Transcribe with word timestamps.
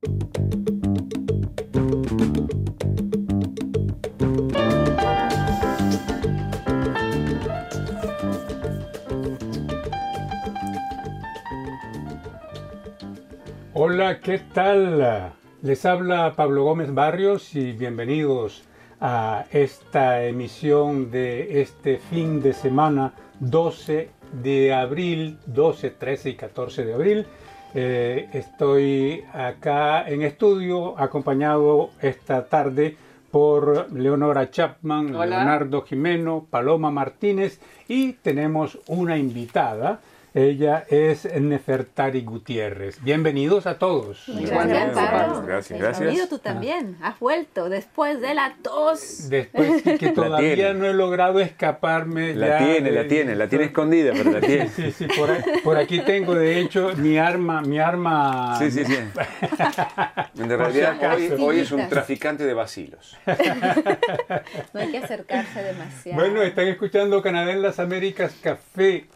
Hola, 0.00 0.10
¿qué 14.20 14.38
tal? 14.54 15.32
Les 15.62 15.84
habla 15.84 16.34
Pablo 16.36 16.62
Gómez 16.62 16.94
Barrios 16.94 17.56
y 17.56 17.72
bienvenidos 17.72 18.62
a 19.00 19.46
esta 19.50 20.24
emisión 20.24 21.10
de 21.10 21.60
este 21.60 21.98
fin 21.98 22.40
de 22.40 22.52
semana 22.52 23.14
12 23.40 24.10
de 24.42 24.72
abril, 24.72 25.38
12, 25.46 25.90
13 25.90 26.30
y 26.30 26.36
14 26.36 26.84
de 26.84 26.94
abril. 26.94 27.26
Eh, 27.74 28.28
estoy 28.32 29.24
acá 29.32 30.08
en 30.08 30.22
estudio 30.22 30.98
acompañado 30.98 31.90
esta 32.00 32.46
tarde 32.46 32.96
por 33.30 33.92
Leonora 33.92 34.50
Chapman, 34.50 35.12
Leonardo 35.12 35.82
Jimeno, 35.82 36.46
Paloma 36.48 36.90
Martínez 36.90 37.60
y 37.86 38.14
tenemos 38.14 38.78
una 38.86 39.18
invitada 39.18 40.00
ella 40.38 40.84
es 40.88 41.24
Nefertari 41.24 42.22
Gutiérrez. 42.22 43.02
Bienvenidos 43.02 43.66
a 43.66 43.76
todos. 43.76 44.22
Gracias, 44.28 45.44
Gracias, 45.44 45.80
gracias. 45.80 46.28
tú 46.28 46.38
también. 46.38 46.96
Has 47.02 47.18
vuelto 47.18 47.68
después 47.68 48.20
de 48.20 48.34
la 48.34 48.54
tos. 48.62 49.28
Después 49.28 49.82
que 49.82 50.10
todavía 50.14 50.74
no 50.74 50.86
he 50.86 50.94
logrado 50.94 51.40
escaparme. 51.40 52.36
La 52.36 52.58
tiene, 52.58 52.92
la 52.92 53.08
tiene, 53.08 53.34
la 53.34 53.48
tiene 53.48 53.64
escondida, 53.64 54.12
pero 54.12 54.30
la 54.30 54.40
tiene. 54.40 54.68
Sí, 54.68 54.92
sí, 54.92 55.08
por, 55.64 55.76
aquí 55.76 56.00
tengo 56.02 56.36
de 56.36 56.60
hecho 56.60 56.92
mi 56.96 57.18
arma, 57.18 57.60
mi 57.60 57.80
arma. 57.80 58.56
Sí, 58.60 58.70
sí, 58.70 58.84
sí. 58.84 58.96
En 60.38 60.48
realidad 60.48 60.96
hoy, 61.14 61.32
hoy, 61.38 61.60
es 61.60 61.72
un 61.72 61.88
traficante 61.88 62.44
de 62.44 62.54
vacilos. 62.54 63.16
no 64.72 64.80
hay 64.80 64.90
que 64.92 64.98
acercarse 64.98 65.62
demasiado. 65.64 66.20
Bueno, 66.20 66.42
están 66.42 66.68
escuchando 66.68 67.20
Canadá 67.22 67.52
en 67.52 67.62
las 67.62 67.80
Américas 67.80 68.36
Café 68.40 69.06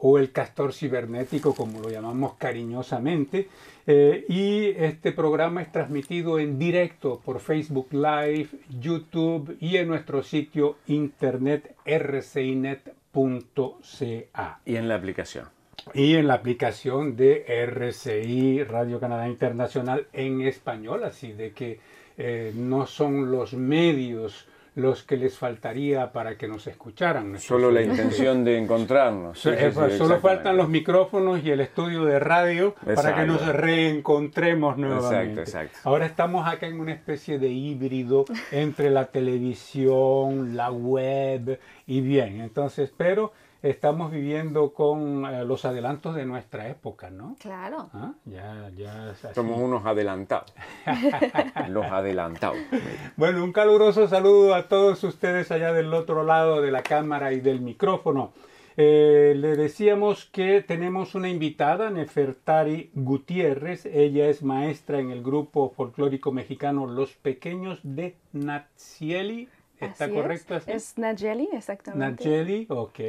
o 0.00 0.18
el 0.18 0.32
castor 0.32 0.72
cibernético, 0.72 1.54
como 1.54 1.80
lo 1.80 1.90
llamamos 1.90 2.34
cariñosamente. 2.34 3.48
Eh, 3.86 4.24
y 4.28 4.66
este 4.82 5.12
programa 5.12 5.62
es 5.62 5.72
transmitido 5.72 6.38
en 6.38 6.58
directo 6.58 7.20
por 7.24 7.40
Facebook 7.40 7.88
Live, 7.92 8.48
YouTube 8.80 9.56
y 9.60 9.76
en 9.76 9.88
nuestro 9.88 10.22
sitio 10.22 10.76
internet 10.86 11.74
rcinet.ca. 11.84 12.92
Y 14.64 14.76
en 14.76 14.88
la 14.88 14.94
aplicación. 14.94 15.46
Y 15.94 16.14
en 16.14 16.28
la 16.28 16.34
aplicación 16.34 17.16
de 17.16 17.44
RCI, 17.48 18.62
Radio 18.64 19.00
Canadá 19.00 19.28
Internacional, 19.28 20.06
en 20.12 20.42
español, 20.42 21.02
así 21.02 21.32
de 21.32 21.50
que 21.52 21.80
eh, 22.16 22.52
no 22.54 22.86
son 22.86 23.30
los 23.32 23.54
medios 23.54 24.46
los 24.74 25.02
que 25.02 25.16
les 25.16 25.36
faltaría 25.36 26.12
para 26.12 26.36
que 26.36 26.48
nos 26.48 26.66
escucharan. 26.66 27.38
Solo 27.38 27.70
la 27.70 27.82
intención 27.82 28.44
de 28.44 28.58
encontrarnos. 28.58 29.38
solo 29.38 30.20
faltan 30.20 30.56
los 30.56 30.68
micrófonos 30.68 31.44
y 31.44 31.50
el 31.50 31.60
estudio 31.60 32.04
de 32.04 32.18
radio 32.18 32.74
para 32.94 33.14
que 33.14 33.26
nos 33.26 33.46
reencontremos 33.46 34.78
nuevamente. 34.78 35.42
Exacto, 35.42 35.68
exacto. 35.68 35.88
Ahora 35.88 36.06
estamos 36.06 36.48
acá 36.48 36.66
en 36.66 36.80
una 36.80 36.92
especie 36.92 37.38
de 37.38 37.48
híbrido 37.48 38.24
entre 38.50 38.90
la 38.90 39.06
televisión, 39.06 40.56
la 40.56 40.70
web 40.70 41.58
y 41.86 42.00
bien. 42.00 42.40
Entonces, 42.40 42.92
pero 42.96 43.32
estamos 43.62 44.10
viviendo 44.10 44.72
con 44.74 45.24
eh, 45.24 45.44
los 45.44 45.64
adelantos 45.64 46.14
de 46.14 46.26
nuestra 46.26 46.68
época, 46.68 47.10
¿no? 47.10 47.36
Claro. 47.40 47.90
¿Ah? 47.92 48.12
Ya, 48.24 48.70
ya 48.76 49.14
Somos 49.34 49.58
unos 49.58 49.86
adelantados. 49.86 50.52
los 51.68 51.86
adelantados. 51.86 52.58
Bueno, 53.16 53.44
un 53.44 53.52
caluroso 53.52 54.08
saludo 54.08 54.54
a 54.54 54.68
todos 54.68 55.02
ustedes 55.04 55.50
allá 55.52 55.72
del 55.72 55.94
otro 55.94 56.24
lado 56.24 56.60
de 56.60 56.72
la 56.72 56.82
cámara 56.82 57.32
y 57.32 57.40
del 57.40 57.60
micrófono. 57.60 58.32
Eh, 58.76 59.34
le 59.36 59.54
decíamos 59.56 60.24
que 60.24 60.62
tenemos 60.62 61.14
una 61.14 61.28
invitada, 61.28 61.90
Nefertari 61.90 62.90
Gutiérrez. 62.94 63.86
Ella 63.86 64.28
es 64.28 64.42
maestra 64.42 64.98
en 64.98 65.10
el 65.10 65.22
grupo 65.22 65.70
folclórico 65.70 66.32
mexicano 66.32 66.86
Los 66.86 67.12
Pequeños 67.12 67.80
de 67.82 68.16
Natsieli 68.32 69.48
¿Está 69.86 70.08
correcto? 70.08 70.56
Es, 70.56 70.68
es 70.68 70.98
Nayeli, 70.98 71.48
exactamente. 71.52 72.24
Nayeli, 72.24 72.66
ok. 72.68 73.00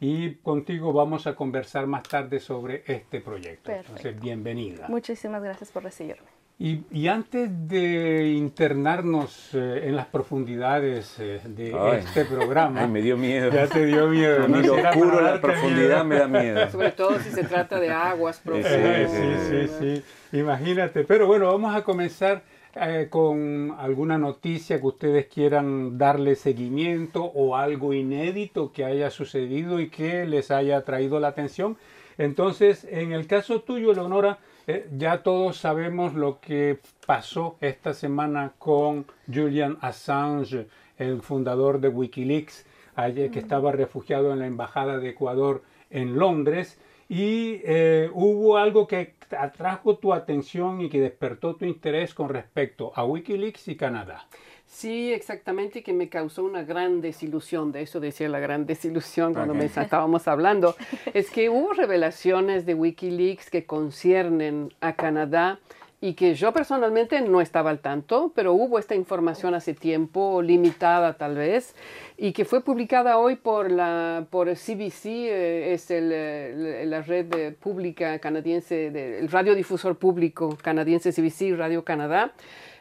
Y 0.00 0.34
contigo 0.36 0.92
vamos 0.92 1.26
a 1.26 1.34
conversar 1.34 1.86
más 1.86 2.02
tarde 2.04 2.40
sobre 2.40 2.82
este 2.86 3.20
proyecto. 3.20 3.70
Perfecto. 3.70 3.96
Entonces, 3.96 4.20
bienvenida. 4.20 4.86
Muchísimas 4.88 5.42
gracias 5.42 5.70
por 5.70 5.84
recibirme. 5.84 6.40
Y, 6.62 6.84
y 6.90 7.08
antes 7.08 7.48
de 7.68 8.34
internarnos 8.36 9.48
eh, 9.54 9.84
en 9.84 9.96
las 9.96 10.04
profundidades 10.08 11.16
eh, 11.18 11.40
de 11.42 11.74
este 11.98 12.26
programa. 12.26 12.82
Ay, 12.82 12.88
me 12.88 13.00
dio 13.00 13.16
miedo. 13.16 13.50
Ya 13.50 13.66
te 13.66 13.86
dio 13.86 14.06
miedo. 14.08 14.46
¿no? 14.46 14.60
Lo 14.60 14.74
oscuro, 14.74 15.22
la 15.22 15.40
profundidad 15.40 16.04
me 16.04 16.18
da 16.18 16.28
miedo. 16.28 16.70
Sobre 16.70 16.92
todo 16.92 17.18
si 17.18 17.30
se 17.30 17.44
trata 17.44 17.80
de 17.80 17.90
aguas 17.90 18.40
profundas. 18.40 19.10
sí, 19.10 19.18
sí, 19.48 19.68
sí, 19.80 20.02
sí. 20.32 20.38
Imagínate. 20.38 21.04
Pero 21.04 21.26
bueno, 21.26 21.46
vamos 21.46 21.74
a 21.74 21.82
comenzar 21.82 22.42
eh, 22.74 23.08
con 23.10 23.74
alguna 23.78 24.16
noticia 24.16 24.80
que 24.80 24.86
ustedes 24.86 25.26
quieran 25.26 25.98
darle 25.98 26.36
seguimiento 26.36 27.24
o 27.24 27.56
algo 27.56 27.92
inédito 27.92 28.72
que 28.72 28.84
haya 28.84 29.10
sucedido 29.10 29.80
y 29.80 29.90
que 29.90 30.24
les 30.26 30.50
haya 30.50 30.84
traído 30.84 31.18
la 31.18 31.28
atención. 31.28 31.76
Entonces, 32.16 32.86
en 32.88 33.12
el 33.12 33.26
caso 33.26 33.62
tuyo, 33.62 33.92
Leonora, 33.92 34.38
eh, 34.66 34.88
ya 34.96 35.22
todos 35.22 35.56
sabemos 35.56 36.14
lo 36.14 36.38
que 36.40 36.78
pasó 37.06 37.56
esta 37.60 37.92
semana 37.92 38.52
con 38.58 39.06
Julian 39.32 39.78
Assange, 39.80 40.68
el 40.96 41.22
fundador 41.22 41.80
de 41.80 41.88
Wikileaks, 41.88 42.66
que 43.08 43.38
estaba 43.38 43.72
refugiado 43.72 44.32
en 44.32 44.40
la 44.40 44.46
Embajada 44.46 44.98
de 44.98 45.08
Ecuador 45.08 45.62
en 45.88 46.18
Londres. 46.18 46.78
Y 47.10 47.60
eh, 47.64 48.08
hubo 48.14 48.56
algo 48.56 48.86
que 48.86 49.14
atrajo 49.36 49.96
tu 49.96 50.14
atención 50.14 50.80
y 50.80 50.88
que 50.88 51.00
despertó 51.00 51.56
tu 51.56 51.64
interés 51.64 52.14
con 52.14 52.28
respecto 52.28 52.92
a 52.94 53.04
Wikileaks 53.04 53.66
y 53.66 53.74
Canadá. 53.74 54.28
Sí, 54.64 55.12
exactamente, 55.12 55.82
que 55.82 55.92
me 55.92 56.08
causó 56.08 56.44
una 56.44 56.62
gran 56.62 57.00
desilusión, 57.00 57.72
de 57.72 57.82
eso 57.82 57.98
decía 57.98 58.28
la 58.28 58.38
gran 58.38 58.64
desilusión 58.64 59.34
cuando 59.34 59.54
me 59.54 59.64
estábamos 59.64 60.28
hablando, 60.28 60.76
es 61.12 61.32
que 61.32 61.50
hubo 61.50 61.72
revelaciones 61.72 62.64
de 62.64 62.74
Wikileaks 62.74 63.50
que 63.50 63.66
conciernen 63.66 64.72
a 64.80 64.94
Canadá 64.94 65.58
y 66.02 66.14
que 66.14 66.34
yo 66.34 66.52
personalmente 66.52 67.20
no 67.20 67.42
estaba 67.42 67.68
al 67.68 67.80
tanto, 67.80 68.32
pero 68.34 68.54
hubo 68.54 68.78
esta 68.78 68.94
información 68.94 69.54
hace 69.54 69.74
tiempo, 69.74 70.40
limitada 70.40 71.18
tal 71.18 71.34
vez, 71.36 71.74
y 72.16 72.32
que 72.32 72.46
fue 72.46 72.64
publicada 72.64 73.18
hoy 73.18 73.36
por 73.36 73.70
la 73.70 74.26
por 74.30 74.48
CBC, 74.48 75.04
eh, 75.06 75.74
es 75.74 75.90
el, 75.90 76.88
la 76.88 77.02
red 77.02 77.54
pública 77.56 78.18
canadiense, 78.18 79.18
el 79.18 79.28
radiodifusor 79.28 79.98
público 79.98 80.56
canadiense 80.62 81.12
CBC, 81.12 81.56
Radio 81.56 81.84
Canadá, 81.84 82.32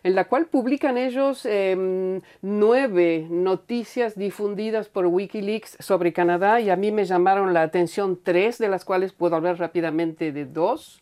en 0.04 0.16
la 0.16 0.26
cual 0.26 0.46
publican 0.46 0.98
ellos 0.98 1.46
em, 1.46 2.22
nueve 2.42 3.28
noticias 3.30 4.18
difundidas 4.18 4.88
por 4.88 5.06
Wikileaks 5.08 5.76
sobre 5.80 6.14
Canadá 6.14 6.62
y 6.62 6.70
a 6.70 6.78
mí 6.78 6.94
me 6.94 7.04
llamaron 7.04 7.54
la 7.54 7.64
atención 7.64 8.18
tres, 8.24 8.60
de 8.60 8.70
las 8.70 8.86
cuales 8.86 9.12
puedo 9.12 9.36
hablar 9.36 9.60
rápidamente 9.60 10.32
de 10.32 10.46
dos. 10.46 11.02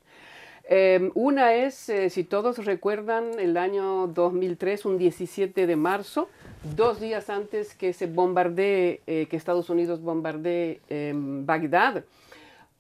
Em, 0.69 1.11
una 1.15 1.53
es, 1.53 1.87
eh, 1.87 2.09
si 2.09 2.25
todos 2.25 2.65
recuerdan, 2.65 3.39
el 3.39 3.55
año 3.55 4.07
2003, 4.07 4.83
un 4.85 4.97
17 4.97 5.65
de 5.65 5.75
marzo, 5.77 6.27
dos 6.75 6.99
días 6.99 7.29
antes 7.29 7.73
que 7.73 7.93
se 7.93 8.05
bombardee, 8.05 8.99
eh, 9.07 9.27
que 9.29 9.37
Estados 9.37 9.69
Unidos 9.69 10.01
bombardee 10.01 10.81
em, 10.89 11.45
Bagdad. 11.45 12.03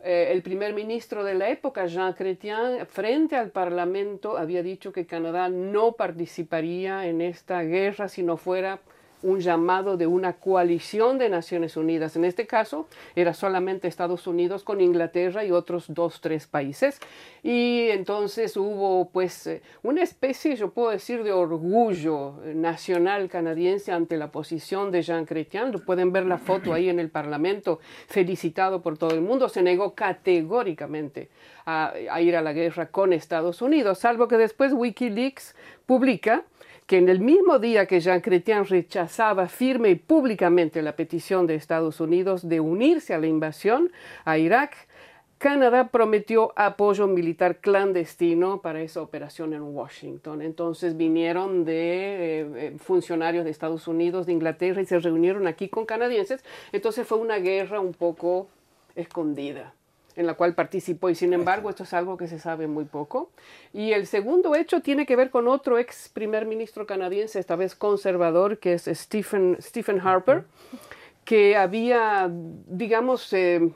Eh, 0.03 0.29
el 0.33 0.41
primer 0.41 0.73
ministro 0.73 1.23
de 1.23 1.35
la 1.35 1.49
época, 1.49 1.87
Jean 1.87 2.13
Chrétien, 2.13 2.85
frente 2.87 3.37
al 3.37 3.51
Parlamento 3.51 4.37
había 4.37 4.63
dicho 4.63 4.91
que 4.91 5.05
Canadá 5.05 5.47
no 5.47 5.93
participaría 5.93 7.07
en 7.07 7.21
esta 7.21 7.61
guerra 7.63 8.09
si 8.09 8.21
no 8.21 8.35
fuera 8.35 8.81
un 9.23 9.39
llamado 9.39 9.97
de 9.97 10.07
una 10.07 10.33
coalición 10.33 11.17
de 11.17 11.29
Naciones 11.29 11.75
Unidas. 11.75 12.15
En 12.15 12.25
este 12.25 12.45
caso 12.45 12.87
era 13.15 13.33
solamente 13.33 13.87
Estados 13.87 14.27
Unidos 14.27 14.63
con 14.63 14.81
Inglaterra 14.81 15.43
y 15.43 15.51
otros 15.51 15.85
dos, 15.87 16.21
tres 16.21 16.47
países. 16.47 16.99
Y 17.43 17.87
entonces 17.89 18.55
hubo 18.57 19.09
pues 19.09 19.47
eh, 19.47 19.61
una 19.83 20.03
especie, 20.03 20.55
yo 20.55 20.71
puedo 20.71 20.91
decir, 20.91 21.23
de 21.23 21.31
orgullo 21.31 22.35
nacional 22.53 23.29
canadiense 23.29 23.91
ante 23.91 24.17
la 24.17 24.31
posición 24.31 24.91
de 24.91 25.01
Jean 25.01 25.25
Chrétien. 25.25 25.71
Pueden 25.85 26.11
ver 26.11 26.25
la 26.25 26.37
foto 26.37 26.73
ahí 26.73 26.89
en 26.89 26.99
el 26.99 27.09
Parlamento, 27.09 27.79
felicitado 28.07 28.81
por 28.81 28.97
todo 28.97 29.11
el 29.11 29.21
mundo. 29.21 29.49
Se 29.49 29.61
negó 29.61 29.95
categóricamente 29.95 31.29
a, 31.65 31.93
a 32.11 32.21
ir 32.21 32.35
a 32.35 32.41
la 32.41 32.53
guerra 32.53 32.87
con 32.87 33.13
Estados 33.13 33.61
Unidos, 33.61 33.99
salvo 33.99 34.27
que 34.27 34.37
después 34.37 34.73
Wikileaks 34.73 35.55
publica 35.85 36.43
que 36.87 36.97
en 36.97 37.09
el 37.09 37.19
mismo 37.19 37.59
día 37.59 37.85
que 37.85 37.99
Jean 37.99 38.21
Chrétien 38.21 38.65
rechazaba 38.65 39.49
firme 39.49 39.89
y 39.89 39.95
públicamente 39.95 40.81
la 40.81 40.95
petición 40.95 41.45
de 41.45 41.55
Estados 41.55 41.99
Unidos 41.99 42.47
de 42.47 42.61
unirse 42.61 43.13
a 43.13 43.19
la 43.19 43.27
invasión 43.27 43.91
a 44.23 44.37
Irak, 44.37 44.87
Canadá 45.37 45.89
prometió 45.89 46.53
apoyo 46.55 47.05
militar 47.05 47.57
clandestino 47.57 48.61
para 48.61 48.81
esa 48.81 49.01
operación 49.01 49.53
en 49.53 49.63
Washington. 49.63 50.41
Entonces 50.41 50.95
vinieron 50.95 51.65
de 51.65 51.73
eh, 51.73 52.47
eh, 52.55 52.75
funcionarios 52.79 53.43
de 53.43 53.51
Estados 53.51 53.87
Unidos, 53.87 54.25
de 54.25 54.33
Inglaterra 54.33 54.81
y 54.81 54.85
se 54.85 54.97
reunieron 54.97 55.45
aquí 55.45 55.67
con 55.67 55.85
canadienses. 55.85 56.43
Entonces 56.71 57.05
fue 57.05 57.17
una 57.17 57.37
guerra 57.37 57.81
un 57.81 57.93
poco 57.93 58.47
escondida 58.95 59.73
en 60.17 60.25
la 60.25 60.33
cual 60.33 60.55
participó 60.55 61.09
y 61.09 61.15
sin 61.15 61.31
embargo 61.31 61.69
esto 61.69 61.83
es 61.83 61.93
algo 61.93 62.17
que 62.17 62.27
se 62.27 62.39
sabe 62.39 62.67
muy 62.67 62.85
poco. 62.85 63.29
Y 63.71 63.93
el 63.93 64.07
segundo 64.07 64.55
hecho 64.55 64.81
tiene 64.81 65.05
que 65.05 65.15
ver 65.15 65.29
con 65.29 65.47
otro 65.47 65.77
ex 65.77 66.09
primer 66.09 66.45
ministro 66.45 66.85
canadiense, 66.85 67.39
esta 67.39 67.55
vez 67.55 67.75
conservador, 67.75 68.57
que 68.57 68.73
es 68.73 68.89
Stephen, 68.91 69.57
Stephen 69.61 70.01
Harper, 70.01 70.45
que 71.23 71.55
había, 71.55 72.29
digamos, 72.31 73.31
eh, 73.31 73.69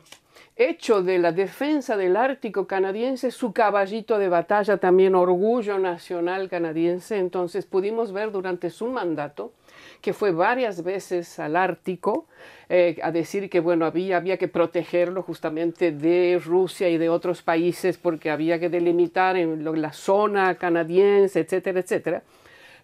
hecho 0.56 1.04
de 1.04 1.20
la 1.20 1.32
defensa 1.32 1.96
del 1.96 2.18
Ártico 2.18 2.66
canadiense 2.66 3.30
su 3.30 3.54
caballito 3.54 4.18
de 4.18 4.28
batalla, 4.28 4.78
también 4.78 5.14
orgullo 5.14 5.78
nacional 5.78 6.50
canadiense. 6.50 7.20
Entonces 7.20 7.68
pudimos 7.68 8.12
ver 8.14 8.32
durante 8.32 8.72
su 8.72 8.88
mandato 8.88 9.54
que 10.02 10.14
fue 10.14 10.32
varias 10.32 10.84
veces 10.84 11.40
al 11.40 11.56
Ártico 11.56 12.26
eh, 12.70 12.98
a 13.04 13.12
decir 13.12 13.50
que 13.50 13.60
bueno 13.60 13.86
había, 13.86 14.18
había 14.18 14.38
que 14.38 14.48
protegerlo 14.48 15.24
justamente 15.24 15.92
de 15.92 16.42
Rusia 16.44 16.90
y 16.90 16.98
de 16.98 17.10
otros 17.10 17.42
países 17.42 17.98
porque 17.98 18.30
había 18.30 18.60
que 18.60 18.70
delimitar 18.70 19.38
en 19.38 19.64
la 19.82 19.94
zona 19.94 20.56
canadiense, 20.56 21.40
etcétera, 21.40 21.80
etcétera. 21.80 22.24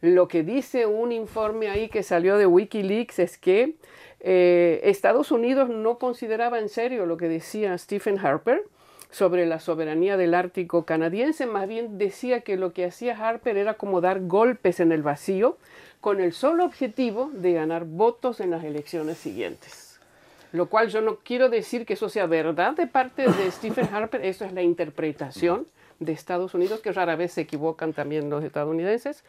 Lo 0.01 0.27
que 0.27 0.43
dice 0.43 0.85
un 0.85 1.11
informe 1.11 1.69
ahí 1.69 1.89
que 1.89 2.03
salió 2.03 2.37
de 2.37 2.45
Wikileaks 2.45 3.19
es 3.19 3.37
que 3.37 3.75
eh, 4.19 4.79
Estados 4.83 5.31
Unidos 5.31 5.69
no 5.69 5.97
consideraba 5.97 6.59
en 6.59 6.69
serio 6.69 7.05
lo 7.05 7.17
que 7.17 7.27
decía 7.27 7.77
Stephen 7.77 8.19
Harper 8.19 8.63
sobre 9.09 9.45
la 9.45 9.59
soberanía 9.59 10.17
del 10.17 10.33
Ártico 10.33 10.85
canadiense, 10.85 11.45
más 11.45 11.67
bien 11.67 11.97
decía 11.97 12.41
que 12.41 12.57
lo 12.57 12.73
que 12.73 12.85
hacía 12.85 13.17
Harper 13.17 13.57
era 13.57 13.75
como 13.75 14.01
dar 14.01 14.21
golpes 14.21 14.79
en 14.79 14.91
el 14.91 15.01
vacío 15.01 15.57
con 16.01 16.21
el 16.21 16.33
solo 16.33 16.65
objetivo 16.65 17.29
de 17.33 17.53
ganar 17.53 17.85
votos 17.85 18.39
en 18.39 18.51
las 18.51 18.63
elecciones 18.63 19.17
siguientes. 19.17 19.99
Lo 20.51 20.67
cual 20.67 20.89
yo 20.89 21.01
no 21.01 21.17
quiero 21.17 21.49
decir 21.49 21.85
que 21.85 21.93
eso 21.93 22.09
sea 22.09 22.25
verdad 22.25 22.73
de 22.73 22.87
parte 22.87 23.23
de 23.23 23.51
Stephen 23.51 23.89
Harper, 23.93 24.23
eso 24.23 24.45
es 24.45 24.53
la 24.53 24.61
interpretación 24.61 25.67
de 25.99 26.11
Estados 26.11 26.53
Unidos, 26.53 26.79
que 26.81 26.91
rara 26.91 27.15
vez 27.15 27.33
se 27.33 27.41
equivocan 27.41 27.91
también 27.91 28.29
los 28.29 28.43
estadounidenses. 28.43 29.23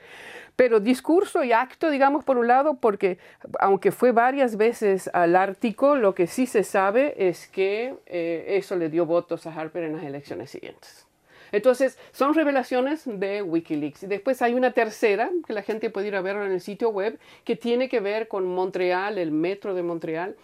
Pero 0.54 0.80
discurso 0.80 1.42
y 1.42 1.52
acto, 1.52 1.90
digamos, 1.90 2.24
por 2.24 2.36
un 2.36 2.46
lado, 2.46 2.74
porque 2.74 3.18
aunque 3.58 3.90
fue 3.90 4.12
varias 4.12 4.56
veces 4.56 5.08
al 5.14 5.34
Ártico, 5.34 5.96
lo 5.96 6.14
que 6.14 6.26
sí 6.26 6.46
se 6.46 6.64
sabe 6.64 7.14
es 7.28 7.48
que 7.48 7.94
eh, 8.06 8.44
eso 8.58 8.76
le 8.76 8.90
dio 8.90 9.06
votos 9.06 9.46
a 9.46 9.54
Harper 9.54 9.84
en 9.84 9.96
las 9.96 10.04
elecciones 10.04 10.50
siguientes. 10.50 11.07
Entonces, 11.52 11.98
son 12.12 12.34
revelaciones 12.34 13.02
de 13.04 13.42
Wikileaks. 13.42 14.04
Y 14.04 14.06
después 14.06 14.42
hay 14.42 14.54
una 14.54 14.72
tercera, 14.72 15.30
que 15.46 15.52
la 15.52 15.62
gente 15.62 15.90
puede 15.90 16.08
ir 16.08 16.16
a 16.16 16.20
ver 16.20 16.36
en 16.36 16.52
el 16.52 16.60
sitio 16.60 16.90
web, 16.90 17.18
que 17.44 17.56
tiene 17.56 17.88
que 17.88 18.00
ver 18.00 18.28
con 18.28 18.46
Montreal, 18.46 19.18
el 19.18 19.30
metro 19.30 19.74
de 19.74 19.82
Montreal, 19.82 20.36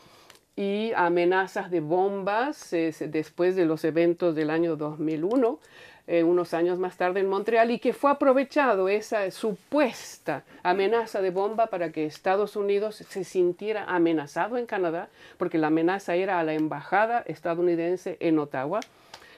y 0.56 0.92
amenazas 0.94 1.70
de 1.70 1.80
bombas 1.80 2.70
después 2.70 3.56
de 3.56 3.64
los 3.64 3.84
eventos 3.84 4.34
del 4.34 4.50
año 4.50 4.76
2001. 4.76 5.58
Eh, 6.06 6.22
unos 6.22 6.52
años 6.52 6.78
más 6.78 6.98
tarde 6.98 7.20
en 7.20 7.30
Montreal 7.30 7.70
y 7.70 7.78
que 7.78 7.94
fue 7.94 8.10
aprovechado 8.10 8.90
esa 8.90 9.30
supuesta 9.30 10.44
amenaza 10.62 11.22
de 11.22 11.30
bomba 11.30 11.68
para 11.68 11.92
que 11.92 12.04
Estados 12.04 12.56
Unidos 12.56 12.96
se 12.96 13.24
sintiera 13.24 13.84
amenazado 13.84 14.58
en 14.58 14.66
Canadá, 14.66 15.08
porque 15.38 15.56
la 15.56 15.68
amenaza 15.68 16.14
era 16.14 16.38
a 16.38 16.44
la 16.44 16.52
embajada 16.52 17.24
estadounidense 17.26 18.18
en 18.20 18.38
Ottawa 18.38 18.80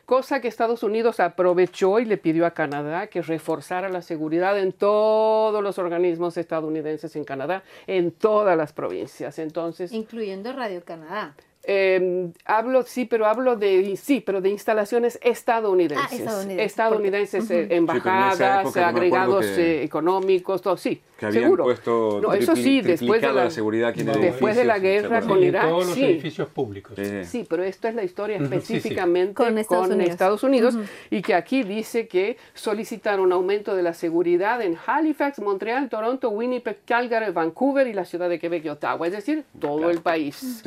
cosa 0.06 0.41
que 0.41 0.49
Estados 0.49 0.82
Unidos 0.82 1.20
aprovechó 1.20 1.99
y 1.99 2.05
le 2.05 2.17
pidió 2.17 2.47
a 2.47 2.53
Canadá 2.53 3.08
que 3.08 3.20
reforzara 3.20 3.88
la 3.88 4.00
seguridad 4.00 4.58
en 4.58 4.73
todos 4.73 5.62
los 5.62 5.79
organismos 5.79 6.37
estadounidenses 6.37 7.17
en 7.17 7.25
Canadá, 7.25 7.64
en 7.87 8.12
todas 8.12 8.56
las 8.56 8.73
provincias. 8.73 9.38
Entonces, 9.38 9.93
incluyendo 9.93 10.53
Radio 10.53 10.82
Canadá. 10.85 11.35
Em, 11.69 12.32
hablo, 12.44 12.85
sí, 12.85 13.06
pero 13.06 13.26
hablo 13.26 13.56
de, 13.56 13.97
sí, 13.97 14.23
pero 14.25 14.41
de 14.41 14.50
instalaciones 14.50 15.19
estadounidenses. 15.20 16.25
Ah, 16.25 16.52
estadounidenses, 16.52 17.50
eh, 17.50 17.67
embajadas, 17.70 18.76
agregados 18.76 19.44
eh, 19.47 19.82
económicos, 19.82 20.62
todo, 20.62 20.76
sí. 20.76 21.02
Que 21.18 21.26
habían 21.26 21.44
seguro. 21.44 21.64
puesto 21.64 22.20
no, 22.22 22.32
eso 22.34 22.54
sí, 22.54 22.82
después 22.82 23.22
de 23.22 23.32
la, 23.32 23.50
seguridad 23.50 23.94
después 23.94 24.54
de 24.54 24.64
la 24.64 24.78
guerra 24.78 25.22
con 25.22 25.42
Irak. 25.42 25.68
todos 25.68 25.86
los 25.86 25.96
edificios 25.96 26.48
públicos. 26.48 26.98
Sí. 27.24 27.46
pero 27.48 27.62
esto 27.62 27.88
es 27.88 27.94
la 27.94 28.04
historia 28.04 28.36
específicamente 28.36 29.34
con 29.34 29.58
Estados 29.58 30.42
Unidos, 30.42 30.76
y 31.10 31.22
que 31.22 31.34
aquí 31.34 31.62
dice 31.62 32.06
que 32.06 32.36
solicitaron 32.54 33.26
un 33.26 33.32
aumento 33.32 33.74
de 33.74 33.82
la 33.82 33.94
seguridad 33.94 34.60
en 34.62 34.76
Halifax, 34.86 35.38
Montreal, 35.40 35.88
Toronto, 35.88 36.30
Winnipeg, 36.30 36.78
Calgary, 36.84 37.32
Vancouver 37.32 37.86
y 37.86 37.92
la 37.92 38.04
ciudad 38.04 38.28
de 38.28 38.38
Quebec 38.38 38.64
y 38.64 38.68
Ottawa, 38.68 39.06
es 39.06 39.12
decir, 39.12 39.44
todo 39.58 39.90
el 39.90 40.00
país. 40.00 40.62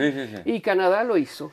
Y 0.46 0.62
Canadá 0.62 1.04
lo 1.04 1.18
hizo. 1.18 1.52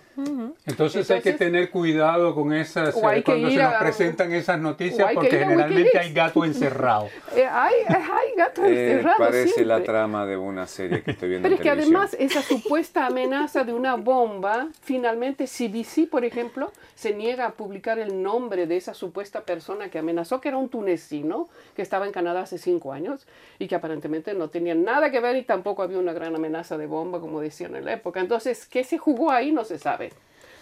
Entonces, 0.64 1.10
hay 1.10 1.20
que 1.20 1.32
tener 1.32 1.70
cuidado 1.70 2.34
con 2.34 2.52
esas, 2.52 2.96
eh, 2.96 3.22
cuando 3.24 3.50
se 3.50 3.56
nos 3.56 3.74
presentan 3.74 4.32
esas 4.32 4.58
noticias, 4.58 5.10
porque 5.12 5.38
generalmente 5.38 5.98
hay 5.98 6.12
gato 6.12 6.44
encerrado. 6.44 7.08
Eh, 7.36 7.44
hay, 7.44 7.74
hay 7.88 8.34
gato 8.36 8.62
encerrado. 8.86 9.18
Parece 9.18 9.64
la 9.64 9.82
trama 9.82 10.26
de 10.26 10.36
una 10.36 10.66
serie 10.66 11.02
que 11.02 11.12
estoy 11.12 11.28
viendo. 11.30 11.46
Pero 11.46 11.56
es 11.56 11.60
que 11.60 11.70
además 11.70 12.16
esa 12.18 12.42
supuesta 12.42 13.06
amenaza 13.06 13.64
de 13.64 13.72
una 13.72 13.96
bomba, 13.96 14.68
finalmente 14.82 15.46
CBC, 15.46 16.08
por 16.08 16.24
ejemplo, 16.24 16.72
se 16.94 17.14
niega 17.14 17.46
a 17.46 17.52
publicar 17.52 17.98
el 17.98 18.22
nombre 18.22 18.66
de 18.66 18.76
esa 18.76 18.94
supuesta 18.94 19.42
persona 19.42 19.88
que 19.90 19.98
amenazó, 19.98 20.40
que 20.40 20.48
era 20.48 20.56
un 20.56 20.68
tunecino 20.68 21.48
que 21.74 21.82
estaba 21.82 22.06
en 22.06 22.12
Canadá 22.12 22.42
hace 22.42 22.58
cinco 22.58 22.92
años 22.92 23.26
y 23.58 23.68
que 23.68 23.74
aparentemente 23.74 24.34
no 24.34 24.48
tenía 24.48 24.74
nada 24.74 25.10
que 25.10 25.20
ver 25.20 25.36
y 25.36 25.42
tampoco 25.42 25.82
había 25.82 25.98
una 25.98 26.12
gran 26.12 26.34
amenaza 26.34 26.78
de 26.78 26.86
bomba, 26.86 27.20
como 27.20 27.40
decían 27.40 27.76
en 27.76 27.84
la 27.84 27.92
época. 27.92 28.20
Entonces, 28.20 28.66
¿qué 28.66 28.84
se 28.84 28.98
jugó 28.98 29.30
ahí? 29.30 29.52
No 29.52 29.64
se 29.64 29.78
sabe. 29.78 30.12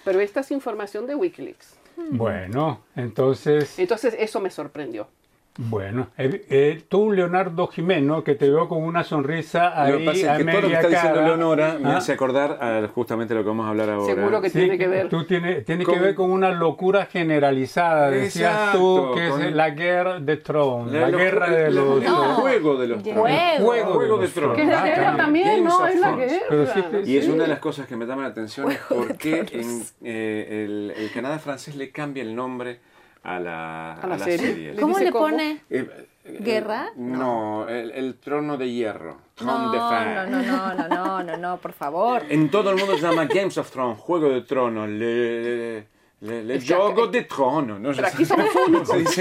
Pero 0.04 0.20
esta 0.20 0.40
es 0.40 0.50
información 0.50 1.06
de 1.06 1.14
Wikileaks. 1.14 1.76
Bueno, 1.96 2.80
entonces... 2.96 3.78
Entonces 3.78 4.14
eso 4.18 4.40
me 4.40 4.50
sorprendió. 4.50 5.08
Bueno, 5.56 6.08
eh, 6.18 6.46
eh, 6.50 6.82
tú, 6.88 7.12
Leonardo 7.12 7.68
Jimeno, 7.68 8.24
que 8.24 8.34
te 8.34 8.50
veo 8.50 8.68
con 8.68 8.82
una 8.82 9.04
sonrisa 9.04 9.80
ahí 9.80 9.92
Lo 9.92 9.98
que 9.98 10.04
pasa 10.04 10.32
es 10.32 10.38
que 10.38 10.50
todo 10.50 10.60
lo 10.62 10.68
que 10.68 10.74
está 10.74 10.88
diciendo 10.88 11.22
Leonora 11.22 11.78
me 11.80 11.90
¿Ah? 11.90 11.96
hace 11.98 12.12
acordar 12.12 12.58
a 12.60 12.88
justamente 12.88 13.34
lo 13.34 13.42
que 13.42 13.48
vamos 13.50 13.66
a 13.66 13.68
hablar 13.68 13.90
ahora. 13.90 14.14
Seguro 14.14 14.40
que 14.40 14.50
tiene 14.50 14.76
que 14.76 14.88
ver. 14.88 15.08
Tú 15.08 15.24
tiene, 15.24 15.62
tiene 15.62 15.84
que 15.84 15.96
ver 15.96 16.16
con 16.16 16.32
una 16.32 16.50
locura 16.50 17.06
generalizada. 17.06 18.10
Decías 18.10 18.72
tú 18.72 19.12
que 19.14 19.28
es 19.28 19.54
la 19.54 19.70
guerra 19.70 20.18
de 20.18 20.36
Tron, 20.38 20.92
la, 20.92 21.10
guerra 21.10 21.48
de 21.48 21.70
los... 21.70 22.02
El 22.02 22.10
juego 22.10 22.76
de 22.76 22.88
los 22.88 23.02
Juego, 23.04 23.92
juego 23.92 24.18
de, 24.18 24.28
Tron. 24.28 24.56
Que 24.56 24.62
es 24.62 24.68
la 24.68 24.82
ah, 24.82 24.84
guerra 24.84 25.16
también, 25.16 25.62
¿no? 25.62 25.86
Es 25.86 26.00
la 26.00 26.16
guerra. 26.16 27.00
y 27.04 27.16
es 27.16 27.28
una 27.28 27.44
de 27.44 27.48
las 27.48 27.60
cosas 27.60 27.86
que 27.86 27.96
me 27.96 28.06
llama 28.06 28.22
la 28.22 28.28
atención 28.28 28.72
es 28.72 28.78
por 28.78 29.16
qué 29.16 29.46
en, 29.52 29.82
eh, 30.02 30.64
el, 30.64 30.94
el 30.96 31.12
Canadá 31.12 31.38
francés 31.38 31.76
le 31.76 31.90
cambia 31.90 32.24
el 32.24 32.34
nombre 32.34 32.80
a 33.24 33.40
la, 33.40 33.94
a 33.94 34.06
la, 34.06 34.18
serie? 34.18 34.76
¿Cómo 34.78 34.98
le 34.98 35.10
pone? 35.10 35.62
Eh, 35.70 35.88
eh, 36.24 36.38
¿Guerra? 36.40 36.90
no, 36.96 37.66
el, 37.68 38.14
trono 38.16 38.56
de 38.56 38.70
hierro. 38.70 39.16
Tron 39.34 39.72
de 39.72 39.78
No, 39.78 40.26
no, 40.26 40.42
no, 40.42 40.74
no, 40.74 40.88
no, 40.88 41.22
no, 41.22 41.36
no, 41.36 41.56
por 41.56 41.72
favor. 41.72 42.22
En 42.28 42.50
todo 42.50 42.70
el 42.70 42.76
mundo 42.76 42.96
se 42.96 43.02
llama 43.02 43.24
Games 43.24 43.56
of 43.58 43.70
Thrones, 43.70 43.98
Juego 43.98 44.28
de 44.28 44.42
Tronos, 44.42 44.88
le, 44.88 45.86
le, 46.20 46.44
le 46.44 46.60
Juego 46.60 47.06
de 47.06 47.22
Trono. 47.22 47.78
¿no? 47.78 47.92
Pero 47.92 48.06
aquí 48.06 48.24
somos 48.26 48.46
únicos. 48.68 49.18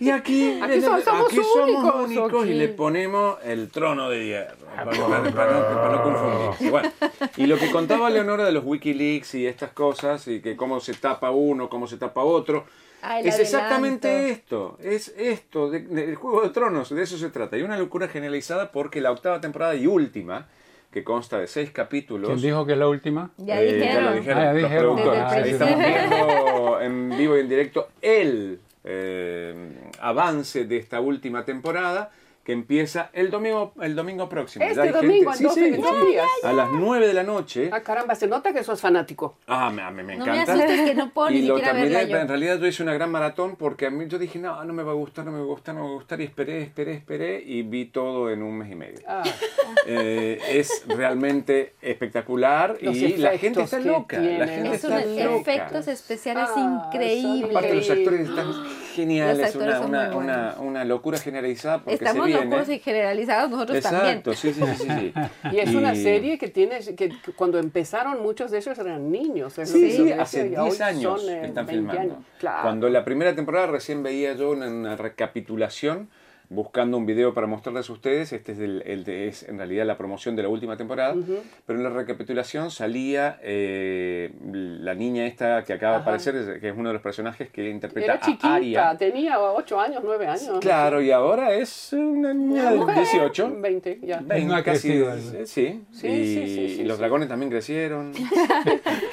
Y 0.00 0.10
aquí, 0.10 0.58
aquí, 0.62 0.80
somos, 0.82 1.08
aquí 1.08 1.36
somos 1.36 2.04
únicos, 2.04 2.46
y 2.46 2.52
le 2.52 2.68
ponemos 2.68 3.38
el 3.42 3.70
trono 3.70 4.10
de 4.10 4.26
hierro, 4.26 4.66
para, 5.34 5.92
no 5.92 6.02
confundir. 6.02 6.66
Igual. 6.68 6.92
Y 7.38 7.46
lo 7.46 7.56
que 7.56 7.70
contaba 7.70 8.10
Leonora 8.10 8.44
de 8.44 8.52
los 8.52 8.64
Wikileaks 8.66 9.34
y 9.36 9.46
estas 9.46 9.70
cosas, 9.70 10.28
y 10.28 10.40
que 10.40 10.56
cómo 10.56 10.80
se 10.80 10.92
tapa 10.92 11.30
uno, 11.30 11.70
cómo 11.70 11.86
se 11.86 11.96
tapa 11.96 12.22
otro, 12.22 12.66
Ah, 13.06 13.20
es 13.20 13.38
exactamente 13.38 14.30
esto, 14.30 14.78
es 14.82 15.14
esto, 15.18 15.70
del 15.70 16.14
Juego 16.14 16.40
de 16.40 16.48
Tronos, 16.48 16.88
de 16.88 17.02
eso 17.02 17.18
se 17.18 17.28
trata. 17.28 17.56
Hay 17.56 17.62
una 17.62 17.76
locura 17.76 18.08
generalizada 18.08 18.72
porque 18.72 19.02
la 19.02 19.12
octava 19.12 19.42
temporada 19.42 19.74
y 19.74 19.86
última, 19.86 20.48
que 20.90 21.04
consta 21.04 21.38
de 21.38 21.46
seis 21.46 21.70
capítulos. 21.70 22.30
¿Quién 22.30 22.40
dijo 22.40 22.64
que 22.64 22.72
es 22.72 22.78
la 22.78 22.88
última? 22.88 23.30
Ya 23.36 23.60
eh, 23.60 23.74
dijeron. 23.74 24.04
Ya 24.04 24.10
lo 24.10 24.16
dijeron, 24.16 24.98
ah, 24.98 25.04
ya 25.04 25.42
dijeron. 25.42 25.44
Ahí 25.44 25.50
estamos 25.50 25.78
viendo 25.78 26.80
en 26.80 27.18
vivo 27.18 27.36
y 27.36 27.40
en 27.40 27.48
directo 27.50 27.88
el 28.00 28.60
eh, 28.84 29.54
avance 30.00 30.64
de 30.64 30.78
esta 30.78 31.00
última 31.00 31.44
temporada 31.44 32.10
que 32.44 32.52
empieza 32.52 33.08
el 33.14 33.30
domingo, 33.30 33.72
el 33.80 33.96
domingo 33.96 34.28
próximo. 34.28 34.66
Este 34.66 34.92
domingo, 34.92 35.32
gente, 35.32 35.80
días. 36.06 36.28
A 36.42 36.52
las 36.52 36.70
9 36.70 37.06
de 37.06 37.14
la 37.14 37.22
noche. 37.22 37.70
Ah, 37.72 37.80
caramba, 37.80 38.14
se 38.14 38.26
nota 38.26 38.52
que 38.52 38.62
sos 38.62 38.82
fanático. 38.82 39.38
Ah, 39.46 39.70
me, 39.70 39.90
me, 39.90 40.02
me 40.02 40.14
encanta. 40.14 40.54
No 40.54 40.66
me 40.66 40.84
que 40.84 40.94
no 40.94 41.10
puedo 41.10 41.30
y 41.30 41.40
ni 41.40 41.46
lo 41.48 41.58
terminé, 41.58 42.02
En 42.02 42.28
realidad 42.28 42.58
yo 42.58 42.66
hice 42.66 42.82
una 42.82 42.92
gran 42.92 43.10
maratón 43.10 43.56
porque 43.56 43.86
a 43.86 43.90
mí 43.90 44.04
yo 44.08 44.18
dije, 44.18 44.38
no, 44.38 44.62
no 44.62 44.72
me 44.74 44.82
va 44.82 44.92
a 44.92 44.94
gustar, 44.94 45.24
no 45.24 45.32
me 45.32 45.38
va 45.38 45.44
a 45.44 45.46
gustar, 45.46 45.74
no 45.74 45.80
me 45.80 45.86
va 45.86 45.92
a 45.92 45.96
gustar. 45.96 46.20
Y 46.20 46.24
esperé, 46.24 46.62
esperé, 46.62 46.92
esperé 46.92 47.42
y 47.42 47.62
vi 47.62 47.86
todo 47.86 48.30
en 48.30 48.42
un 48.42 48.58
mes 48.58 48.70
y 48.70 48.74
medio. 48.74 49.00
Ah. 49.08 49.22
Eh, 49.86 50.38
es 50.50 50.84
realmente 50.86 51.74
espectacular 51.80 52.76
y 52.80 53.16
la 53.16 53.38
gente 53.38 53.62
está 53.62 53.80
loca. 53.80 54.18
La 54.18 54.46
gente 54.46 54.76
está 54.76 55.04
loca. 55.04 55.34
efectos 55.36 55.88
especiales 55.88 56.48
ah, 56.54 56.88
increíbles. 56.88 57.50
Aparte 57.50 57.74
los 57.74 57.90
actores 57.90 58.28
están 58.28 58.52
geniales, 58.94 59.54
una, 59.56 59.80
una, 59.80 60.16
una, 60.16 60.56
una, 60.60 60.84
locura 60.84 61.18
generalizada 61.18 61.78
porque 61.78 61.94
Estamos 61.94 62.30
se 62.30 62.44
locos 62.44 62.68
y 62.68 62.78
generalizados 62.78 63.50
nosotros 63.50 63.82
también. 63.82 64.18
Exacto, 64.18 64.34
sí, 64.34 64.52
sí, 64.52 64.62
sí, 64.76 64.88
sí. 64.88 65.12
Y 65.52 65.58
es 65.58 65.74
una 65.74 65.94
serie 65.94 66.38
que 66.38 66.48
tiene, 66.48 66.78
que 66.80 67.12
cuando 67.36 67.58
empezaron 67.58 68.22
muchos 68.22 68.50
de 68.50 68.58
ellos 68.58 68.78
eran 68.78 69.10
niños. 69.10 69.54
sí, 69.54 69.90
sí, 69.90 70.12
hace 70.12 70.48
10 70.48 70.80
años 70.80 71.22
que 71.22 71.32
eh, 71.32 71.46
están 71.46 71.66
filmando. 71.66 72.22
Cuando 72.40 72.88
la 72.88 73.04
primera 73.04 73.34
temporada 73.34 73.66
recién 73.66 74.02
veía 74.02 74.34
yo 74.34 74.50
una 74.50 74.96
recapitulación 74.96 76.08
buscando 76.54 76.96
un 76.96 77.06
video 77.06 77.34
para 77.34 77.46
mostrarles 77.46 77.90
a 77.90 77.92
ustedes. 77.92 78.32
Este 78.32 78.52
es, 78.52 78.58
el, 78.58 78.82
es 79.08 79.42
en 79.42 79.58
realidad 79.58 79.84
la 79.84 79.98
promoción 79.98 80.36
de 80.36 80.42
la 80.42 80.48
última 80.48 80.76
temporada. 80.76 81.14
Pero 81.66 81.78
en 81.78 81.82
la 81.82 81.90
recapitulación 81.90 82.70
salía 82.70 83.38
eh, 83.42 84.32
la 84.52 84.94
niña 84.94 85.26
esta 85.26 85.64
que 85.64 85.72
acaba 85.72 85.96
de 85.96 86.02
aparecer, 86.02 86.60
que 86.60 86.68
es 86.68 86.76
uno 86.76 86.88
de 86.88 86.94
los 86.94 87.02
personajes 87.02 87.50
que 87.50 87.68
interpreta 87.68 88.14
Era 88.14 88.20
chiquita, 88.20 88.54
Aria. 88.54 88.96
tenía 88.96 89.40
8 89.40 89.80
años, 89.80 90.02
9 90.04 90.26
años. 90.26 90.58
Claro, 90.60 91.02
y 91.02 91.10
ahora 91.10 91.52
es 91.54 91.92
una 91.92 92.32
niña 92.32 92.70
de 92.70 92.94
18. 92.94 93.52
20, 93.60 94.00
ya. 94.02 94.20
20, 94.20 94.62
casi. 94.62 95.04
Sí, 95.44 95.84
sí, 95.92 96.06
y, 96.08 96.84
los 96.84 96.98
dragones 96.98 97.28
también 97.28 97.50
crecieron. 97.50 98.12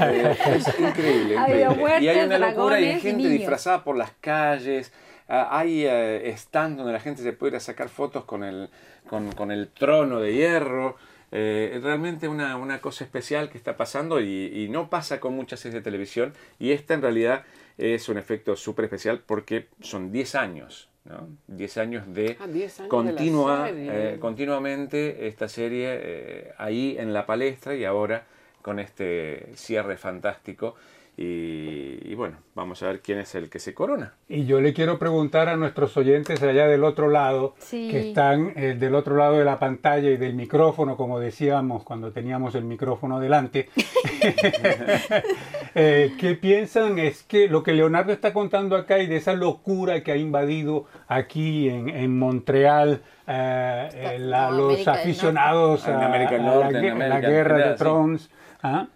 Eh, 0.03 0.35
es 0.55 0.67
increíble. 0.79 1.35
increíble. 1.35 1.99
y 2.01 2.07
hay 2.07 2.25
una 2.25 2.39
locura 2.39 2.79
y 2.79 2.85
hay 2.85 2.99
gente 2.99 3.27
disfrazada 3.27 3.83
por 3.83 3.95
las 3.95 4.11
calles. 4.19 4.91
Ah, 5.33 5.47
hay 5.59 5.85
eh, 5.85 6.35
stands 6.35 6.77
donde 6.77 6.91
la 6.91 6.99
gente 6.99 7.23
se 7.23 7.31
puede 7.31 7.51
ir 7.51 7.55
a 7.55 7.61
sacar 7.61 7.87
fotos 7.87 8.25
con 8.25 8.43
el, 8.43 8.69
con, 9.07 9.51
el 9.51 9.69
trono 9.69 10.19
de 10.19 10.33
hierro. 10.33 10.97
Eh, 11.31 11.79
realmente 11.81 12.27
una, 12.27 12.57
una, 12.57 12.81
cosa 12.81 13.05
especial 13.05 13.49
que 13.49 13.57
está 13.57 13.77
pasando 13.77 14.19
y, 14.19 14.67
no 14.69 14.89
pasa 14.89 15.21
con 15.21 15.33
muchas 15.33 15.61
series 15.61 15.75
de 15.75 15.81
televisión. 15.81 16.33
Y 16.59 16.71
esta 16.73 16.95
en 16.95 17.01
realidad 17.01 17.45
es 17.77 18.09
un 18.09 18.17
efecto 18.17 18.57
súper 18.57 18.83
especial 18.85 19.21
porque 19.25 19.69
son 19.79 20.11
10 20.11 20.35
años. 20.35 20.89
¿no? 21.05 21.29
10 21.47 21.77
años 21.77 22.13
de 22.13 22.37
ah, 22.37 22.87
continua, 22.89 23.69
eh, 23.69 24.17
continuamente 24.19 25.27
esta 25.27 25.47
serie 25.47 26.53
ahí 26.57 26.97
en 26.99 27.13
la 27.13 27.25
palestra 27.25 27.73
y 27.73 27.85
ahora 27.85 28.25
con 28.61 28.79
este 28.79 29.49
cierre 29.55 29.95
fantástico 29.95 30.75
y, 31.17 32.15
bueno, 32.15 32.37
vamos 32.55 32.81
a 32.81 32.87
ver 32.87 33.01
quién 33.01 33.19
es 33.19 33.35
el 33.35 33.49
que 33.49 33.59
se 33.59 33.73
corona. 33.73 34.13
Y 34.27 34.45
yo 34.45 34.59
le 34.59 34.73
quiero 34.73 34.97
preguntar 34.97 35.49
a 35.49 35.55
nuestros 35.55 35.95
oyentes 35.97 36.41
allá 36.41 36.67
del 36.67 36.83
otro 36.83 37.09
lado, 37.09 37.55
que 37.69 38.09
están 38.09 38.53
eh, 38.55 38.75
del 38.79 38.95
otro 38.95 39.15
lado 39.15 39.37
de 39.37 39.45
la 39.45 39.59
pantalla 39.59 40.09
y 40.09 40.17
del 40.17 40.33
micrófono, 40.33 40.97
como 40.97 41.19
decíamos 41.19 41.83
cuando 41.83 42.11
teníamos 42.11 42.55
el 42.55 42.63
micrófono 42.63 43.19
delante, 43.19 43.69
eh, 45.75 46.13
¿qué 46.17 46.35
piensan? 46.35 46.97
Es 46.97 47.23
que 47.23 47.47
lo 47.47 47.61
que 47.61 47.73
Leonardo 47.73 48.13
está 48.13 48.33
contando 48.33 48.75
acá 48.75 48.99
y 48.99 49.07
de 49.07 49.17
esa 49.17 49.33
locura 49.33 50.01
que 50.03 50.11
ha 50.13 50.17
invadido 50.17 50.85
aquí 51.07 51.69
en, 51.69 51.89
en 51.89 52.17
Montreal, 52.17 53.01
eh, 53.27 54.17
los 54.19 54.87
aficionados 54.87 55.87
a, 55.87 56.09
la, 56.09 57.19
guerra 57.19 57.69
de 57.69 57.75
Thrones. 57.75 58.29
¿ah? 58.63 58.87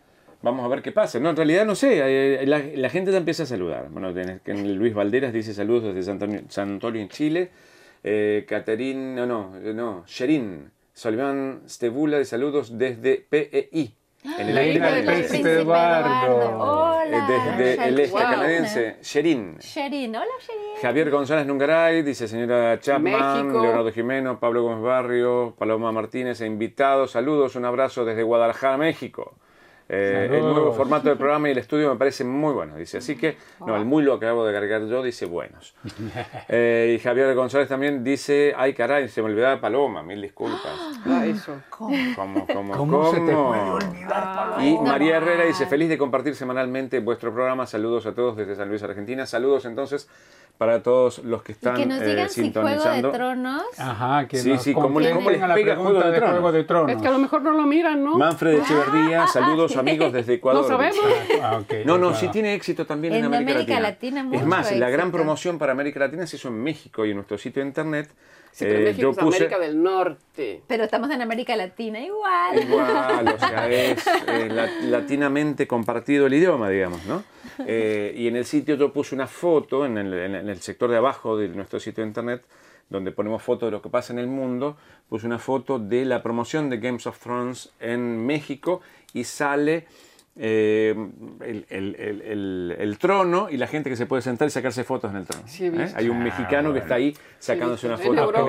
Vamos 0.46 0.64
a 0.64 0.68
ver 0.68 0.84
qué 0.84 0.92
pasa. 0.92 1.20
No, 1.20 1.32
en 1.32 1.36
realidad 1.36 1.66
no 1.66 1.74
sé. 1.74 2.02
Eh, 2.04 2.46
la, 2.46 2.90
gente 2.92 3.12
ya 3.12 3.18
empieza 3.18 3.42
a 3.42 3.46
saludar. 3.48 3.90
Bueno, 3.90 4.12
Luis 4.46 4.94
Valderas 4.94 5.34
dice 5.34 5.56
saludos 5.56 5.96
desde 5.96 6.04
San 6.50 6.70
Antonio, 6.70 7.02
en 7.02 7.10
Chile. 7.10 7.50
Eh, 8.04 8.46
Caterín, 8.48 9.16
no, 9.16 9.26
no, 9.26 9.56
no, 9.74 10.04
Sherin. 10.06 10.70
Solván 10.94 11.64
Stebula 11.68 12.20
de 12.20 12.26
saludos 12.26 12.78
desde 12.78 13.26
PEI. 13.28 13.96
En 14.38 14.54
la 14.54 14.64
isla 14.64 14.92
del 14.92 15.06
Príncipe 15.06 15.52
Eduardo. 15.62 16.60
Hola. 16.60 17.18
Eh, 17.18 17.24
desde 17.58 17.88
el 17.88 18.00
este 18.02 18.16
canadiense. 18.16 18.98
Sherin. 19.02 19.58
Sherin. 19.58 20.16
Hola, 20.16 20.26
Sherin. 20.42 20.80
Javier 20.80 21.10
González 21.10 21.48
Nungaray, 21.48 22.04
dice 22.04 22.28
señora 22.28 22.80
Chapman, 22.80 23.52
Leonardo 23.52 23.92
Jimeno, 23.92 24.40
Pablo 24.40 24.62
Gómez 24.62 24.84
Barrio, 24.84 25.56
Paloma 25.58 25.92
Martínez 25.92 26.40
e 26.42 26.46
invitados. 26.46 27.10
Saludos, 27.10 27.56
un 27.56 27.66
abrazo 27.66 28.06
desde 28.06 28.22
Guadalajara, 28.22 28.78
México. 28.78 29.34
Eh, 29.88 30.30
el 30.32 30.42
nuevo 30.42 30.74
formato 30.74 31.10
del 31.10 31.18
programa 31.18 31.48
y 31.48 31.52
el 31.52 31.60
estudio 31.60 31.92
me 31.92 31.96
parece 31.96 32.24
muy 32.24 32.54
bueno, 32.54 32.76
dice. 32.76 32.98
Así 32.98 33.16
que, 33.16 33.38
no, 33.60 33.76
el 33.76 33.86
muy 33.86 34.04
lo 34.04 34.14
acabo 34.16 34.44
de 34.44 34.52
cargar 34.52 34.86
yo, 34.88 35.04
dice 35.04 35.26
buenos. 35.26 35.74
Eh, 36.48 36.96
y 36.98 37.04
Javier 37.04 37.34
González 37.34 37.68
también 37.68 38.04
dice, 38.04 38.54
ay 38.56 38.74
caray, 38.74 39.08
se 39.10 39.22
me 39.22 39.30
olvidaba 39.30 39.60
Paloma, 39.60 40.04
mil 40.04 40.22
disculpas. 40.22 40.62
Ah, 41.06 41.26
eso. 41.26 41.62
¿Cómo? 41.70 41.96
¿Cómo, 42.16 42.72
cómo, 42.76 43.12
se 43.12 43.20
te 43.20 43.32
puede 43.32 43.62
olvidar 43.62 44.62
Y 44.62 44.78
María 44.80 45.18
Herrera 45.18 45.46
dice, 45.46 45.68
feliz 45.68 45.88
de 45.88 45.98
compartir 45.98 46.36
semanalmente 46.36 47.00
vuestro 47.00 47.34
programa. 47.34 47.66
Saludos 47.68 48.06
a 48.06 48.14
todos 48.14 48.36
desde 48.36 48.56
San 48.56 48.70
Luis, 48.70 48.82
Argentina. 48.82 49.26
Saludos 49.26 49.66
entonces 49.66 50.10
para 50.58 50.82
todos 50.82 51.20
los 51.20 51.44
que 51.44 51.52
están 51.52 51.76
y 51.76 51.80
que 51.82 51.86
nos 51.86 52.00
digan 52.00 52.30
si 52.30 52.52
Juego 52.52 52.70
de 52.70 53.02
Tronos. 53.12 53.64
Ajá, 53.78 54.28
que 54.28 54.38
sí, 54.38 54.54
nos 54.54 54.64
sí, 54.64 54.74
¿cómo 54.74 55.00
les, 55.00 55.14
cómo 55.14 55.30
les 55.30 55.42
la 55.42 55.54
pregunta 55.54 56.10
de, 56.10 56.20
Juego 56.22 56.52
de 56.52 56.64
Tronos? 56.64 56.96
Es 56.96 57.02
que 57.02 57.08
a 57.08 57.12
lo 57.12 57.20
mejor 57.20 57.42
no 57.42 57.52
lo 57.52 57.64
miran, 57.64 58.04
¿no? 58.04 58.18
Manfred 58.18 58.62
Echeverría, 58.62 59.24
ah, 59.24 59.28
saludos 59.34 59.75
amigos 59.78 60.14
desde 60.14 60.36
Ecuador. 60.36 60.64
No 60.64 60.68
sabemos. 60.68 61.06
Ah, 61.42 61.62
no, 61.86 61.98
no, 61.98 62.14
sí 62.14 62.28
tiene 62.30 62.54
éxito 62.54 62.86
también 62.86 63.14
en, 63.14 63.26
América, 63.26 63.80
Latina. 63.80 64.28
es 64.32 64.46
más, 64.46 64.72
la 64.76 64.90
gran 64.90 65.12
promoción 65.12 65.58
para 65.58 65.72
América 65.72 66.00
Latina 66.00 66.26
se 66.28 66.38
hizo 66.38 66.48
en 66.48 66.62
México 66.62 67.06
y 67.06 67.12
en 67.12 67.16
nuestro 67.18 67.38
sitio 67.38 67.62
de 67.62 67.68
internet. 67.68 68.10
Sí, 68.56 68.64
pero 68.64 68.80
eh, 68.80 68.84
México 68.84 69.10
es 69.12 69.18
América 69.18 69.60
del 69.60 69.84
Norte. 69.84 70.62
Pero 70.66 70.86
estamos 70.86 71.12
en 71.12 71.22
América 71.22 71.58
Latina 71.58 72.00
igual. 72.00 72.58
Igual, 72.58 73.28
o 73.28 73.38
sea, 73.38 73.70
es 73.70 74.08
eh, 74.28 74.80
latinamente 74.84 75.68
compartido 75.68 76.28
el 76.28 76.36
idioma, 76.36 76.70
digamos, 76.70 77.06
¿no? 77.06 77.26
Eh, 77.68 78.14
y 78.16 78.28
en 78.30 78.38
el 78.38 78.46
sitio 78.46 78.76
yo 78.76 78.94
puse 78.94 79.14
una 79.14 79.28
foto, 79.28 79.86
en 79.86 79.98
el, 79.98 80.62
sector 80.62 80.90
de 80.90 80.96
abajo 80.96 81.38
de 81.38 81.50
nuestro 81.50 81.82
sitio 81.82 82.04
de 82.04 82.08
internet, 82.08 82.46
donde 82.90 83.12
ponemos 83.12 83.44
fotos 83.44 83.68
de 83.68 83.72
lo 83.72 83.82
que 83.82 83.90
pasa 83.90 84.14
en 84.14 84.20
el 84.20 84.28
mundo, 84.28 84.78
puse 85.10 85.28
una 85.28 85.40
foto 85.40 85.78
de 85.78 86.06
la 86.06 86.24
promoción 86.24 86.70
de 86.70 86.78
Games 86.78 87.08
of 87.08 87.20
Thrones 87.20 87.74
en 87.82 88.26
México 88.26 88.82
y 89.16 89.24
sale 89.24 89.88
eh, 90.38 90.94
el, 91.70 92.98
trono 93.00 93.48
y 93.50 93.56
la 93.56 93.68
gente 93.68 93.90
que 93.90 93.96
se 93.96 94.06
puede 94.06 94.22
sentar 94.22 94.50
y 94.50 94.52
sacarse 94.52 94.84
fotos 94.84 95.10
en 95.12 95.18
el 95.18 95.26
trono. 95.26 95.46
¿eh? 95.48 95.94
Hay 95.96 96.10
un 96.10 96.22
mexicano 96.22 96.74
que 96.74 96.80
está 96.80 96.96
ahí 96.96 97.16
sacándose 97.40 97.88
una 97.88 97.98
foto. 97.98 98.44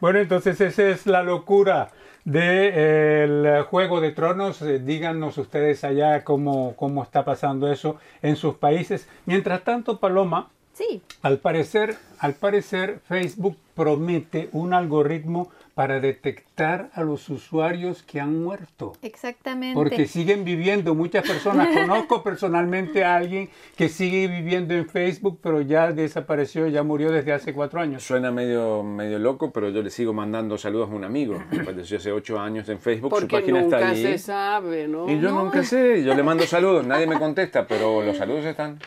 bueno, 0.00 0.18
entonces 0.18 0.58
esa 0.62 0.88
es 0.88 1.06
la 1.06 1.22
locura 1.22 1.90
del 2.24 3.42
de, 3.42 3.64
Juego 3.68 4.00
de 4.00 4.12
Tronos. 4.12 4.62
Eh, 4.62 4.78
díganos 4.78 5.36
ustedes 5.36 5.84
allá 5.84 6.24
cómo, 6.24 6.74
cómo 6.76 7.02
está 7.02 7.22
pasando 7.22 7.70
eso 7.70 7.98
en 8.22 8.36
sus 8.36 8.54
países. 8.54 9.06
Mientras 9.26 9.62
tanto, 9.62 9.98
Paloma, 9.98 10.48
sí. 10.72 11.02
al, 11.20 11.36
parecer, 11.36 11.98
al 12.18 12.32
parecer 12.32 13.00
Facebook 13.06 13.58
promete 13.74 14.48
un 14.52 14.72
algoritmo 14.72 15.50
para 15.80 15.98
detectar 15.98 16.90
a 16.92 17.02
los 17.02 17.30
usuarios 17.30 18.02
que 18.02 18.20
han 18.20 18.38
muerto. 18.42 18.92
Exactamente. 19.00 19.74
Porque 19.74 20.06
siguen 20.06 20.44
viviendo, 20.44 20.94
muchas 20.94 21.26
personas, 21.26 21.68
conozco 21.74 22.22
personalmente 22.22 23.02
a 23.02 23.16
alguien 23.16 23.48
que 23.78 23.88
sigue 23.88 24.28
viviendo 24.28 24.74
en 24.74 24.86
Facebook, 24.86 25.38
pero 25.42 25.62
ya 25.62 25.90
desapareció, 25.92 26.66
ya 26.66 26.82
murió 26.82 27.10
desde 27.10 27.32
hace 27.32 27.54
cuatro 27.54 27.80
años. 27.80 28.02
Suena 28.02 28.30
medio, 28.30 28.82
medio 28.82 29.18
loco, 29.18 29.52
pero 29.52 29.70
yo 29.70 29.80
le 29.80 29.88
sigo 29.88 30.12
mandando 30.12 30.58
saludos 30.58 30.90
a 30.90 30.94
un 30.94 31.04
amigo, 31.04 31.42
falleció 31.64 31.96
hace 31.96 32.12
ocho 32.12 32.38
años 32.38 32.68
en 32.68 32.78
Facebook, 32.78 33.08
Porque 33.08 33.36
su 33.36 33.40
página 33.40 33.62
nunca 33.62 33.78
está 33.78 33.88
ahí. 33.88 34.02
se 34.02 34.18
sabe, 34.18 34.86
¿no? 34.86 35.10
Y 35.10 35.18
yo 35.18 35.30
nunca 35.30 35.64
sé, 35.64 36.04
yo 36.04 36.14
le 36.14 36.22
mando 36.22 36.44
saludos, 36.44 36.86
nadie 36.86 37.06
me 37.06 37.18
contesta, 37.18 37.66
pero 37.66 38.02
los 38.02 38.18
saludos 38.18 38.44
están. 38.44 38.78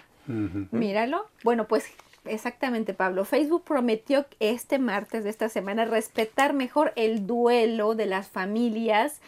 Míralo. 0.69 1.25
Bueno, 1.43 1.65
pues 1.67 1.91
Exactamente, 2.25 2.93
Pablo. 2.93 3.25
Facebook 3.25 3.65
prometió 3.65 4.25
este 4.39 4.79
martes 4.79 5.25
de 5.25 5.29
esta 5.29 5.49
semana 5.49 5.83
respetar 5.83 6.53
mejor 6.53 6.93
el 6.95 7.27
duelo 7.27 7.95
de 7.95 8.05
las 8.05 8.29
familias 8.29 9.19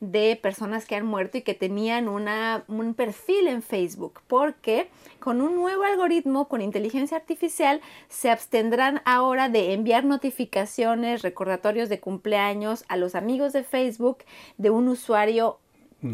de 0.00 0.36
personas 0.36 0.84
que 0.84 0.96
han 0.96 1.06
muerto 1.06 1.38
y 1.38 1.42
que 1.42 1.54
tenían 1.54 2.08
un 2.08 2.94
perfil 2.94 3.46
en 3.46 3.62
Facebook, 3.62 4.20
porque 4.26 4.88
con 5.18 5.40
un 5.40 5.54
nuevo 5.54 5.84
algoritmo 5.84 6.48
con 6.48 6.60
inteligencia 6.60 7.16
artificial 7.16 7.80
se 8.08 8.28
abstendrán 8.28 9.00
ahora 9.06 9.48
de 9.48 9.72
enviar 9.72 10.04
notificaciones, 10.04 11.22
recordatorios 11.22 11.88
de 11.88 12.00
cumpleaños 12.00 12.84
a 12.88 12.96
los 12.96 13.14
amigos 13.14 13.54
de 13.54 13.62
Facebook 13.62 14.18
de 14.58 14.70
un 14.70 14.88
usuario 14.88 15.58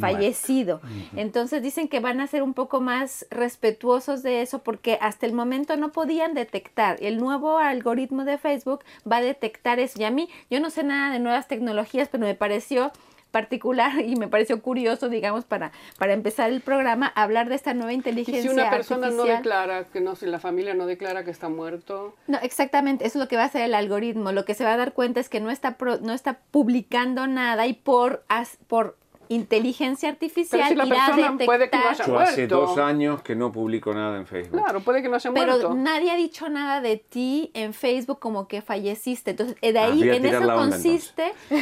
fallecido. 0.01 0.81
Entonces 1.17 1.63
dicen 1.63 1.89
que 1.89 2.01
van 2.01 2.21
a 2.21 2.27
ser 2.27 2.43
un 2.43 2.55
poco 2.55 2.81
más 2.81 3.27
respetuosos 3.31 4.23
de 4.23 4.43
eso 4.43 4.63
porque 4.63 4.99
hasta 5.01 5.27
el 5.27 5.33
momento 5.33 5.77
no 5.77 5.93
podían 5.93 6.35
detectar. 6.35 6.97
El 7.01 7.19
nuevo 7.19 7.59
algoritmo 7.59 8.25
de 8.25 8.39
Facebook 8.39 8.85
va 9.11 9.17
a 9.17 9.23
detectar 9.23 9.79
eso. 9.79 10.01
Y 10.01 10.05
a 10.05 10.11
mí, 10.11 10.29
yo 10.51 10.61
no 10.61 10.71
sé 10.71 10.83
nada 10.83 11.13
de 11.13 11.19
nuevas 11.19 11.49
tecnologías, 11.49 12.09
pero 12.09 12.25
me 12.25 12.35
pareció 12.35 12.93
particular 13.31 14.01
y 14.05 14.17
me 14.17 14.29
pareció 14.29 14.61
curioso, 14.63 15.09
digamos, 15.09 15.45
para, 15.45 15.73
para 15.99 16.13
empezar 16.13 16.51
el 16.51 16.61
programa, 16.61 17.13
hablar 17.15 17.49
de 17.49 17.55
esta 17.55 17.75
nueva 17.75 17.93
inteligencia. 17.93 18.41
Y 18.41 18.43
si 18.43 18.49
una 18.49 18.71
persona 18.71 19.11
no 19.11 19.25
declara, 19.25 19.85
que 19.85 20.01
no, 20.01 20.17
si 20.17 20.27
la 20.27 20.39
familia 20.39 20.75
no 20.75 20.87
declara 20.87 21.25
que 21.25 21.31
está 21.31 21.49
muerto. 21.49 22.15
No, 22.27 22.39
exactamente, 22.43 23.07
eso 23.07 23.19
es 23.19 23.25
lo 23.25 23.29
que 23.29 23.37
va 23.37 23.43
a 23.43 23.47
hacer 23.47 23.63
el 23.63 23.75
algoritmo. 23.75 24.33
Lo 24.33 24.45
que 24.45 24.55
se 24.55 24.65
va 24.65 24.75
a 24.75 24.77
dar 24.77 24.93
cuenta 24.93 25.21
es 25.21 25.29
que 25.29 25.41
no 25.41 25.51
está, 25.51 25.77
no 26.01 26.13
está 26.13 26.41
publicando 26.51 27.27
nada 27.27 27.67
y 27.67 27.75
por, 27.75 28.25
por 28.67 28.97
inteligencia 29.29 30.09
artificial 30.09 30.63
Pero 30.69 30.85
si 30.85 30.89
la 30.89 31.07
persona 31.07 31.39
puede 31.45 31.71
que 31.71 31.77
no 31.77 31.89
haya 31.89 32.07
Yo 32.07 32.19
hace 32.19 32.47
dos 32.47 32.79
años 32.79 33.23
que 33.23 33.35
no 33.35 33.53
publico 33.53 33.93
nada 33.95 34.17
en 34.17 34.27
Facebook. 34.27 34.61
Claro, 34.61 34.81
puede 34.81 35.03
que 35.03 35.09
no 35.09 35.17
haya 35.17 35.31
muerto. 35.31 35.57
Pero 35.57 35.75
nadie 35.75 36.11
ha 36.11 36.17
dicho 36.17 36.49
nada 36.49 36.81
de 36.81 36.97
ti 36.97 37.51
en 37.55 37.75
Facebook 37.75 38.19
como 38.19 38.49
que 38.49 38.63
falleciste. 38.63 39.33
Entonces, 39.33 39.57
de 39.61 39.79
ahí, 39.79 40.09
en 40.09 40.25
eso 40.25 40.55
consiste... 40.55 41.33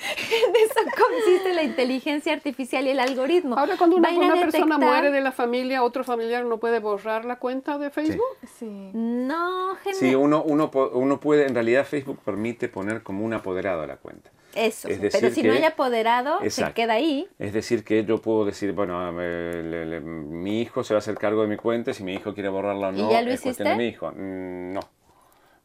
En 0.00 0.54
eso 0.56 0.80
consiste 0.96 1.54
la 1.54 1.64
inteligencia 1.64 2.32
artificial 2.32 2.86
y 2.86 2.90
el 2.90 3.00
algoritmo. 3.00 3.58
Ahora, 3.58 3.76
cuando 3.76 3.96
una, 3.96 4.10
persona 4.34 4.78
muere 4.78 5.10
de 5.10 5.20
la 5.20 5.32
familia, 5.32 5.82
otro 5.82 6.04
familiar 6.04 6.44
no 6.44 6.58
puede 6.58 6.78
borrar 6.78 7.24
la 7.24 7.36
cuenta 7.36 7.78
de 7.78 7.90
Facebook. 7.90 8.24
Sí. 8.58 8.90
No, 8.94 9.76
Sí, 9.92 10.14
uno, 10.14 10.42
uno, 10.44 10.70
uno 10.92 11.20
puede, 11.20 11.46
en 11.46 11.54
realidad 11.54 11.84
Facebook 11.84 12.20
permite 12.24 12.68
poner 12.68 13.02
como 13.02 13.24
un 13.24 13.34
apoderado 13.34 13.82
a 13.82 13.86
la 13.86 13.96
cuenta. 13.96 14.30
Eso, 14.58 14.88
pero 15.12 15.30
si 15.30 15.42
no 15.42 15.52
hay 15.52 15.64
apoderado, 15.64 16.38
se 16.50 16.72
queda 16.72 16.94
ahí. 16.94 17.28
Es 17.38 17.52
decir, 17.52 17.84
que 17.84 18.04
yo 18.04 18.18
puedo 18.18 18.44
decir, 18.44 18.72
bueno, 18.72 19.12
mi 19.12 20.60
hijo 20.60 20.82
se 20.82 20.94
va 20.94 20.98
a 20.98 21.00
hacer 21.00 21.14
cargo 21.16 21.42
de 21.42 21.48
mi 21.48 21.56
cuenta, 21.56 21.92
si 21.92 22.02
mi 22.02 22.14
hijo 22.14 22.34
quiere 22.34 22.48
borrarla 22.48 22.88
o 22.88 22.92
no, 22.92 23.08
¿Y 23.08 23.12
ya 23.12 23.22
lo 23.22 23.30
es 23.30 23.40
hiciste? 23.40 23.62
de 23.64 23.76
mi 23.76 23.86
hijo. 23.86 24.10
Mm, 24.10 24.72
no 24.72 24.80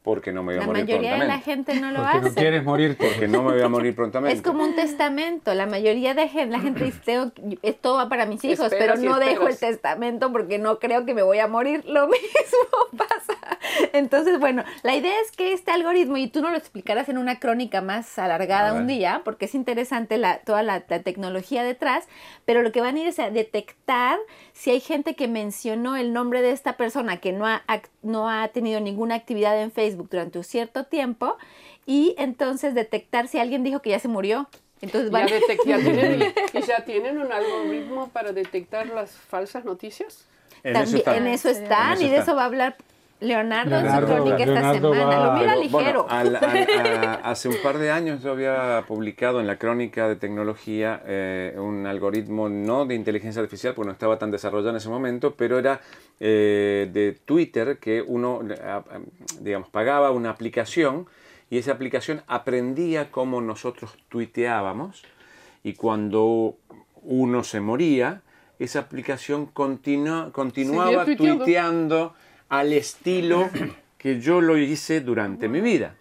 porque 0.04 0.32
no 0.32 0.42
me 0.42 0.54
voy 0.54 0.62
a 0.62 0.66
morir 0.66 0.84
prontamente. 0.84 0.92
La 0.92 1.16
mayoría 1.16 1.24
de 1.24 1.28
la 1.28 1.40
gente 1.40 1.80
no 1.80 1.90
lo 1.90 2.00
porque 2.00 2.18
hace. 2.18 2.28
no 2.28 2.34
quieres 2.34 2.64
morir. 2.64 2.96
Porque 2.98 3.26
no 3.26 3.42
me 3.42 3.52
voy 3.52 3.62
a 3.62 3.68
morir 3.70 3.94
prontamente. 3.96 4.36
Es 4.36 4.42
como 4.42 4.62
un 4.62 4.76
testamento. 4.76 5.54
La 5.54 5.64
mayoría 5.64 6.12
de 6.12 6.28
la 6.46 6.60
gente 6.60 6.84
dice, 6.84 7.32
esto 7.62 7.94
va 7.94 8.10
para 8.10 8.26
mis 8.26 8.44
hijos, 8.44 8.68
pero 8.68 8.96
no 8.96 9.18
dejo 9.18 9.48
el 9.48 9.56
testamento 9.56 10.30
porque 10.30 10.58
no 10.58 10.78
creo 10.78 11.06
que 11.06 11.14
me 11.14 11.22
voy 11.22 11.38
a 11.38 11.48
morir. 11.48 11.86
Lo 11.86 12.06
mismo 12.08 12.98
pasa. 12.98 13.58
Entonces, 13.94 14.38
bueno, 14.38 14.62
la 14.82 14.94
idea 14.94 15.14
es 15.24 15.32
que 15.32 15.54
este 15.54 15.70
algoritmo, 15.70 16.18
y 16.18 16.28
tú 16.28 16.42
no 16.42 16.50
lo 16.50 16.58
explicarás 16.58 17.08
en 17.08 17.16
una 17.16 17.38
crónica 17.38 17.80
más 17.80 18.18
alargada 18.18 18.74
un 18.74 18.86
día, 18.86 19.22
porque 19.24 19.46
es 19.46 19.54
interesante 19.54 20.18
la, 20.18 20.38
toda 20.40 20.62
la, 20.62 20.80
tecnología 20.80 21.62
detrás, 21.62 22.06
pero 22.44 22.60
lo 22.60 22.72
que 22.72 22.82
van 22.82 22.96
a 22.96 23.00
ir 23.00 23.06
es 23.06 23.18
a 23.18 23.30
detectar 23.30 24.18
si 24.52 24.70
hay 24.70 24.80
gente 24.80 25.14
que 25.14 25.28
mencionó 25.28 25.96
el 25.96 26.12
nombre 26.12 26.42
de 26.42 26.50
esta 26.50 26.76
persona 26.76 27.16
que 27.16 27.32
no 27.32 27.46
ha, 27.46 27.62
no 28.04 28.28
ha 28.30 28.48
tenido 28.48 28.80
ninguna 28.80 29.14
actividad 29.14 29.60
en 29.60 29.72
Facebook 29.72 30.08
durante 30.10 30.38
un 30.38 30.44
cierto 30.44 30.84
tiempo 30.84 31.36
y 31.86 32.14
entonces 32.18 32.74
detectar 32.74 33.28
si 33.28 33.38
alguien 33.38 33.64
dijo 33.64 33.80
que 33.80 33.90
ya 33.90 33.98
se 33.98 34.08
murió. 34.08 34.48
Entonces 34.80 35.10
van... 35.10 35.26
¿Ya, 35.28 35.38
tienen, 35.78 36.34
ya 36.66 36.84
tienen 36.84 37.18
un 37.18 37.32
algoritmo 37.32 38.08
para 38.08 38.32
detectar 38.32 38.86
las 38.86 39.12
falsas 39.12 39.64
noticias? 39.64 40.26
En 40.62 40.74
También, 40.74 41.02
eso 41.02 41.14
en 41.14 41.26
eso 41.26 41.48
están, 41.48 42.00
y 42.00 42.08
de 42.08 42.18
eso 42.18 42.34
va 42.34 42.42
a 42.42 42.46
hablar 42.46 42.76
Leonardo, 43.24 43.78
en 43.78 43.90
su 43.90 44.06
crónica 44.06 44.44
esta 44.44 44.74
semana. 44.74 45.26
Lo 45.26 45.32
mira 45.32 45.56
ligero. 45.56 46.06
hace 47.22 47.48
un 47.48 47.56
par 47.62 47.78
de 47.78 47.90
años 47.90 48.22
yo 48.22 48.32
había 48.32 48.84
publicado 48.86 49.40
en 49.40 49.46
la 49.46 49.56
crónica 49.56 50.08
de 50.08 50.16
tecnología 50.16 51.02
eh, 51.06 51.56
un 51.58 51.86
algoritmo 51.86 52.48
no 52.48 52.86
de 52.86 52.94
inteligencia 52.94 53.42
artificial, 53.42 53.74
porque 53.74 53.86
no 53.86 53.92
estaba 53.92 54.18
tan 54.18 54.30
desarrollado 54.30 54.70
en 54.70 54.76
ese 54.76 54.88
momento, 54.88 55.34
pero 55.34 55.58
era 55.58 55.80
eh, 56.20 56.88
de 56.92 57.18
Twitter 57.24 57.78
que 57.78 58.02
uno, 58.02 58.40
digamos, 59.40 59.68
pagaba 59.70 60.10
una 60.10 60.30
aplicación 60.30 61.06
y 61.50 61.58
esa 61.58 61.72
aplicación 61.72 62.22
aprendía 62.26 63.10
cómo 63.10 63.40
nosotros 63.40 63.96
tuiteábamos 64.08 65.04
y 65.62 65.74
cuando 65.74 66.56
uno 67.02 67.44
se 67.44 67.60
moría, 67.60 68.22
esa 68.58 68.80
aplicación 68.80 69.46
continuaba 69.46 71.04
tuiteando 71.04 72.14
al 72.48 72.72
estilo 72.72 73.50
que 73.98 74.20
yo 74.20 74.40
lo 74.40 74.58
hice 74.58 75.00
durante 75.00 75.48
mi 75.48 75.60
vida. 75.60 75.94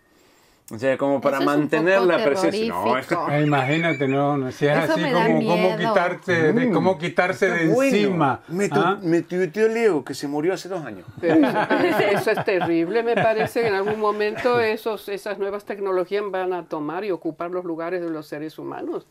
O 0.71 0.79
sea, 0.79 0.97
como 0.97 1.19
para 1.19 1.41
mantener 1.41 2.01
la 2.01 2.23
presencia. 2.23 2.69
No, 2.69 2.97
eh, 2.97 3.43
imagínate, 3.45 4.07
no, 4.07 4.37
no 4.37 4.51
si 4.51 4.65
es 4.65 4.77
así 4.77 5.01
como, 5.03 5.45
como, 5.45 5.77
quitarse 5.77 6.53
de, 6.53 6.71
como 6.71 6.97
quitarse 6.97 7.49
de 7.49 7.63
encima. 7.63 8.41
Me, 8.47 8.69
¿Ah? 8.71 8.97
me 9.01 9.21
tuiteó 9.21 9.67
Leo, 9.67 10.05
que 10.05 10.13
se 10.13 10.27
murió 10.27 10.53
hace 10.53 10.69
dos 10.69 10.83
años. 10.85 11.05
eso 11.21 12.31
es 12.31 12.45
terrible, 12.45 13.03
me 13.03 13.15
parece 13.15 13.61
que 13.61 13.67
en 13.67 13.75
algún 13.75 13.99
momento 13.99 14.59
esos, 14.61 15.09
esas 15.09 15.37
nuevas 15.37 15.65
tecnologías 15.65 16.23
van 16.31 16.53
a 16.53 16.63
tomar 16.63 17.03
y 17.03 17.11
ocupar 17.11 17.51
los 17.51 17.65
lugares 17.65 18.01
de 18.01 18.09
los 18.09 18.27
seres 18.27 18.57
humanos. 18.57 19.05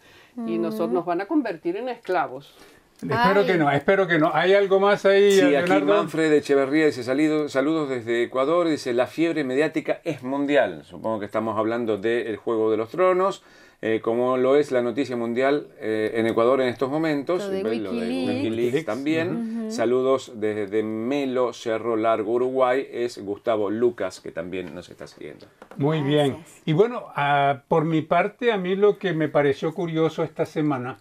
Y 0.46 0.56
nosotros 0.56 0.90
nos 0.90 1.04
van 1.04 1.20
a 1.20 1.26
convertir 1.26 1.76
en 1.76 1.90
esclavos. 1.90 2.56
Espero 3.02 3.44
que 3.44 3.56
no, 3.56 3.70
espero 3.70 4.06
que 4.06 4.18
no. 4.18 4.30
¿Hay 4.32 4.54
algo 4.54 4.78
más 4.78 5.04
ahí? 5.04 5.32
Sí, 5.32 5.54
aquí 5.54 5.72
Manfred 5.82 6.32
Echeverría 6.32 6.86
dice 6.86 7.02
saludos 7.02 7.88
desde 7.88 8.22
Ecuador, 8.22 8.68
dice 8.68 8.92
la 8.92 9.06
fiebre 9.06 9.44
mediática 9.44 10.00
es 10.04 10.22
mundial. 10.22 10.84
Supongo 10.84 11.18
que 11.20 11.26
estamos 11.26 11.58
hablando 11.58 11.98
del 11.98 12.36
Juego 12.36 12.70
de 12.70 12.76
los 12.76 12.90
Tronos, 12.90 13.42
eh, 13.80 14.00
como 14.00 14.36
lo 14.36 14.56
es 14.56 14.70
la 14.70 14.82
noticia 14.82 15.16
mundial 15.16 15.66
eh, 15.80 16.12
en 16.14 16.26
Ecuador 16.28 16.60
en 16.60 16.68
estos 16.68 16.88
momentos. 16.88 17.42
Lo 17.42 17.50
de 17.50 17.64
Wikileaks. 17.64 18.84
también. 18.84 19.72
Saludos 19.72 20.32
desde 20.36 20.84
Melo, 20.84 21.52
Cerro 21.52 21.96
Largo, 21.96 22.32
Uruguay. 22.34 22.86
Es 22.90 23.18
Gustavo 23.18 23.70
Lucas 23.70 24.20
que 24.20 24.30
también 24.30 24.74
nos 24.74 24.88
está 24.88 25.08
siguiendo. 25.08 25.46
Muy 25.76 26.02
bien. 26.02 26.44
Y 26.64 26.72
bueno, 26.72 27.06
ah, 27.16 27.62
por 27.66 27.84
mi 27.84 28.02
parte, 28.02 28.52
a 28.52 28.58
mí 28.58 28.76
lo 28.76 28.98
que 28.98 29.12
me 29.12 29.28
pareció 29.28 29.74
curioso 29.74 30.22
esta 30.22 30.46
semana 30.46 30.98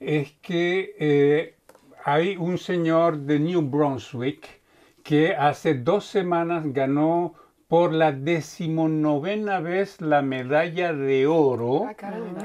es 0.00 0.32
que 0.40 0.96
eh, 0.98 1.54
hay 2.04 2.36
un 2.36 2.56
señor 2.58 3.18
de 3.18 3.38
New 3.38 3.62
Brunswick 3.62 4.60
que 5.04 5.34
hace 5.34 5.74
dos 5.74 6.06
semanas 6.06 6.64
ganó 6.66 7.34
por 7.68 7.92
la 7.92 8.10
decimonovena 8.10 9.60
vez 9.60 10.00
la 10.00 10.22
medalla 10.22 10.92
de 10.92 11.26
oro 11.26 11.86
ah, 11.86 11.94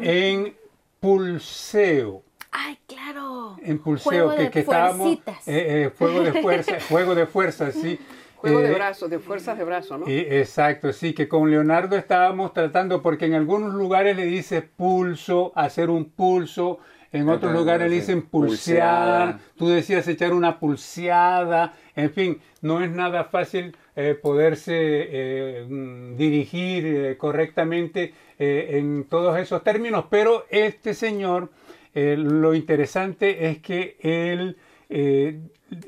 en 0.01 0.55
pulseo. 0.99 2.21
¡Ay, 2.51 2.77
claro! 2.87 3.57
En 3.61 3.79
pulseo, 3.79 4.35
que, 4.35 4.51
que 4.51 4.59
estábamos. 4.59 5.17
Eh, 5.17 5.17
eh, 5.47 5.91
fuego 5.93 6.21
de 6.21 6.41
fuerza, 6.41 6.77
juego 6.89 7.15
de 7.15 7.25
fuerza, 7.25 7.71
sí. 7.71 7.99
Juego 8.35 8.59
de 8.59 8.73
brazo, 8.75 9.07
de 9.07 9.17
fuerzas 9.17 9.57
de 9.57 9.63
brazo, 9.63 9.97
¿no? 9.97 10.05
exacto, 10.07 10.93
sí, 10.93 11.13
que 11.13 11.27
con 11.27 11.49
Leonardo 11.49 11.95
estábamos 11.95 12.53
tratando, 12.53 13.01
porque 13.01 13.25
en 13.25 13.33
algunos 13.33 13.73
lugares 13.73 14.15
le 14.15 14.25
dice 14.25 14.61
pulso, 14.61 15.51
hacer 15.55 15.89
un 15.89 16.05
pulso, 16.05 16.79
en 17.15 17.29
otros 17.29 17.53
lugares 17.53 17.89
le 17.89 17.95
dicen 17.95 18.23
pulsear, 18.23 19.39
tú 19.57 19.69
decías 19.69 20.07
echar 20.07 20.33
una 20.33 20.59
pulseada, 20.59 21.73
en 21.95 22.11
fin, 22.11 22.41
no 22.61 22.83
es 22.83 22.91
nada 22.91 23.23
fácil 23.23 23.75
eh, 23.95 24.17
poderse 24.21 24.73
eh, 24.75 25.65
mm, 25.67 26.17
dirigir 26.17 26.85
eh, 26.85 27.17
correctamente 27.17 28.13
en 28.37 29.05
todos 29.05 29.39
esos 29.39 29.63
términos, 29.63 30.07
pero 30.09 30.45
este 30.49 30.93
señor, 30.93 31.51
lo 31.93 32.53
interesante 32.53 33.47
es 33.47 33.59
que 33.59 33.95
él 34.01 34.57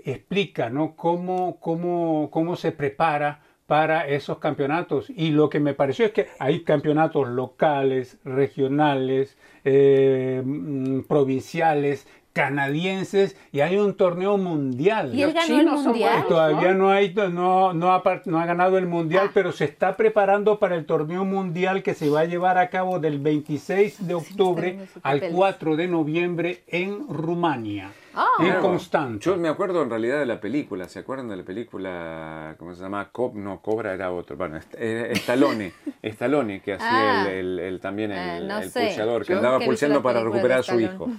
explica 0.06 0.70
¿no? 0.70 0.96
cómo, 0.96 1.60
cómo, 1.60 2.30
cómo 2.32 2.56
se 2.56 2.72
prepara 2.72 3.42
para 3.68 4.08
esos 4.08 4.40
campeonatos. 4.40 5.10
Y 5.10 5.32
lo 5.32 5.50
que 5.50 5.60
me 5.60 5.74
pareció 5.74 6.06
es 6.06 6.12
que 6.14 6.28
hay 6.40 6.64
campeonatos 6.64 7.28
locales, 7.28 8.18
regionales, 8.24 9.38
eh, 9.64 10.42
mm, 10.44 11.02
provinciales, 11.02 12.08
canadienses 12.38 13.36
y 13.52 13.62
hay 13.62 13.78
un 13.78 13.96
torneo 13.96 14.38
mundial. 14.38 15.14
Y 15.16 15.24
él 15.24 15.34
ganó 15.34 15.60
el 15.60 15.66
mundial. 15.66 16.26
Todavía 16.30 16.74
no, 16.74 16.92
hay, 16.92 17.12
no, 17.16 17.74
no, 17.74 17.92
ha, 17.92 18.04
no 18.26 18.40
ha 18.40 18.46
ganado 18.46 18.78
el 18.78 18.86
mundial, 18.86 19.28
ah. 19.30 19.32
pero 19.34 19.52
se 19.52 19.66
está 19.66 19.98
preparando 19.98 20.60
para 20.60 20.76
el 20.76 20.86
torneo 20.86 21.26
mundial 21.26 21.82
que 21.82 21.96
se 21.96 22.12
va 22.12 22.22
a 22.22 22.26
llevar 22.26 22.60
a 22.60 22.70
cabo 22.70 23.00
del 23.00 23.18
26 23.18 24.08
de 24.08 24.14
octubre 24.14 24.80
al 25.02 25.32
4 25.32 25.76
de 25.76 25.88
noviembre 25.88 26.64
en 26.68 27.08
Rumania. 27.10 27.92
Ah. 28.14 28.28
En 28.40 28.62
Constanza. 28.62 29.20
Yo 29.30 29.38
me 29.38 29.48
acuerdo 29.48 29.82
en 29.82 29.90
realidad 29.90 30.20
de 30.20 30.26
la 30.26 30.40
película, 30.40 30.88
¿se 30.90 31.00
acuerdan 31.00 31.30
de 31.30 31.38
la 31.38 31.44
película, 31.44 32.56
cómo 32.58 32.74
se 32.74 32.82
llama? 32.82 33.10
Cop, 33.12 33.36
no, 33.36 33.62
Cobra 33.62 33.94
era 33.94 34.12
otro, 34.12 34.36
bueno, 34.38 34.58
Estalone, 34.58 35.74
Estalone, 36.02 36.62
que 36.66 36.74
hacía 36.74 37.24
ah. 37.24 37.32
el, 37.32 37.80
también 37.82 38.12
el, 38.12 38.50
eh, 38.50 38.70
pulseador, 38.74 39.26
que 39.26 39.34
andaba 39.34 39.60
pulseando 39.60 40.02
para 40.02 40.24
recuperar 40.24 40.60
a 40.60 40.64
su 40.64 40.80
hijo. 40.80 41.10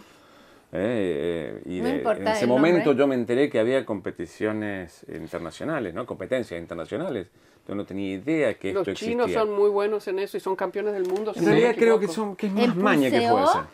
Eh, 0.71 1.61
eh, 1.61 1.63
y 1.65 1.79
en 1.79 2.27
ese 2.29 2.47
momento 2.47 2.93
yo 2.93 3.07
me 3.07 3.15
enteré 3.15 3.49
que 3.49 3.59
había 3.59 3.87
competiciones 3.87 5.07
internacionales, 5.09 5.95
¿no? 5.95 6.05
Competencias 6.05 6.61
internacionales. 6.61 7.29
Yo 7.67 7.75
no 7.75 7.85
tenía 7.85 8.15
idea 8.15 8.55
que 8.55 8.71
esto 8.71 8.81
existía. 8.91 9.17
Los 9.17 9.27
chinos 9.27 9.33
son 9.33 9.55
muy 9.55 9.71
buenos 9.71 10.07
en 10.09 10.19
eso 10.19 10.37
y 10.37 10.41
son 10.41 10.57
campeones 10.57 10.93
del 10.95 11.07
mundo. 11.07 11.33
En 11.35 11.45
realidad 11.45 11.75
creo 11.77 11.99
que, 11.99 12.09
son, 12.09 12.37
que 12.37 12.47
es 12.47 12.53
más 12.53 12.77
maña 12.77 13.11
que 13.11 13.29
fuerza. 13.29 13.69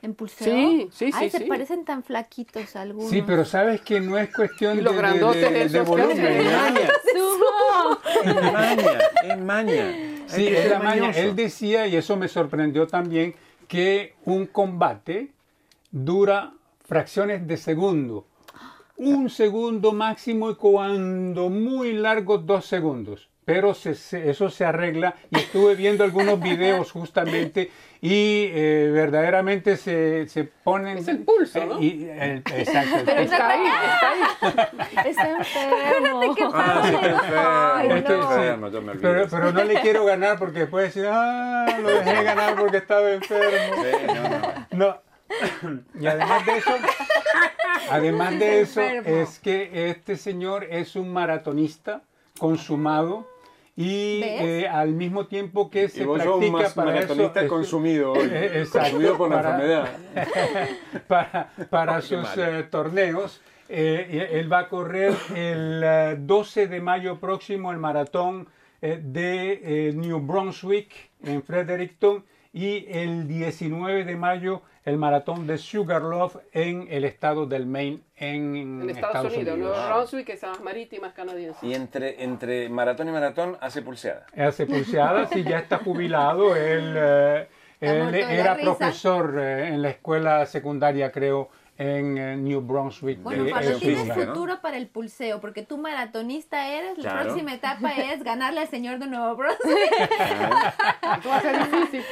¿En 0.00 0.14
pulseo? 0.14 0.46
Sí, 0.46 0.88
sí, 0.92 1.10
Ay, 1.14 1.30
sí. 1.30 1.38
se 1.38 1.46
parecen 1.46 1.84
tan 1.84 2.02
flaquitos 2.02 2.74
algunos. 2.74 3.08
Sí, 3.08 3.22
pero 3.24 3.44
sabes 3.44 3.80
que 3.82 4.00
no 4.00 4.18
es 4.18 4.34
cuestión 4.34 4.76
de, 4.76 4.82
de, 4.82 5.68
de, 5.68 5.80
volumen. 5.82 6.18
Es 6.18 6.44
maña. 6.44 6.88
es 8.24 8.52
maña, 8.52 9.00
es 9.22 9.38
maña. 9.38 9.94
Sí, 10.26 10.48
es 10.48 10.70
la 10.70 10.80
maña. 10.80 11.10
Él 11.10 11.36
decía, 11.36 11.86
y 11.86 11.94
eso 11.94 12.16
me 12.16 12.26
sorprendió 12.26 12.88
también, 12.88 13.36
que 13.68 14.14
un 14.24 14.46
combate 14.46 15.30
dura 15.92 16.54
fracciones 16.80 17.46
de 17.46 17.56
segundo. 17.56 18.26
Un 18.96 19.30
segundo 19.30 19.92
máximo 19.92 20.50
y 20.50 20.56
cuando 20.56 21.48
muy 21.48 21.92
largo, 21.92 22.38
dos 22.38 22.66
segundos 22.66 23.30
pero 23.44 23.72
eso 23.72 24.50
se 24.50 24.64
arregla 24.64 25.16
y 25.30 25.38
estuve 25.38 25.74
viendo 25.74 26.04
algunos 26.04 26.40
videos 26.40 26.92
justamente 26.92 27.70
y 28.00 28.46
eh, 28.50 28.90
verdaderamente 28.92 29.76
se, 29.76 30.28
se, 30.28 30.44
ponen... 30.44 30.98
Es 30.98 31.08
el 31.08 31.18
pulso, 31.18 31.64
¿no? 31.66 31.82
Y, 31.82 32.08
exacto. 32.08 32.98
Pero 33.04 33.20
está 33.20 33.48
ahí, 33.48 33.66
está 33.66 34.10
ahí. 34.10 35.10
Está 35.10 35.30
enfermo. 35.30 36.34
Ah, 36.54 36.82
sí, 36.84 36.94
enfermo. 36.94 37.94
Estoy 37.96 38.20
enfermo, 38.20 38.68
yo 38.68 38.82
me 38.82 38.94
pero, 38.94 39.26
pero 39.28 39.52
no 39.52 39.64
le 39.64 39.80
quiero 39.80 40.04
ganar 40.04 40.38
porque 40.38 40.60
después 40.60 40.94
decir, 40.94 41.08
ah, 41.10 41.78
lo 41.80 41.88
dejé 41.88 42.22
ganar 42.22 42.54
porque 42.56 42.76
estaba 42.76 43.10
enfermo. 43.10 43.82
Sí, 43.82 44.06
no, 44.06 44.28
no. 44.78 44.86
no. 44.86 45.11
Y 45.98 46.06
además 46.06 46.46
de 46.46 46.56
eso, 46.56 46.70
además 47.90 48.38
de 48.38 48.60
eso, 48.60 48.80
es 48.80 49.38
que 49.38 49.90
este 49.90 50.16
señor 50.16 50.64
es 50.64 50.96
un 50.96 51.12
maratonista 51.12 52.02
consumado 52.38 53.26
y 53.74 54.20
eh, 54.22 54.68
al 54.68 54.92
mismo 54.92 55.26
tiempo 55.26 55.70
que 55.70 55.88
se 55.88 56.06
practica 56.06 56.70
para 56.74 56.98
eso 56.98 57.32
consumido 57.48 58.12
hoy, 58.12 58.30
consumido 58.70 59.16
por 59.16 59.30
la 59.30 59.36
enfermedad. 59.38 59.88
para, 61.08 61.50
para 61.70 62.00
sus 62.02 62.26
eh, 62.36 62.66
torneos. 62.70 63.40
Eh, 63.68 64.28
él 64.32 64.52
va 64.52 64.60
a 64.60 64.68
correr 64.68 65.14
el 65.34 66.26
12 66.26 66.66
de 66.66 66.80
mayo 66.82 67.18
próximo 67.18 67.72
el 67.72 67.78
maratón 67.78 68.48
de 68.82 69.92
New 69.94 70.20
Brunswick 70.20 70.92
en 71.22 71.42
Fredericton 71.42 72.22
y 72.52 72.86
el 72.88 73.26
19 73.28 74.04
de 74.04 74.16
mayo 74.16 74.62
el 74.84 74.98
maratón 74.98 75.46
de 75.46 75.58
Sugarloaf 75.58 76.36
en 76.52 76.86
el 76.90 77.04
estado 77.04 77.46
del 77.46 77.66
Maine 77.66 78.00
en, 78.16 78.90
Estados, 78.90 79.32
Unidos, 79.32 79.58
Nuevo 79.58 79.74
Brunswick, 79.86 80.26
que 80.26 80.36
son 80.36 80.62
marítimas 80.62 81.12
canadienses. 81.12 81.62
Y 81.62 81.74
entre, 81.74 82.22
entre 82.22 82.68
maratón 82.68 83.08
y 83.08 83.12
maratón 83.12 83.56
hace 83.60 83.80
pulseada. 83.82 84.26
Hace 84.36 84.66
pulseada, 84.66 85.26
sí, 85.28 85.44
ya 85.44 85.60
está 85.60 85.78
jubilado. 85.84 86.56
Él, 86.56 86.94
eh, 86.96 87.48
él 87.80 88.14
era 88.14 88.56
profesor 88.56 89.38
eh, 89.38 89.68
en 89.68 89.82
la 89.82 89.90
escuela 89.90 90.44
secundaria, 90.46 91.12
creo, 91.12 91.48
en 91.78 92.18
eh, 92.18 92.36
New 92.36 92.60
Brunswick. 92.60 93.22
Bueno, 93.22 93.46
Pablo, 93.50 93.78
tienes 93.78 94.12
futuro 94.12 94.60
para 94.60 94.76
el 94.76 94.88
pulseo, 94.88 95.40
porque 95.40 95.62
tú 95.62 95.78
maratonista 95.78 96.68
eres, 96.68 96.98
la 96.98 97.20
próxima 97.20 97.54
etapa 97.54 97.90
es 98.12 98.22
ganarle 98.22 98.60
al 98.60 98.68
señor 98.68 98.98
de 98.98 99.06
Nuevo 99.06 99.36
Brunswick. 99.36 99.90
Va 101.26 101.36
a 101.36 101.40
ser 101.40 101.70
difícil. 101.70 102.02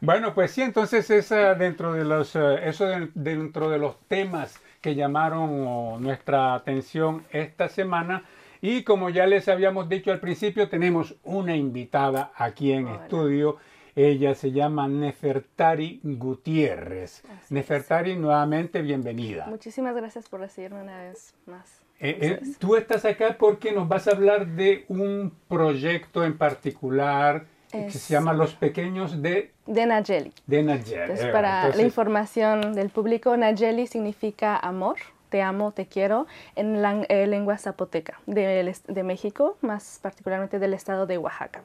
Bueno, 0.00 0.34
pues 0.34 0.50
sí, 0.50 0.62
entonces 0.62 1.10
esa 1.10 1.54
dentro 1.54 1.92
de 1.92 2.04
los, 2.04 2.34
eso 2.36 2.86
dentro 3.14 3.70
de 3.70 3.78
los 3.78 3.98
temas 4.08 4.60
que 4.80 4.94
llamaron 4.94 6.02
nuestra 6.02 6.54
atención 6.54 7.24
esta 7.30 7.68
semana. 7.68 8.24
Y 8.60 8.82
como 8.82 9.08
ya 9.10 9.26
les 9.26 9.48
habíamos 9.48 9.88
dicho 9.88 10.10
al 10.10 10.20
principio, 10.20 10.68
tenemos 10.68 11.14
una 11.22 11.54
invitada 11.54 12.32
aquí 12.34 12.72
en 12.72 12.88
estudio. 12.88 13.58
Ella 13.98 14.36
se 14.36 14.52
llama 14.52 14.86
Nefertari 14.86 15.98
Gutiérrez. 16.04 17.24
Nefertari, 17.50 18.14
nuevamente 18.14 18.80
bienvenida. 18.80 19.46
Muchísimas 19.48 19.92
gracias 19.96 20.28
por 20.28 20.38
recibirme 20.38 20.82
una 20.82 21.02
vez 21.02 21.34
más. 21.46 21.80
Eh, 21.98 22.16
eh, 22.20 22.40
tú 22.60 22.76
estás 22.76 23.04
acá 23.04 23.34
porque 23.36 23.72
nos 23.72 23.88
vas 23.88 24.06
a 24.06 24.12
hablar 24.12 24.46
de 24.46 24.84
un 24.86 25.34
proyecto 25.48 26.24
en 26.24 26.38
particular 26.38 27.46
que 27.72 27.90
se 27.90 28.12
llama 28.12 28.32
Los 28.32 28.54
Pequeños 28.54 29.20
de... 29.20 29.50
De 29.66 29.84
Nayeli. 29.84 30.32
De 30.46 30.62
Nayeli. 30.62 31.02
Entonces, 31.02 31.32
para 31.32 31.74
la 31.74 31.82
información 31.82 32.74
del 32.74 32.90
público, 32.90 33.36
Nayeli 33.36 33.88
significa 33.88 34.56
amor, 34.56 34.98
te 35.28 35.42
amo, 35.42 35.72
te 35.72 35.86
quiero, 35.86 36.28
en 36.54 36.82
la 36.82 37.02
eh, 37.08 37.26
lengua 37.26 37.58
zapoteca 37.58 38.20
de, 38.26 38.72
de 38.86 39.02
México, 39.02 39.58
más 39.60 39.98
particularmente 40.00 40.60
del 40.60 40.72
estado 40.72 41.04
de 41.04 41.18
Oaxaca. 41.18 41.62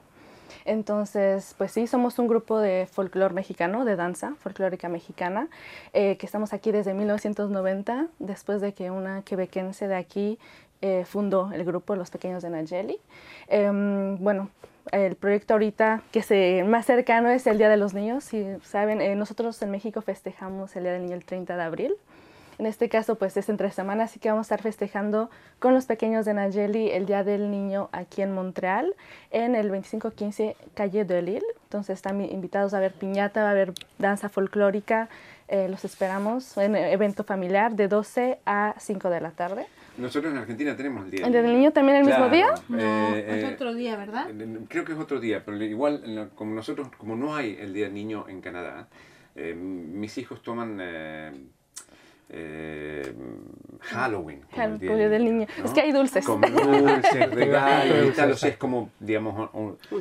Entonces, 0.64 1.54
pues 1.58 1.72
sí, 1.72 1.86
somos 1.86 2.18
un 2.18 2.26
grupo 2.26 2.58
de 2.58 2.88
folclore 2.90 3.34
mexicano, 3.34 3.84
de 3.84 3.96
danza 3.96 4.34
folclórica 4.36 4.88
mexicana, 4.88 5.48
eh, 5.92 6.16
que 6.16 6.24
estamos 6.24 6.52
aquí 6.52 6.72
desde 6.72 6.94
1990, 6.94 8.06
después 8.18 8.60
de 8.60 8.72
que 8.72 8.90
una 8.90 9.22
quebequense 9.22 9.88
de 9.88 9.96
aquí 9.96 10.38
eh, 10.80 11.04
fundó 11.04 11.50
el 11.52 11.64
grupo 11.64 11.96
Los 11.96 12.10
Pequeños 12.10 12.42
de 12.42 12.50
Nayeli. 12.50 12.98
Em, 13.48 14.18
bueno, 14.18 14.50
el 14.92 15.16
proyecto 15.16 15.54
ahorita 15.54 16.02
que 16.12 16.22
se 16.22 16.64
más 16.64 16.86
cercano 16.86 17.30
es 17.30 17.46
el 17.46 17.58
Día 17.58 17.68
de 17.68 17.76
los 17.76 17.94
Niños. 17.94 18.24
Si 18.24 18.44
saben, 18.62 19.00
eh, 19.00 19.14
nosotros 19.16 19.60
en 19.62 19.70
México 19.70 20.00
festejamos 20.02 20.76
el 20.76 20.84
Día 20.84 20.92
del 20.92 21.02
Niño 21.02 21.14
el 21.14 21.24
30 21.24 21.56
de 21.56 21.62
abril. 21.62 21.94
En 22.58 22.66
este 22.66 22.88
caso, 22.88 23.16
pues 23.16 23.36
es 23.36 23.48
entre 23.48 23.70
semanas, 23.70 24.10
así 24.10 24.20
que 24.20 24.28
vamos 24.28 24.50
a 24.50 24.54
estar 24.54 24.62
festejando 24.62 25.30
con 25.58 25.74
los 25.74 25.86
pequeños 25.86 26.24
de 26.24 26.34
Nayeli 26.34 26.90
el 26.90 27.06
Día 27.06 27.24
del 27.24 27.50
Niño 27.50 27.88
aquí 27.92 28.22
en 28.22 28.32
Montreal, 28.32 28.94
en 29.30 29.54
el 29.54 29.68
2515 29.68 30.56
Calle 30.74 31.04
de 31.04 31.22
Lille. 31.22 31.46
Entonces 31.64 31.94
están 31.94 32.20
invitados 32.20 32.74
a 32.74 32.80
ver 32.80 32.92
piñata, 32.92 33.42
va 33.42 33.48
a 33.48 33.52
haber 33.52 33.72
danza 33.98 34.28
folclórica. 34.28 35.08
Eh, 35.48 35.68
los 35.68 35.84
esperamos 35.84 36.56
en 36.56 36.74
evento 36.74 37.22
familiar 37.24 37.74
de 37.74 37.88
12 37.88 38.38
a 38.46 38.74
5 38.78 39.10
de 39.10 39.20
la 39.20 39.30
tarde. 39.32 39.66
Nosotros 39.98 40.32
en 40.32 40.38
Argentina 40.38 40.76
tenemos 40.76 41.04
el 41.04 41.10
Día 41.10 41.20
del 41.20 41.30
Niño. 41.30 41.38
¿El 41.38 41.46
del 41.46 41.56
Niño 41.56 41.72
también 41.72 41.98
el 41.98 42.04
mismo 42.04 42.28
día? 42.28 42.48
No, 42.68 42.78
eh, 42.78 43.40
es 43.40 43.52
otro 43.52 43.74
día, 43.74 43.96
¿verdad? 43.96 44.28
Creo 44.68 44.84
que 44.84 44.92
es 44.92 44.98
otro 44.98 45.20
día, 45.20 45.42
pero 45.44 45.62
igual, 45.62 46.30
como 46.34 46.54
nosotros, 46.54 46.88
como 46.96 47.16
no 47.16 47.36
hay 47.36 47.56
el 47.60 47.74
Día 47.74 47.86
del 47.86 47.94
Niño 47.94 48.26
en 48.28 48.40
Canadá, 48.40 48.88
eh, 49.36 49.54
mis 49.54 50.16
hijos 50.18 50.42
toman 50.42 50.80
eh, 52.30 53.14
Halloween. 53.80 54.44
el 54.56 54.78
día 54.78 55.08
del 55.08 55.24
niño. 55.24 55.46
Es 55.62 55.72
que 55.72 55.82
hay 55.82 55.92
dulces. 55.92 56.24
Como 56.24 56.46
dulces, 56.46 57.30
regalos 57.34 58.08
y 58.08 58.10
tal. 58.10 58.32
O 58.32 58.36
sea, 58.36 58.50
es 58.50 58.56
como, 58.56 58.90
digamos, 58.98 59.50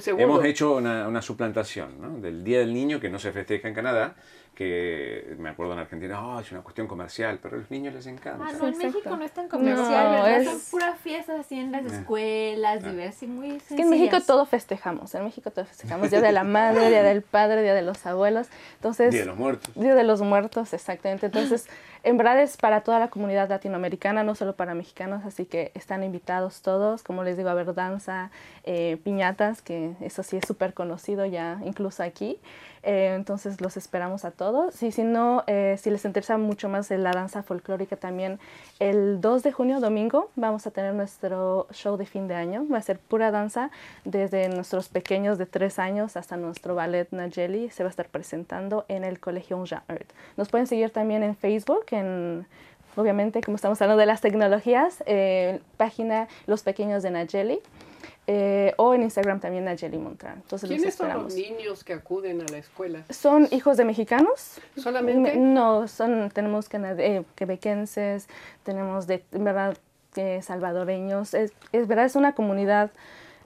hemos 0.07 0.45
hecho 0.45 0.77
una, 0.77 1.07
una 1.07 1.21
suplantación 1.21 2.01
¿no? 2.01 2.17
del 2.19 2.43
Día 2.43 2.59
del 2.59 2.73
Niño 2.73 2.99
que 2.99 3.09
no 3.09 3.19
se 3.19 3.31
festeja 3.31 3.67
en 3.67 3.73
Canadá 3.73 4.15
que 4.55 5.36
me 5.39 5.49
acuerdo 5.49 5.73
en 5.73 5.79
Argentina, 5.79 6.23
oh, 6.23 6.39
es 6.39 6.51
una 6.51 6.62
cuestión 6.62 6.88
comercial, 6.88 7.39
pero 7.41 7.55
a 7.55 7.59
los 7.59 7.71
niños 7.71 7.93
les 7.93 8.05
encanta. 8.05 8.45
Ah, 8.47 8.53
no, 8.53 8.67
en 8.67 8.77
México 8.77 9.17
no 9.17 9.23
es 9.23 9.31
tan 9.31 9.47
comercial, 9.47 10.41
Es... 10.41 10.47
Son 10.47 10.59
puras 10.71 10.99
fiestas 10.99 11.39
así 11.39 11.59
en 11.59 11.71
las 11.71 11.86
escuelas, 11.86 12.83
diversas 12.83 13.23
y 13.23 13.27
muy 13.27 13.49
sencillas. 13.49 13.71
Es 13.71 13.75
que 13.75 13.81
en 13.81 13.89
México 13.89 14.17
todo 14.25 14.45
festejamos, 14.45 15.15
en 15.15 15.23
México 15.23 15.49
todo 15.49 15.65
festejamos, 15.65 16.12
Día 16.12 16.21
de 16.21 16.31
la 16.31 16.43
Madre, 16.43 16.89
Día 16.89 17.01
del 17.01 17.23
Padre, 17.23 17.63
Día 17.63 17.73
de 17.73 17.81
los 17.81 18.05
Abuelos, 18.05 18.47
entonces... 18.75 19.12
Día 19.12 19.21
de 19.21 19.27
los 19.27 19.38
Muertos. 19.38 19.73
Día 19.73 19.95
de 19.95 20.03
los 20.03 20.21
Muertos, 20.21 20.73
exactamente, 20.73 21.25
entonces 21.25 21.67
en 22.04 22.18
verdad 22.18 22.42
es 22.42 22.58
para 22.58 22.82
toda 22.82 23.00
la 23.00 23.10
comunidad 23.10 23.50
latinoamericana, 23.50 24.24
no 24.24 24.36
solo 24.36 24.56
para 24.56 24.76
mexicanos, 24.76 25.24
así 25.26 25.46
que 25.46 25.72
están 25.74 26.04
invitados 26.04 26.62
todos, 26.62 27.02
como 27.02 27.24
les 27.24 27.38
digo, 27.38 27.50
a 27.50 27.54
ver 27.54 27.74
danza, 27.74 28.30
eh, 28.66 28.98
piñatas, 29.04 29.62
que 29.62 29.94
eso 30.02 30.22
sí 30.22 30.38
es 30.38 30.44
súper 30.46 30.74
conocido 30.74 31.26
ya 31.26 31.60
incluso 31.63 32.04
aquí. 32.04 32.39
Eh, 32.84 33.13
entonces 33.16 33.62
los 33.62 33.78
esperamos 33.78 34.26
a 34.26 34.32
todos. 34.32 34.82
Y 34.84 34.92
si 34.92 35.04
no, 35.04 35.44
eh, 35.48 35.78
si 35.80 35.89
les 35.89 36.04
interesa 36.06 36.38
mucho 36.38 36.68
más 36.70 36.92
la 36.92 37.12
danza 37.12 37.42
folclórica 37.42 37.96
también, 37.96 38.39
el 38.80 39.22
2 39.22 39.44
de 39.44 39.52
junio, 39.54 39.80
domingo, 39.80 40.30
vamos 40.36 40.68
a 40.68 40.72
tener 40.72 40.94
nuestro 40.94 41.68
show 41.72 41.96
de 41.98 42.06
fin 42.06 42.28
de 42.28 42.36
año. 42.36 42.68
Va 42.72 42.80
a 42.80 42.82
ser 42.82 43.00
pura 43.00 43.32
danza 43.32 43.72
desde 44.04 44.50
nuestros 44.50 44.89
pequeños 44.89 45.38
de 45.38 45.46
3 45.46 45.80
años 45.80 46.18
hasta 46.18 46.36
nuestro 46.36 46.76
ballet 46.76 47.08
Nayeli. 47.12 47.70
Se 47.70 47.84
va 47.84 47.88
a 47.88 47.92
estar 47.92 48.10
presentando 48.10 48.86
en 48.89 49.06
el 49.06 49.20
Colegio 49.20 49.63
Jean 49.63 49.84
Earth. 49.88 50.12
Nos 50.36 50.50
pueden 50.50 50.68
seguir 50.68 50.89
también 50.89 51.24
en 51.24 51.36
Facebook, 51.36 51.86
en 51.93 52.45
obviamente, 52.95 53.41
como 53.41 53.56
estamos 53.56 53.82
hablando 53.82 53.99
de 53.99 54.06
las 54.06 54.21
tecnologías, 54.21 55.03
eh, 55.06 55.62
página 55.77 56.27
Los 56.45 56.63
Pequeños 56.63 57.03
de 57.03 57.12
Nayeli. 57.12 57.60
Eh, 58.25 58.73
o 58.77 58.93
en 58.93 59.03
Instagram 59.03 59.41
también 59.41 59.65
Nayeli 59.65 59.97
Montran. 59.97 60.36
Entonces 60.36 60.69
¿Quiénes 60.69 60.95
son 60.95 61.12
los 61.23 61.36
niños 61.36 61.84
que 61.84 61.91
acuden 61.91 62.39
a 62.39 62.45
la 62.45 62.58
escuela? 62.58 63.03
Son 63.10 63.49
hijos 63.51 63.75
de 63.75 63.84
mexicanos. 63.84 64.62
¿Solamente? 64.77 65.36
No, 65.36 65.89
son, 65.89 66.32
tenemos 66.34 66.69
eh, 66.71 67.23
quebequenses, 67.36 68.29
tenemos 68.63 69.08
de, 69.08 69.25
verdad 69.32 69.77
salvadoreños. 70.41 71.34
Es, 71.34 71.51
es, 71.73 71.88
verdad, 71.88 72.06
es 72.06 72.15
una 72.15 72.34
comunidad 72.34 72.91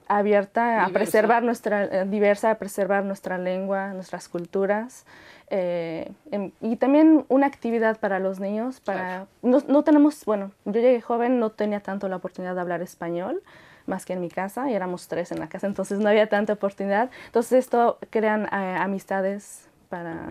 abierta 0.08 0.84
a 0.84 0.88
preservar 0.88 1.42
nuestra, 1.42 1.84
eh, 1.84 2.04
diversa, 2.06 2.50
a 2.50 2.54
preservar 2.56 3.04
nuestra 3.04 3.38
lengua, 3.38 3.92
nuestras 3.92 4.28
culturas. 4.28 5.04
Em, 5.50 6.52
y 6.60 6.76
también 6.76 7.24
una 7.28 7.46
actividad 7.46 7.98
para 7.98 8.18
los 8.18 8.40
niños. 8.40 8.80
Para, 8.80 9.26
no, 9.42 9.62
no 9.66 9.84
tenemos, 9.84 10.24
bueno, 10.24 10.52
yo 10.64 10.80
llegué 10.80 11.00
joven, 11.00 11.38
no 11.38 11.50
tenía 11.50 11.80
tanto 11.80 12.08
la 12.08 12.16
oportunidad 12.16 12.54
de 12.54 12.60
hablar 12.60 12.82
español 12.82 13.42
más 13.88 14.04
que 14.04 14.12
en 14.12 14.20
mi 14.20 14.28
casa, 14.28 14.70
y 14.70 14.74
éramos 14.74 15.08
tres 15.08 15.32
en 15.32 15.40
la 15.40 15.48
casa, 15.48 15.66
entonces 15.66 15.98
no 15.98 16.08
había 16.08 16.28
tanta 16.28 16.52
oportunidad. 16.52 17.10
Entonces 17.26 17.52
esto 17.64 17.98
crean 18.10 18.44
eh, 18.44 18.76
amistades 18.78 19.67
para, 19.88 20.28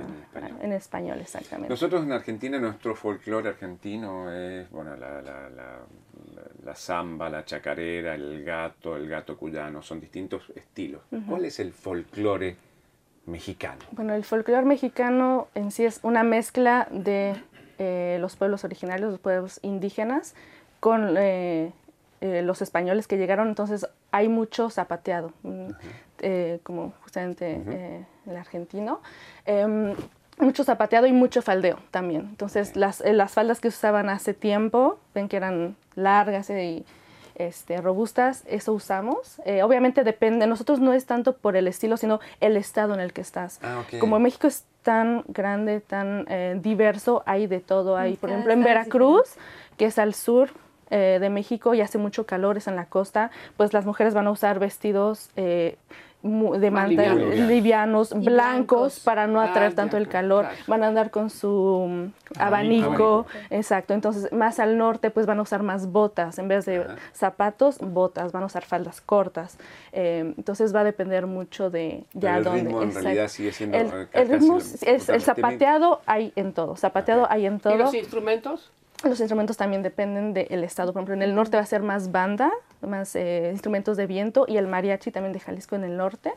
en, 0.62 0.72
español. 0.72 1.20
exactamente. 1.20 1.70
Nosotros 1.70 2.04
en 2.04 2.12
Argentina, 2.12 2.60
nuestro 2.60 2.96
folclore 2.96 3.50
argentino 3.50 4.32
es, 4.32 4.70
bueno, 4.70 4.96
la, 4.96 5.22
la, 5.22 5.50
la, 6.63 6.76
samba, 6.76 7.30
la 7.30 7.43
chacarera, 7.43 8.15
el 8.15 8.43
gato, 8.43 8.96
el 8.96 9.08
gato 9.08 9.38
cuyano, 9.38 9.82
son 9.82 10.00
distintos 10.00 10.52
estilos. 10.56 11.02
¿Cuál 11.28 11.46
es 11.46 11.60
el 11.60 11.72
folclore 11.74 12.56
mexicano? 13.26 13.80
Bueno, 13.91 14.13
el 14.13 14.24
folclore 14.24 14.65
mexicano 14.65 15.48
en 15.56 15.72
sí 15.72 15.86
es 15.86 16.00
una 16.04 16.24
mezcla 16.24 16.88
de 16.91 17.36
eh, 17.80 18.17
los 18.20 18.36
pueblos 18.36 18.63
originarios, 18.63 19.12
los 19.12 19.20
pueblos 19.20 19.60
indígenas, 19.63 20.36
con 20.80 21.15
eh, 21.17 21.72
eh, 22.22 22.41
los 22.41 22.62
españoles 22.62 23.08
que 23.08 23.17
llegaron, 23.17 23.48
entonces 23.48 23.88
hay 24.12 24.28
mucho 24.28 24.70
zapateado, 24.70 25.32
mm, 25.43 25.67
como 26.63 26.93
justamente 27.04 28.06
el 28.26 28.36
argentino. 28.36 29.02
Em, 29.46 29.93
mucho 30.39 30.63
zapateado 30.63 31.08
y 31.08 31.13
mucho 31.13 31.41
faldeo 31.41 31.78
también. 31.91 32.22
Entonces, 32.22 32.76
las, 32.76 33.02
las 33.02 33.32
faldas 33.32 33.60
que 33.60 33.67
usaban 33.67 34.10
hace 34.10 34.34
tiempo, 34.34 35.00
ven 35.13 35.30
que 35.30 35.38
eran 35.38 35.76
largas 35.96 36.50
y 36.50 36.86
este, 37.36 37.82
robustas, 37.82 38.43
eso 38.48 38.74
usamos. 38.74 39.39
obviamente 39.63 40.04
depende, 40.04 40.48
nosotros 40.48 40.80
no 40.80 40.93
es 40.93 41.06
tanto 41.06 41.38
por 41.38 41.56
el 41.56 41.67
estilo, 41.67 41.98
sino 41.98 42.20
el 42.39 42.58
estado 42.58 42.96
en 42.96 43.00
el 43.00 43.13
que 43.13 43.22
estás. 43.22 43.60
Ah, 43.62 43.84
Como 44.00 44.17
México 44.20 44.48
es 44.48 44.65
tan 44.88 45.26
grande, 45.28 45.82
tan 45.82 46.26
eh, 46.30 46.58
diverso, 46.62 47.22
hay 47.26 47.46
de 47.46 47.60
todo. 47.60 47.98
Hay, 47.98 48.15
por 48.15 48.30
ejemplo, 48.30 48.54
en 48.54 48.63
Veracruz, 48.63 49.36
que 49.76 49.84
es 49.84 50.00
al 50.00 50.13
sur 50.13 50.50
eh, 50.89 51.17
de 51.19 51.30
México 51.30 51.73
y 51.73 51.82
hace 51.82 51.97
mucho 51.97 52.26
calor, 52.26 52.58
es 52.58 52.67
en 52.67 52.76
la 52.76 52.86
costa, 52.86 53.32
pues 53.58 53.73
las 53.73 53.86
mujeres 53.86 54.13
van 54.13 54.28
a 54.28 54.32
usar 54.32 54.60
vestidos 54.60 55.30
eh, 55.36 55.78
de 56.23 56.71
manta 56.71 57.13
livianos, 57.13 58.13
blancos, 58.13 59.00
para 59.00 59.28
no 59.28 59.39
atraer 59.39 59.73
ah, 59.73 59.76
tanto 59.76 59.97
el 59.97 60.08
calor. 60.08 60.47
Van 60.65 60.84
a 60.84 60.88
andar 60.88 61.12
con 61.12 61.30
su 61.30 61.88
mm, 61.88 62.39
abanico, 62.39 63.28
exacto. 63.50 63.93
Entonces, 63.93 64.32
más 64.34 64.60
al 64.60 64.78
norte, 64.78 65.12
pues 65.12 65.26
van 65.26 65.39
a 65.39 65.43
usar 65.43 65.63
más 65.63 65.91
botas. 65.91 66.39
En 66.39 66.47
vez 66.47 66.65
de 66.65 66.86
zapatos, 67.13 67.78
botas. 67.80 68.32
Van 68.32 68.43
a 68.43 68.45
usar 68.47 68.65
faldas 68.65 69.00
cortas. 69.00 69.58
Eh, 69.91 70.34
entonces, 70.38 70.76
va 70.76 70.82
a 70.82 70.84
depender 70.84 71.28
mucho 71.28 71.69
de 71.69 72.04
ya 72.13 72.38
el 72.38 72.43
dónde. 72.43 72.63
Ritmo 72.63 72.82
en 72.82 72.93
realidad 72.93 73.28
sigue 73.28 73.52
siendo 73.52 73.78
el, 73.78 74.08
el 74.12 74.28
ritmo 74.28 74.58
es, 74.58 75.10
el 75.10 75.21
zapateado 75.21 76.02
hay 76.08 76.34
en 76.36 76.52
todo. 76.52 76.76
Zapateado 76.76 77.28
hay 77.30 77.45
en 77.45 77.60
todo. 77.60 77.76
¿Y 77.76 77.78
los 77.78 77.93
instrumentos? 77.93 78.71
Los 79.03 79.19
instrumentos 79.19 79.57
también 79.57 79.83
dependen 79.83 80.33
del 80.33 80.63
estado. 80.63 80.91
Por 80.91 81.01
ejemplo, 81.01 81.13
en 81.13 81.21
el 81.21 81.36
norte 81.36 81.55
va 81.55 81.62
a 81.62 81.67
ser 81.67 81.83
más 81.83 82.12
banda, 82.12 82.51
más 82.81 83.15
eh, 83.15 83.49
instrumentos 83.51 83.95
de 83.95 84.07
viento 84.07 84.45
y 84.47 84.57
el 84.57 84.65
mariachi 84.65 85.12
también 85.12 85.33
de 85.33 85.39
Jalisco 85.39 85.75
en 85.75 85.83
el 85.83 85.97
norte. 85.97 86.33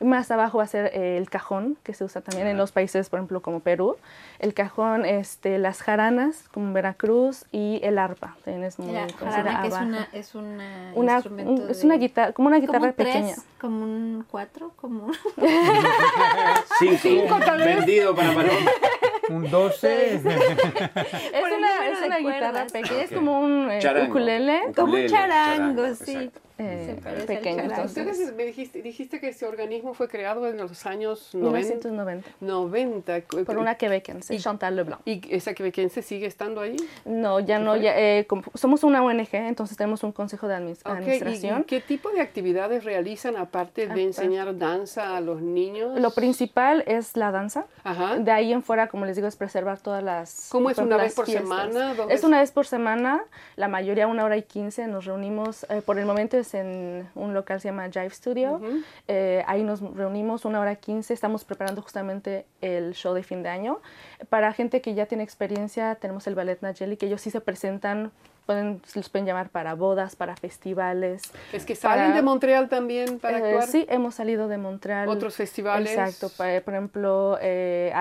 Más 0.00 0.30
abajo 0.30 0.58
va 0.58 0.64
a 0.64 0.68
ser 0.68 0.86
eh, 0.94 1.18
el 1.18 1.28
cajón, 1.28 1.76
que 1.82 1.92
se 1.92 2.04
usa 2.04 2.22
también 2.22 2.46
en 2.46 2.56
los 2.56 2.72
países, 2.72 3.10
por 3.10 3.18
ejemplo, 3.18 3.42
como 3.42 3.60
Perú. 3.60 3.96
El 4.38 4.54
cajón, 4.54 5.04
este, 5.04 5.58
las 5.58 5.82
jaranas, 5.82 6.48
como 6.50 6.72
Veracruz, 6.72 7.44
y 7.52 7.80
el 7.82 7.98
arpa. 7.98 8.36
También 8.42 8.64
es 8.64 8.78
muy 8.78 8.92
la 8.92 9.06
jarana, 9.12 9.60
que 9.60 9.68
es 9.68 9.74
una, 9.74 10.08
es 10.12 10.34
una, 10.34 11.14
instrumento 11.16 11.68
es 11.68 11.84
una 11.84 11.96
guitarra, 11.96 12.32
como 12.32 12.48
una 12.48 12.58
guitarra 12.58 12.92
pequeña. 12.92 13.34
como 13.60 13.82
un 13.82 14.24
cuatro, 14.30 14.72
como 14.76 15.06
un... 15.06 15.14
Cinco, 16.78 17.38
vendido 17.58 18.14
para 18.14 18.32
un 19.30 19.50
12. 19.50 20.14
es, 20.14 20.24
una, 20.24 21.88
es 21.88 22.06
una 22.06 22.18
guitarra 22.18 22.66
pequeña, 22.66 23.02
es 23.02 23.12
como 23.12 23.40
un 23.40 23.70
eh, 23.70 24.06
ukulele. 24.08 24.72
Como 24.74 24.94
un 24.94 25.06
charango, 25.06 25.94
sí. 25.94 26.30
Eh, 26.60 27.00
pequeño. 27.26 27.62
Ustedes 27.84 28.34
me 28.34 28.44
dijiste, 28.44 28.82
dijiste 28.82 29.20
que 29.20 29.28
este 29.28 29.46
organismo 29.46 29.94
fue 29.94 30.08
creado 30.08 30.48
en 30.48 30.56
los 30.56 30.86
años 30.86 31.30
90. 31.32 31.58
1990. 31.58 32.30
90. 32.40 33.20
Por 33.44 33.58
una 33.58 33.76
quebequense, 33.76 34.36
Chantal 34.38 34.74
Leblanc. 34.74 35.00
¿Y 35.04 35.22
esa 35.30 35.54
quebequense 35.54 36.02
sigue 36.02 36.26
estando 36.26 36.60
ahí? 36.60 36.76
No, 37.04 37.38
ya 37.38 37.60
no. 37.60 37.76
Ya, 37.76 37.96
eh, 37.96 38.26
somos 38.54 38.82
una 38.82 39.04
ONG, 39.04 39.28
entonces 39.34 39.76
tenemos 39.76 40.02
un 40.02 40.10
consejo 40.10 40.48
de 40.48 40.56
administración. 40.56 41.60
¿Y, 41.60 41.64
qué 41.64 41.80
tipo 41.80 42.10
de 42.10 42.20
actividades 42.20 42.82
realizan 42.82 43.36
aparte 43.36 43.86
de 43.86 44.02
enseñar 44.02 44.58
danza 44.58 45.16
a 45.16 45.20
los 45.20 45.40
niños? 45.40 45.98
Lo 46.00 46.10
principal 46.10 46.82
es 46.88 47.16
la 47.16 47.30
danza. 47.30 47.66
Ajá. 47.84 48.18
De 48.18 48.32
ahí 48.32 48.52
en 48.52 48.64
fuera, 48.64 48.88
como 48.88 49.06
les 49.06 49.14
digo, 49.14 49.28
es 49.28 49.36
preservar 49.36 49.78
todas 49.78 50.02
las. 50.02 50.48
¿Cómo 50.50 50.70
es 50.70 50.78
una 50.78 50.96
vez 50.96 51.14
por 51.14 51.26
semana? 51.26 51.94
Es 52.10 52.24
una 52.24 52.40
vez 52.40 52.50
por 52.50 52.66
semana, 52.66 53.22
la 53.54 53.68
mayoría 53.68 54.08
una 54.08 54.24
hora 54.24 54.36
y 54.36 54.42
quince. 54.42 54.88
Nos 54.88 55.04
reunimos, 55.04 55.64
eh, 55.70 55.82
por 55.82 56.00
el 56.00 56.06
momento 56.06 56.36
es 56.36 56.47
en 56.54 57.08
un 57.14 57.34
local 57.34 57.60
se 57.60 57.68
llama 57.68 57.88
Jive 57.90 58.10
Studio. 58.10 58.60
Eh, 59.06 59.42
ahí 59.46 59.62
nos 59.62 59.80
reunimos 59.80 60.44
una 60.44 60.60
hora 60.60 60.76
quince. 60.76 61.14
Estamos 61.14 61.44
preparando 61.44 61.82
justamente 61.82 62.46
el 62.60 62.94
show 62.94 63.14
de 63.14 63.22
fin 63.22 63.42
de 63.42 63.48
año. 63.48 63.80
Para 64.28 64.52
gente 64.52 64.80
que 64.80 64.94
ya 64.94 65.06
tiene 65.06 65.24
experiencia, 65.24 65.94
tenemos 65.96 66.26
el 66.26 66.34
Ballet 66.34 66.60
Nageli, 66.60 66.96
que 66.96 67.06
ellos 67.06 67.20
sí 67.20 67.30
se 67.30 67.40
presentan 67.40 68.12
pueden, 68.46 68.80
los 68.94 69.08
pueden 69.10 69.26
llamar 69.26 69.50
para 69.50 69.74
bodas, 69.74 70.16
para 70.16 70.34
festivales. 70.34 71.22
Es 71.52 71.66
que 71.66 71.74
salen 71.74 72.14
de 72.14 72.22
Montreal 72.22 72.70
también 72.70 73.18
para 73.18 73.38
eh, 73.38 73.44
actuar. 73.44 73.66
Sí, 73.66 73.84
hemos 73.90 74.14
salido 74.14 74.48
de 74.48 74.56
Montreal. 74.56 75.06
Otros 75.08 75.36
festivales. 75.36 75.92
Exacto, 75.92 76.30
por 76.30 76.74
ejemplo, 76.74 77.38
eh, 77.42 77.92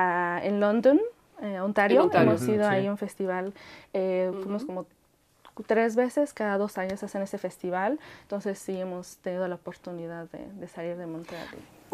en 0.44 0.60
London, 0.62 1.02
Ontario, 1.62 2.10
hemos 2.14 2.48
ido 2.48 2.68
ahí 2.68 2.88
a 2.88 2.92
un 2.92 2.98
festival, 2.98 3.54
fuimos 3.92 4.64
como 4.66 4.86
tres 5.66 5.96
veces 5.96 6.34
cada 6.34 6.58
dos 6.58 6.78
años 6.78 7.04
hacen 7.04 7.22
ese 7.22 7.38
festival, 7.38 8.00
entonces 8.24 8.60
sí 8.60 8.80
hemos 8.80 9.18
tenido 9.18 9.48
la 9.48 9.56
oportunidad 9.56 10.30
de, 10.30 10.52
de 10.54 10.68
salir 10.68 10.98
de 10.98 11.06
Montreal 11.06 11.48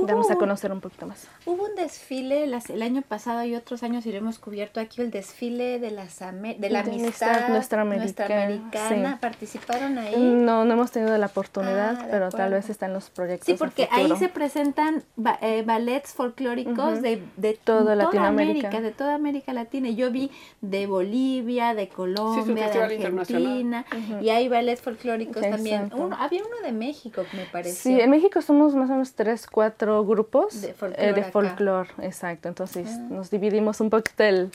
Vamos 0.06 0.32
a 0.32 0.36
conocer 0.36 0.72
un 0.72 0.82
poquito 0.82 1.08
más. 1.08 1.28
Hubo 1.46 1.66
un 1.66 1.76
desfile 1.76 2.44
el 2.44 2.82
año 2.82 3.02
pasado 3.02 3.44
y 3.44 3.56
otros 3.56 3.84
años 3.84 4.06
y 4.06 4.12
lo 4.12 4.18
hemos 4.18 4.40
cubierto 4.40 4.80
aquí, 4.80 5.02
el 5.02 5.12
desfile 5.12 5.80
de, 5.80 5.92
las 5.92 6.20
de 6.20 6.70
la 6.70 6.80
amistad 6.82 7.50
nuestra, 7.50 7.82
americana. 7.82 9.18
¿Participaron 9.20 9.98
ahí? 9.98 10.16
No, 10.18 10.66
no 10.66 10.74
hemos 10.74 10.92
tenido 10.92 11.18
la 11.18 11.28
oportunidad, 11.28 11.98
ah, 12.00 12.08
pero 12.10 12.30
tal 12.30 12.52
vez 12.52 12.70
están 12.70 12.94
los 12.94 13.10
proyectos. 13.10 13.46
Sí, 13.46 13.56
porque 13.58 13.88
ahí 13.92 14.12
se 14.18 14.30
presentan 14.30 15.04
eh, 15.42 15.64
ballets 15.66 16.14
folclóricos 16.14 17.02
de, 17.02 17.22
de 17.38 17.54
toda 17.54 17.96
Latinoamérica. 17.96 18.82
de 18.82 18.92
toda 18.92 19.16
América 19.16 19.54
Latina. 19.54 19.90
Yo 19.90 20.12
vi 20.12 20.32
de 20.62 20.88
Bolivia, 20.88 21.74
de 21.74 21.88
Colombia, 21.90 22.70
de 22.70 22.82
Argentina, 22.82 23.86
y 24.22 24.30
hay 24.30 24.48
ballets 24.48 24.82
folclóricos 24.82 25.42
también. 25.42 25.92
había 26.18 26.42
uno 26.42 26.66
de 26.66 26.72
México, 26.72 27.24
me 27.34 27.46
parece. 27.46 27.76
Sí, 27.76 28.00
en 28.00 28.10
México 28.10 28.42
somos 28.42 28.76
más 28.76 28.90
o 28.90 28.94
menos 28.94 29.14
tres, 29.14 29.48
cuatro 29.48 29.93
grupos 30.02 30.62
de 30.62 30.74
folclore, 30.74 31.90
eh, 32.00 32.06
exacto. 32.06 32.50
Entonces 32.50 32.88
ah. 32.90 33.08
nos 33.10 33.30
dividimos 33.30 33.80
un 33.82 33.90
poquito 33.90 34.24
el, 34.24 34.52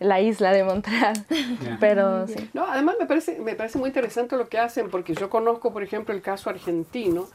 la 0.00 0.20
isla 0.20 0.52
de 0.52 0.64
Montreal. 0.64 1.24
Pero 1.80 2.26
sí. 2.26 2.50
No, 2.54 2.66
además 2.66 2.96
me 2.98 3.06
parece, 3.06 3.38
me 3.38 3.54
parece 3.54 3.78
muy 3.78 3.88
interesante 3.88 4.36
lo 4.36 4.48
que 4.48 4.58
hacen, 4.58 4.90
porque 4.90 5.14
yo 5.14 5.28
conozco, 5.30 5.72
por 5.72 5.82
ejemplo, 5.82 6.14
el 6.14 6.22
caso 6.22 6.50
argentino, 6.50 7.28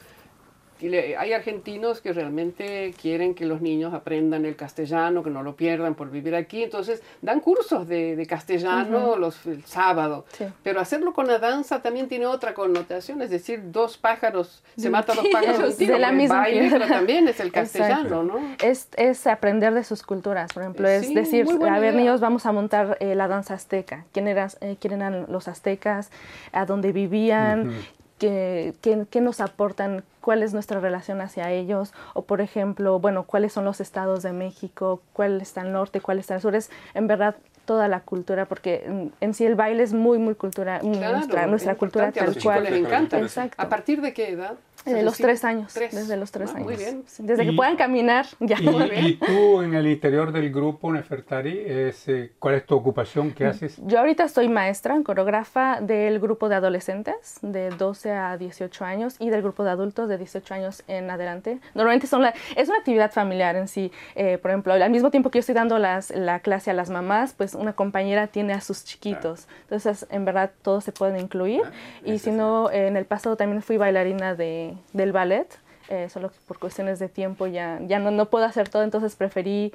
hay 0.92 1.32
argentinos 1.32 2.00
que 2.00 2.12
realmente 2.12 2.94
quieren 3.00 3.34
que 3.34 3.46
los 3.46 3.60
niños 3.60 3.94
aprendan 3.94 4.44
el 4.44 4.56
castellano, 4.56 5.22
que 5.22 5.30
no 5.30 5.42
lo 5.42 5.56
pierdan 5.56 5.94
por 5.94 6.10
vivir 6.10 6.34
aquí, 6.34 6.62
entonces 6.62 7.02
dan 7.22 7.40
cursos 7.40 7.88
de, 7.88 8.24
castellano 8.28 9.16
los, 9.16 9.46
el 9.46 9.64
sábado. 9.64 10.24
Pero 10.62 10.80
hacerlo 10.80 11.12
con 11.12 11.26
la 11.26 11.38
danza 11.38 11.82
también 11.82 12.08
tiene 12.08 12.26
otra 12.26 12.54
connotación, 12.54 13.22
es 13.22 13.30
decir, 13.30 13.60
dos 13.72 13.96
pájaros, 13.98 14.62
se 14.76 14.90
mata 14.90 15.14
dos 15.14 15.26
pájaros 15.32 15.78
de 15.78 15.98
la 15.98 16.12
misma 16.12 16.40
baile, 16.40 16.68
pero 16.70 16.86
también 16.86 17.28
es 17.28 17.40
el 17.40 17.52
castellano, 17.52 18.22
¿no? 18.22 18.40
Es, 18.62 18.88
es, 18.96 19.26
aprender 19.26 19.74
de 19.74 19.84
sus 19.84 20.02
culturas, 20.02 20.52
por 20.52 20.62
ejemplo, 20.62 20.88
es 20.88 21.12
decir, 21.14 21.46
a 21.68 21.78
ver, 21.78 21.94
niños, 21.94 22.20
vamos 22.20 22.46
a 22.46 22.52
montar 22.52 22.96
eh, 23.00 23.14
la 23.14 23.28
danza 23.28 23.54
azteca, 23.54 24.04
¿Quién, 24.12 24.28
era, 24.28 24.48
eh, 24.60 24.76
quién 24.80 24.94
eran 24.94 25.26
los 25.28 25.48
aztecas, 25.48 26.10
a 26.52 26.66
dónde 26.66 26.92
vivían, 26.92 27.72
qué, 28.18 28.74
qué 29.10 29.20
nos 29.20 29.40
aportan 29.40 30.04
cuál 30.20 30.42
es 30.42 30.54
nuestra 30.54 30.80
relación 30.80 31.20
hacia 31.20 31.50
ellos, 31.50 31.92
o 32.14 32.22
por 32.22 32.40
ejemplo, 32.40 32.98
bueno, 32.98 33.24
cuáles 33.24 33.52
son 33.52 33.64
los 33.64 33.80
estados 33.80 34.22
de 34.22 34.32
México, 34.32 35.02
cuál 35.12 35.40
está 35.40 35.60
al 35.60 35.72
norte, 35.72 36.00
cuál 36.00 36.18
está 36.18 36.34
al 36.34 36.40
sur. 36.40 36.54
Es 36.54 36.70
en 36.94 37.06
verdad 37.06 37.36
toda 37.64 37.88
la 37.88 38.00
cultura, 38.00 38.46
porque 38.46 39.10
en, 39.20 39.34
sí 39.34 39.44
el 39.44 39.54
baile 39.54 39.82
es 39.82 39.92
muy, 39.92 40.18
muy 40.18 40.34
cultural, 40.34 40.80
nuestra, 40.82 41.46
nuestra 41.46 41.74
cultura 41.74 42.12
tal 42.12 42.36
cual. 42.42 42.64
les 42.64 42.72
encanta. 42.72 43.20
¿A 43.56 43.68
partir 43.68 44.00
de 44.00 44.12
qué 44.12 44.30
edad? 44.30 44.54
De 44.84 45.02
los 45.02 45.16
tres 45.16 45.44
años, 45.44 45.72
desde 45.74 46.16
los 46.16 46.30
tres 46.30 46.50
ah, 46.50 46.56
años. 46.56 46.66
Muy 46.66 46.76
bien. 46.76 47.04
Desde 47.18 47.44
que 47.44 47.52
puedan 47.52 47.76
caminar, 47.76 48.26
ya. 48.40 48.58
Y, 48.60 49.06
y, 49.06 49.16
tú 49.16 49.62
en 49.62 49.74
el 49.74 49.86
interior 49.86 50.30
del 50.30 50.52
grupo 50.52 50.92
Nefertari, 50.92 51.58
es, 51.58 52.06
eh, 52.08 52.32
¿cuál 52.38 52.56
es 52.56 52.66
tu 52.66 52.74
ocupación? 52.74 53.32
¿Qué 53.32 53.46
haces? 53.46 53.80
Yo 53.84 53.98
ahorita 53.98 54.28
soy 54.28 54.48
maestra, 54.48 55.00
coreógrafa 55.02 55.80
del 55.80 56.20
grupo 56.20 56.48
de 56.48 56.56
adolescentes 56.56 57.38
de 57.40 57.70
12 57.70 58.10
a 58.12 58.36
18 58.36 58.84
años 58.84 59.16
y 59.18 59.30
del 59.30 59.42
grupo 59.42 59.64
de 59.64 59.70
adultos 59.70 60.08
de 60.08 60.18
18 60.18 60.54
años 60.54 60.82
en 60.86 61.10
adelante. 61.10 61.60
Normalmente 61.74 62.06
son 62.06 62.22
la, 62.22 62.34
es 62.56 62.68
una 62.68 62.78
actividad 62.78 63.10
familiar 63.10 63.56
en 63.56 63.68
sí. 63.68 63.90
Eh, 64.14 64.38
por 64.38 64.50
ejemplo, 64.50 64.74
al 64.74 64.90
mismo 64.90 65.10
tiempo 65.10 65.30
que 65.30 65.38
yo 65.38 65.40
estoy 65.40 65.54
dando 65.54 65.78
las, 65.78 66.10
la 66.10 66.40
clase 66.40 66.70
a 66.70 66.74
las 66.74 66.90
mamás, 66.90 67.32
pues 67.34 67.54
una 67.54 67.72
compañera 67.72 68.26
tiene 68.26 68.52
a 68.52 68.60
sus 68.60 68.84
chiquitos. 68.84 69.48
Entonces, 69.62 70.06
en 70.10 70.24
verdad, 70.24 70.50
todos 70.62 70.84
se 70.84 70.92
pueden 70.92 71.18
incluir. 71.18 71.62
Ah, 71.64 71.70
y 72.04 72.18
si 72.18 72.30
no, 72.30 72.70
en 72.70 72.96
el 72.96 73.06
pasado 73.06 73.36
también 73.36 73.62
fui 73.62 73.76
bailarina 73.76 74.34
de 74.34 74.73
del 74.92 75.12
ballet, 75.12 75.48
eh, 75.88 76.08
solo 76.08 76.30
que 76.30 76.36
por 76.46 76.58
cuestiones 76.58 76.98
de 76.98 77.08
tiempo 77.08 77.46
ya, 77.46 77.78
ya 77.86 77.98
no, 77.98 78.10
no 78.10 78.26
puedo 78.26 78.44
hacer 78.44 78.68
todo, 78.68 78.82
entonces 78.82 79.16
preferí 79.16 79.72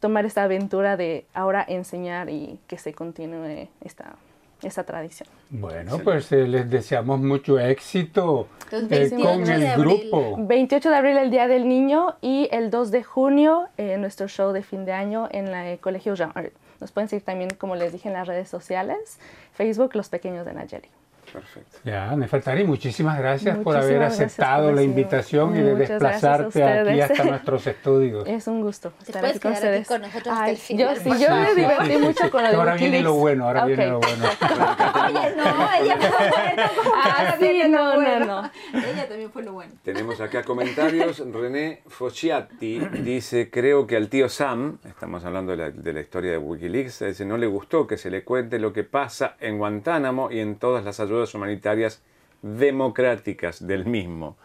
tomar 0.00 0.26
esta 0.26 0.44
aventura 0.44 0.96
de 0.96 1.24
ahora 1.34 1.64
enseñar 1.66 2.28
y 2.28 2.58
que 2.66 2.78
se 2.78 2.92
continúe 2.92 3.68
esta, 3.82 4.16
esta 4.62 4.84
tradición. 4.84 5.28
Bueno, 5.50 5.98
pues 5.98 6.30
eh, 6.32 6.46
les 6.46 6.68
deseamos 6.68 7.20
mucho 7.20 7.58
éxito 7.58 8.48
eh, 8.70 9.10
con 9.10 9.48
el 9.48 9.76
grupo. 9.76 10.36
28 10.38 10.90
de 10.90 10.96
abril 10.96 11.16
el 11.18 11.30
Día 11.30 11.46
del 11.46 11.68
Niño 11.68 12.16
y 12.20 12.48
el 12.52 12.70
2 12.70 12.90
de 12.90 13.02
junio 13.02 13.68
eh, 13.76 13.96
nuestro 13.98 14.28
show 14.28 14.52
de 14.52 14.62
fin 14.62 14.84
de 14.84 14.92
año 14.92 15.28
en 15.30 15.48
el 15.48 15.78
Colegio 15.78 16.14
Jean 16.14 16.32
Nos 16.80 16.92
pueden 16.92 17.08
seguir 17.08 17.24
también, 17.24 17.50
como 17.58 17.76
les 17.76 17.92
dije, 17.92 18.08
en 18.08 18.14
las 18.14 18.26
redes 18.26 18.48
sociales, 18.48 19.18
Facebook, 19.52 19.94
Los 19.94 20.08
Pequeños 20.08 20.44
de 20.46 20.52
Nayeli. 20.52 20.88
Perfecto. 21.36 21.78
Ya, 21.84 22.16
Nefertari, 22.16 22.64
muchísimas 22.64 23.18
gracias 23.18 23.58
por 23.58 23.76
haber 23.76 24.02
aceptado 24.02 24.72
la 24.72 24.82
invitación 24.82 25.54
y 25.54 25.60
de 25.60 25.74
desplazarte 25.74 26.64
aquí 26.64 26.98
hasta 26.98 27.24
nuestros 27.30 27.66
estudios. 27.66 28.26
Es 28.26 28.46
un 28.46 28.62
gusto 28.62 28.90
estar 29.06 29.22
aquí 29.22 29.38
con 29.38 29.52
ustedes. 29.52 29.86
Con 29.86 30.00
nosotros 30.00 30.34
Ay, 30.34 30.56
yo 30.70 30.96
sí, 30.96 31.10
yo 31.20 31.36
me 31.36 31.54
divertí 31.54 31.98
mucho 31.98 32.30
con 32.30 32.42
lo 32.42 32.48
de 32.48 32.56
Ahora 32.56 32.74
viene 32.76 33.02
lo 33.02 33.14
bueno, 33.16 33.46
ahora 33.46 33.66
viene 33.66 33.86
lo 33.86 34.00
bueno. 34.00 34.24
Oye, 35.04 35.36
no, 35.36 35.84
ella 35.84 35.96
fue 35.98 36.30
bueno. 36.30 36.62
Ah, 37.04 37.36
sí, 37.38 37.62
no, 37.68 38.00
no, 38.00 38.20
no. 38.20 38.50
Ella 38.72 39.06
también 39.06 39.30
fue 39.30 39.42
lo 39.42 39.52
bueno. 39.52 39.74
Tenemos 39.82 40.18
acá 40.22 40.42
comentarios. 40.42 41.22
René 41.30 41.82
Fociatti 41.86 42.78
dice, 42.78 43.50
creo 43.50 43.86
que 43.86 43.96
al 43.96 44.08
tío 44.08 44.30
Sam, 44.30 44.78
estamos 44.88 45.22
hablando 45.26 45.52
de 45.52 45.58
la, 45.58 45.70
de 45.70 45.92
la 45.92 46.00
historia 46.00 46.30
de 46.30 46.38
Wikileaks, 46.38 47.00
dice, 47.00 47.26
no 47.26 47.36
le 47.36 47.46
gustó 47.46 47.86
que 47.86 47.98
se 47.98 48.08
le 48.10 48.24
cuente 48.24 48.58
lo 48.58 48.72
que 48.72 48.84
pasa 48.84 49.36
en 49.38 49.58
Guantánamo 49.58 50.30
y 50.30 50.38
en 50.40 50.56
todas 50.56 50.82
las 50.82 50.98
ayudas 50.98 51.25
humanitarias 51.34 52.02
democráticas 52.42 53.66
del 53.66 53.86
mismo. 53.86 54.36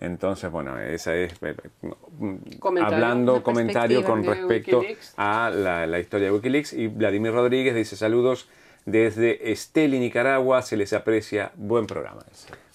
Entonces, 0.00 0.50
bueno, 0.50 0.78
esa 0.78 1.14
es 1.14 1.34
eh, 1.42 1.54
hablando 2.82 3.42
comentario 3.42 4.02
con 4.02 4.24
respecto 4.24 4.82
a 5.16 5.50
la, 5.50 5.98
historia 5.98 6.28
de 6.28 6.32
Wikileaks. 6.32 6.72
Y 6.72 6.86
Vladimir 6.88 7.32
Rodríguez 7.32 7.74
dice 7.74 7.96
saludos 7.96 8.48
desde 8.86 9.52
Esteli, 9.52 9.98
Nicaragua, 9.98 10.62
se 10.62 10.78
les 10.78 10.94
aprecia, 10.94 11.52
buen 11.54 11.86
programa. 11.86 12.22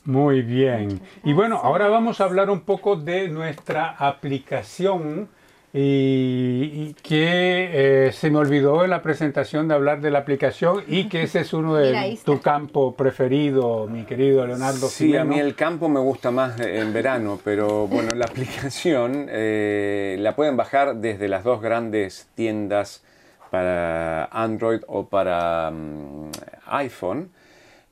Muy 0.06 0.44
bien. 0.44 1.02
Y 1.24 1.34
bueno, 1.34 1.58
ahora 1.58 1.88
vamos 1.88 2.22
a 2.22 2.26
hablar 2.26 2.52
un 2.52 2.62
poco 2.62 2.96
de 2.96 3.28
nuestra 3.28 3.90
aplicación 3.90 5.30
y, 5.78 6.94
que 7.04 8.08
eh, 8.08 8.12
se 8.14 8.32
me 8.32 8.38
olvidó 8.38 8.86
en 8.86 8.92
la 8.92 9.02
presentación 9.02 9.68
de 9.68 9.74
hablar 9.74 10.00
de 10.00 10.10
la 10.10 10.20
aplicación 10.20 10.86
y 10.88 11.10
que 11.10 11.24
ese 11.24 11.42
es 11.42 11.52
uno 11.52 11.76
de 11.76 12.18
tu 12.24 12.40
campo 12.40 12.96
preferido, 12.96 13.86
mi 13.86 14.06
querido 14.06 14.48
Leonardo. 14.48 14.88
Sí, 14.88 15.18
a 15.18 15.26
mí 15.26 15.38
el 15.38 15.54
campo 15.54 15.90
me 15.90 16.00
gusta 16.00 16.32
más 16.32 16.58
en 16.62 16.94
verano, 16.94 17.38
pero 17.44 17.88
bueno, 17.88 18.16
la 18.16 18.24
aplicación 18.26 19.28
eh, 19.30 20.16
la 20.20 20.34
pueden 20.34 20.56
bajar 20.56 20.96
desde 20.96 21.28
las 21.28 21.44
dos 21.44 21.62
grandes 21.62 22.30
tiendas 22.36 23.04
para 23.52 24.26
Android 24.26 24.80
o 24.88 25.08
para 25.08 25.72
mm, 25.72 26.32
iPhone 26.68 27.32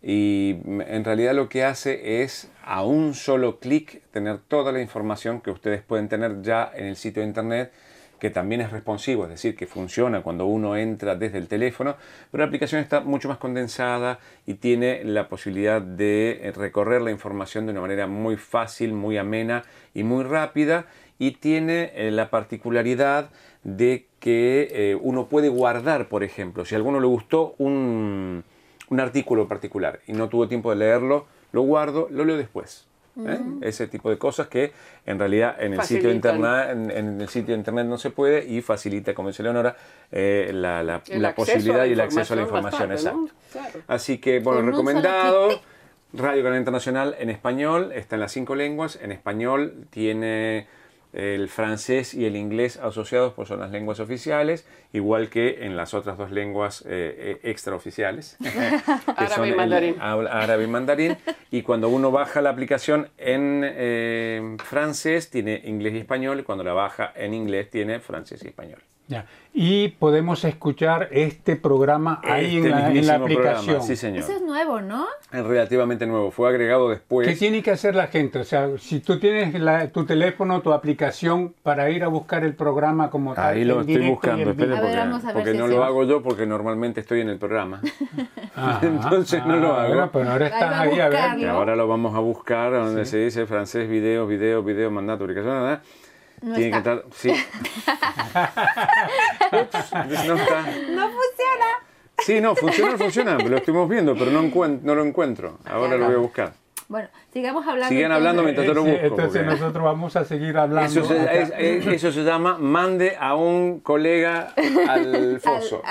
y 0.04 0.58
en 0.66 1.06
realidad 1.06 1.34
lo 1.34 1.48
que 1.48 1.64
hace 1.64 2.22
es 2.24 2.50
a 2.66 2.84
un 2.84 3.14
solo 3.14 3.60
clic 3.60 4.02
tener 4.12 4.38
toda 4.38 4.74
la 4.74 4.82
información 4.82 5.40
que 5.40 5.50
ustedes 5.50 5.82
pueden 5.82 6.10
tener 6.10 6.42
ya 6.42 6.70
en 6.76 6.88
el 6.88 6.98
sitio 6.98 7.22
de 7.22 7.30
internet 7.30 7.72
que 8.20 8.30
también 8.30 8.62
es 8.62 8.72
responsivo, 8.72 9.24
es 9.26 9.32
decir, 9.32 9.54
que 9.54 9.68
funciona 9.68 10.22
cuando 10.22 10.46
uno 10.46 10.78
entra 10.78 11.16
desde 11.16 11.38
el 11.40 11.50
teléfono, 11.50 11.98
pero 12.32 12.44
la 12.44 12.48
aplicación 12.48 12.80
está 12.80 13.02
mucho 13.02 13.28
más 13.28 13.38
condensada 13.38 14.18
y 14.46 14.54
tiene 14.54 15.04
la 15.04 15.28
posibilidad 15.28 15.82
de 15.82 16.54
recorrer 16.56 17.02
la 17.02 17.12
información 17.12 17.66
de 17.66 17.74
una 17.74 17.82
manera 17.82 18.08
muy 18.08 18.38
fácil, 18.38 18.94
muy 18.94 19.18
amena 19.18 19.64
y 19.94 20.04
muy 20.04 20.24
rápida 20.24 20.86
y 21.20 21.32
tiene 21.32 21.92
eh, 21.96 22.12
la 22.12 22.30
particularidad 22.30 23.30
de 23.66 24.08
que 24.22 24.70
eh, 24.72 24.96
uno 24.96 25.28
puede 25.28 25.50
guardar, 25.50 26.08
por 26.08 26.24
ejemplo, 26.24 26.64
si 26.64 26.76
a 26.76 26.78
alguno 26.78 27.02
le 27.02 27.08
gustó 27.08 27.56
un, 27.58 28.46
un 28.94 29.00
artículo 29.00 29.48
particular 29.48 30.00
y 30.08 30.14
no 30.14 30.30
tuvo 30.30 30.48
tiempo 30.48 30.70
de 30.70 30.78
leerlo, 30.78 31.26
lo 31.52 31.64
guardo, 31.64 32.08
lo 32.12 32.24
leo 32.24 32.38
después. 32.38 32.86
¿eh? 33.26 33.40
Ese 33.62 33.88
tipo 33.88 34.10
de 34.10 34.18
cosas 34.18 34.48
que 34.48 34.72
en 35.06 35.20
realidad 35.20 35.56
en 35.60 35.74
el, 35.74 35.82
sitio 35.82 36.12
internet, 36.12 36.70
en, 36.72 37.22
el 37.22 37.28
sitio 37.28 37.54
de 37.54 37.60
internet 37.60 37.86
no 37.86 37.98
se 37.98 38.10
puede 38.10 38.46
y 38.46 38.62
facilita, 38.62 39.14
como 39.14 39.30
dice 39.30 39.44
Leonora, 39.44 39.76
eh, 40.12 40.52
la, 40.54 40.84
la, 40.84 41.36
posibilidad 41.36 41.86
y 41.86 41.94
el 41.94 42.02
acceso 42.02 42.34
a 42.34 42.38
la 42.38 42.44
información. 42.44 42.92
Exacto. 42.92 43.80
Así 43.88 44.20
que, 44.20 44.40
bueno, 44.40 44.62
recomendado. 44.62 45.62
Radio 46.16 46.44
Canal 46.44 46.60
Internacional 46.60 47.16
en 47.18 47.32
español, 47.32 47.92
está 47.92 48.18
en 48.18 48.22
las 48.22 48.32
cinco 48.32 48.54
lenguas. 48.54 49.00
En 49.02 49.12
español 49.12 49.88
tiene 49.90 50.68
el 51.14 51.48
francés 51.48 52.14
y 52.14 52.26
el 52.26 52.36
inglés 52.36 52.78
asociados, 52.78 53.34
pues 53.34 53.48
son 53.48 53.60
las 53.60 53.72
lenguas 53.72 54.00
oficiales, 54.00 54.66
igual 54.92 55.30
que 55.30 55.66
en 55.66 55.78
las 55.78 55.94
otras 55.94 56.18
dos 56.18 56.32
lenguas 56.32 56.82
eh, 56.82 57.40
eh 57.44 57.50
extraoficiales, 57.50 58.38
árabe, 59.16 59.50
y 59.50 59.56
mandarín. 59.56 59.96
árabe 60.00 60.64
y 60.64 60.68
mandarín. 60.68 61.18
Y 61.52 61.62
cuando 61.62 61.90
uno 61.90 62.12
baja 62.12 62.42
la 62.42 62.50
aplicación 62.50 63.10
en 63.18 63.62
eh, 63.64 64.58
francés, 64.64 65.30
tiene 65.30 65.62
inglés 65.66 65.94
y 65.94 65.98
español, 66.00 66.40
y 66.40 66.44
cuando 66.44 66.64
la 66.64 66.74
baja 66.74 67.14
en 67.16 67.34
inglés, 67.34 67.70
tiene 67.70 68.00
francés 68.00 68.44
y 68.44 68.48
español. 68.48 68.80
Ya. 69.08 69.26
Y 69.54 69.90
podemos 69.90 70.44
escuchar 70.46 71.10
este 71.12 71.56
programa 71.56 72.22
ahí 72.24 72.58
en, 72.58 72.74
este 72.74 73.02
la, 73.04 73.16
aplicación. 73.16 73.84
sí, 73.84 73.96
señor. 73.96 74.24
Eso 74.24 74.32
es 74.32 74.42
nuevo, 74.42 74.82
¿no? 74.82 75.06
Es 75.32 75.44
relativamente 75.44 76.08
nuevo. 76.08 76.32
Fue 76.32 76.50
agregado 76.50 76.90
después. 76.90 77.28
¿Qué 77.28 77.36
tiene 77.36 77.62
que 77.62 77.72
hacer 77.72 77.94
la 77.96 78.08
gente? 78.08 78.40
O 78.40 78.44
sea, 78.44 78.70
si 78.80 79.02
tú 79.02 79.20
tienes 79.20 79.54
tu 79.92 80.06
teléfono, 80.06 80.62
tu 80.62 80.74
aplicación 80.74 81.54
para 81.62 81.90
ir 81.92 82.04
a 82.04 82.08
buscar 82.08 82.44
el 82.44 82.56
programa 82.56 83.10
como 83.12 83.36
tal. 83.36 83.54
Ahí 83.54 83.64
lo 83.64 83.82
estoy 83.82 84.10
buscando, 84.10 84.52
espere, 84.52 84.76
porque, 85.34 85.54
no 85.54 85.68
lo 85.68 85.84
hago 85.84 86.04
yo 86.06 86.24
porque 86.24 86.48
normalmente 86.48 87.02
estoy 87.02 87.22
en 87.22 87.30
el 87.30 87.38
programa. 87.38 87.82
Entonces 88.82 89.46
no 89.46 89.58
lo 89.58 89.74
hago. 89.74 90.10
pero 90.12 90.32
ahora 90.32 90.48
estás 90.48 90.80
ahí 90.80 91.00
a 91.00 91.10
ver. 91.10 91.50
ahora 91.50 91.76
lo 91.76 91.88
vamos 91.88 92.16
a 92.16 92.20
buscar 92.20 92.72
donde 92.72 93.06
se 93.06 93.18
dice 93.18 93.46
francés, 93.46 93.90
video, 93.90 94.26
video, 94.26 94.64
video, 94.64 94.90
mandato, 94.90 95.20
publicación, 95.26 95.54
¿verdad? 95.54 95.82
No 95.82 96.13
Tiene 96.44 96.78
está. 96.78 96.84
que 96.84 96.90
estar, 96.90 97.04
sí. 97.14 97.30
no 100.28 100.36
está. 100.36 100.62
No 100.90 101.10
funciona. 101.10 101.70
Sí, 102.20 102.42
no, 102.42 102.56
funciona, 102.56 102.98
funciona. 102.98 103.38
Lo 103.38 103.58
estuvimos 103.58 103.88
viendo, 103.90 104.14
pero 104.16 104.32
no, 104.32 104.42
no 104.42 104.96
lo 104.96 105.06
encuentro. 105.06 105.60
Ahora 105.66 105.98
lo 105.98 106.06
voy 106.06 106.16
a 106.16 106.20
buscar. 106.20 106.54
Bueno, 106.88 107.08
sigamos 107.32 107.66
hablando. 107.68 107.90
Sigan 107.90 108.12
hablando 108.12 108.44
mientras 108.44 108.68
yo 108.68 108.74
lo 108.74 108.84
busco. 108.84 109.00
Entonces 109.02 109.46
nosotros 109.46 109.84
vamos 109.84 110.16
a 110.16 110.26
seguir 110.26 110.58
hablando. 110.58 111.02
Eso 111.02 111.06
se, 111.06 111.94
eso 111.94 112.12
se, 112.12 112.24
llama 112.24 112.58
mande 112.60 113.16
a 113.20 113.36
un 113.36 113.80
colega 113.80 114.54
al 114.88 115.40
foso. 115.44 115.82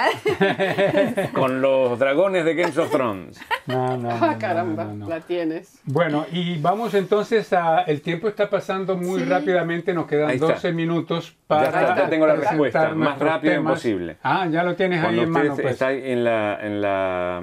Con 1.32 1.60
los 1.60 1.98
dragones 1.98 2.44
de 2.44 2.54
Games 2.54 2.78
of 2.78 2.90
Thrones. 2.90 3.40
No, 3.66 3.96
no, 3.96 4.10
ah, 4.10 4.36
caramba, 4.38 4.84
la 4.84 5.20
tienes. 5.20 5.80
Bueno, 5.84 6.26
y 6.32 6.58
vamos 6.58 6.94
entonces 6.94 7.52
a... 7.52 7.82
El 7.82 8.02
tiempo 8.02 8.28
está 8.28 8.50
pasando 8.50 8.96
muy 8.96 9.22
rápidamente, 9.24 9.94
nos 9.94 10.06
quedan 10.06 10.38
12 10.38 10.72
minutos 10.72 11.36
para... 11.46 11.96
Ya 11.96 12.08
tengo 12.08 12.26
la 12.26 12.36
respuesta, 12.36 12.94
más 12.94 13.18
rápido 13.18 13.54
imposible. 13.54 14.16
Ah, 14.22 14.46
ya 14.50 14.62
lo 14.62 14.74
tienes 14.74 15.02
ahí 15.04 15.20
en 15.20 15.30
mano. 15.30 15.54
Pues. 15.54 15.72
Está 15.72 15.92
en 15.92 16.24
la... 16.24 16.58
En 16.60 16.82
la 16.82 17.42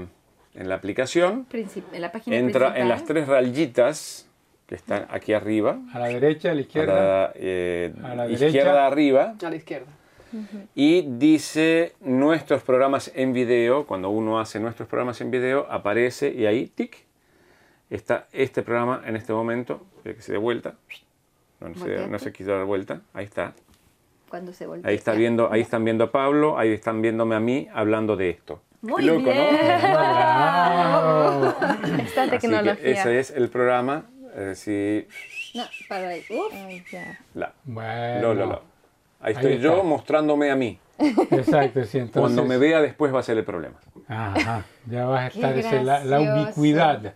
en 0.53 0.69
la 0.69 0.75
aplicación, 0.75 1.47
en 1.51 2.01
la 2.01 2.11
página 2.11 2.37
entra 2.37 2.77
en 2.77 2.89
las 2.89 3.05
tres 3.05 3.27
rayitas 3.27 4.27
que 4.67 4.75
están 4.75 5.07
aquí 5.09 5.33
arriba. 5.33 5.79
A 5.93 5.99
la 5.99 6.07
derecha, 6.07 6.51
a 6.51 6.53
la 6.53 6.61
izquierda. 6.61 7.25
A 7.25 7.27
la, 7.27 7.31
eh, 7.35 7.93
izquierda 8.29 8.85
arriba. 8.85 9.35
A 9.41 9.49
la 9.49 9.55
izquierda. 9.55 9.87
Y 10.75 11.01
dice 11.17 11.95
nuestros 12.01 12.61
programas 12.61 13.11
en 13.15 13.33
video. 13.33 13.87
Cuando 13.87 14.09
uno 14.09 14.39
hace 14.39 14.59
nuestros 14.59 14.87
programas 14.87 15.21
en 15.21 15.31
video, 15.31 15.65
aparece 15.71 16.31
y 16.31 16.45
ahí, 16.45 16.67
tic, 16.67 16.97
está 17.89 18.27
este 18.31 18.61
programa 18.61 19.01
en 19.05 19.15
este 19.15 19.33
momento. 19.33 19.85
Que 20.03 20.21
se 20.21 20.33
dé 20.33 20.37
vuelta. 20.37 20.75
No 21.59 21.73
se, 21.73 22.07
no 22.07 22.19
se 22.19 22.31
quiso 22.31 22.51
dar 22.51 22.65
vuelta. 22.65 23.01
Ahí 23.13 23.25
está. 23.25 23.53
Cuando 24.29 24.53
se 24.53 24.67
ahí, 24.83 24.93
está 24.93 25.13
viendo, 25.13 25.51
ahí 25.51 25.61
están 25.61 25.83
viendo 25.83 26.03
a 26.03 26.11
Pablo, 26.11 26.59
ahí 26.59 26.71
están 26.71 27.01
viéndome 27.01 27.35
a 27.35 27.39
mí 27.39 27.67
hablando 27.73 28.15
de 28.15 28.29
esto. 28.29 28.61
Muy 28.81 29.03
loco, 29.03 29.23
bien. 29.23 29.37
¿no? 29.37 29.47
Esta 32.01 32.29
tecnología. 32.29 32.77
ese 32.81 33.19
es 33.19 33.31
el 33.31 33.49
programa. 33.49 34.05
Eh, 34.35 34.53
si... 34.55 35.07
No, 35.57 35.63
para 35.87 36.09
ahí. 36.09 36.23
Uf. 36.29 36.53
La. 37.33 37.53
Bueno. 37.65 38.33
Lo, 38.33 38.45
lo, 38.45 38.61
Ahí 39.21 39.33
estoy 39.33 39.59
yo 39.59 39.83
mostrándome 39.83 40.49
a 40.49 40.55
mí. 40.55 40.79
Exacto, 40.97 41.83
sí. 41.83 41.97
Entonces... 41.97 42.21
Cuando 42.21 42.45
me 42.45 42.57
vea 42.57 42.81
después 42.81 43.13
va 43.13 43.19
a 43.19 43.23
ser 43.23 43.37
el 43.37 43.43
problema. 43.43 43.75
Ajá, 44.07 44.65
ya 44.85 45.05
va 45.05 45.21
a 45.21 45.27
estar 45.27 45.57
ese, 45.57 45.83
la, 45.83 46.03
la, 46.03 46.19
ubicuidad. 46.21 47.13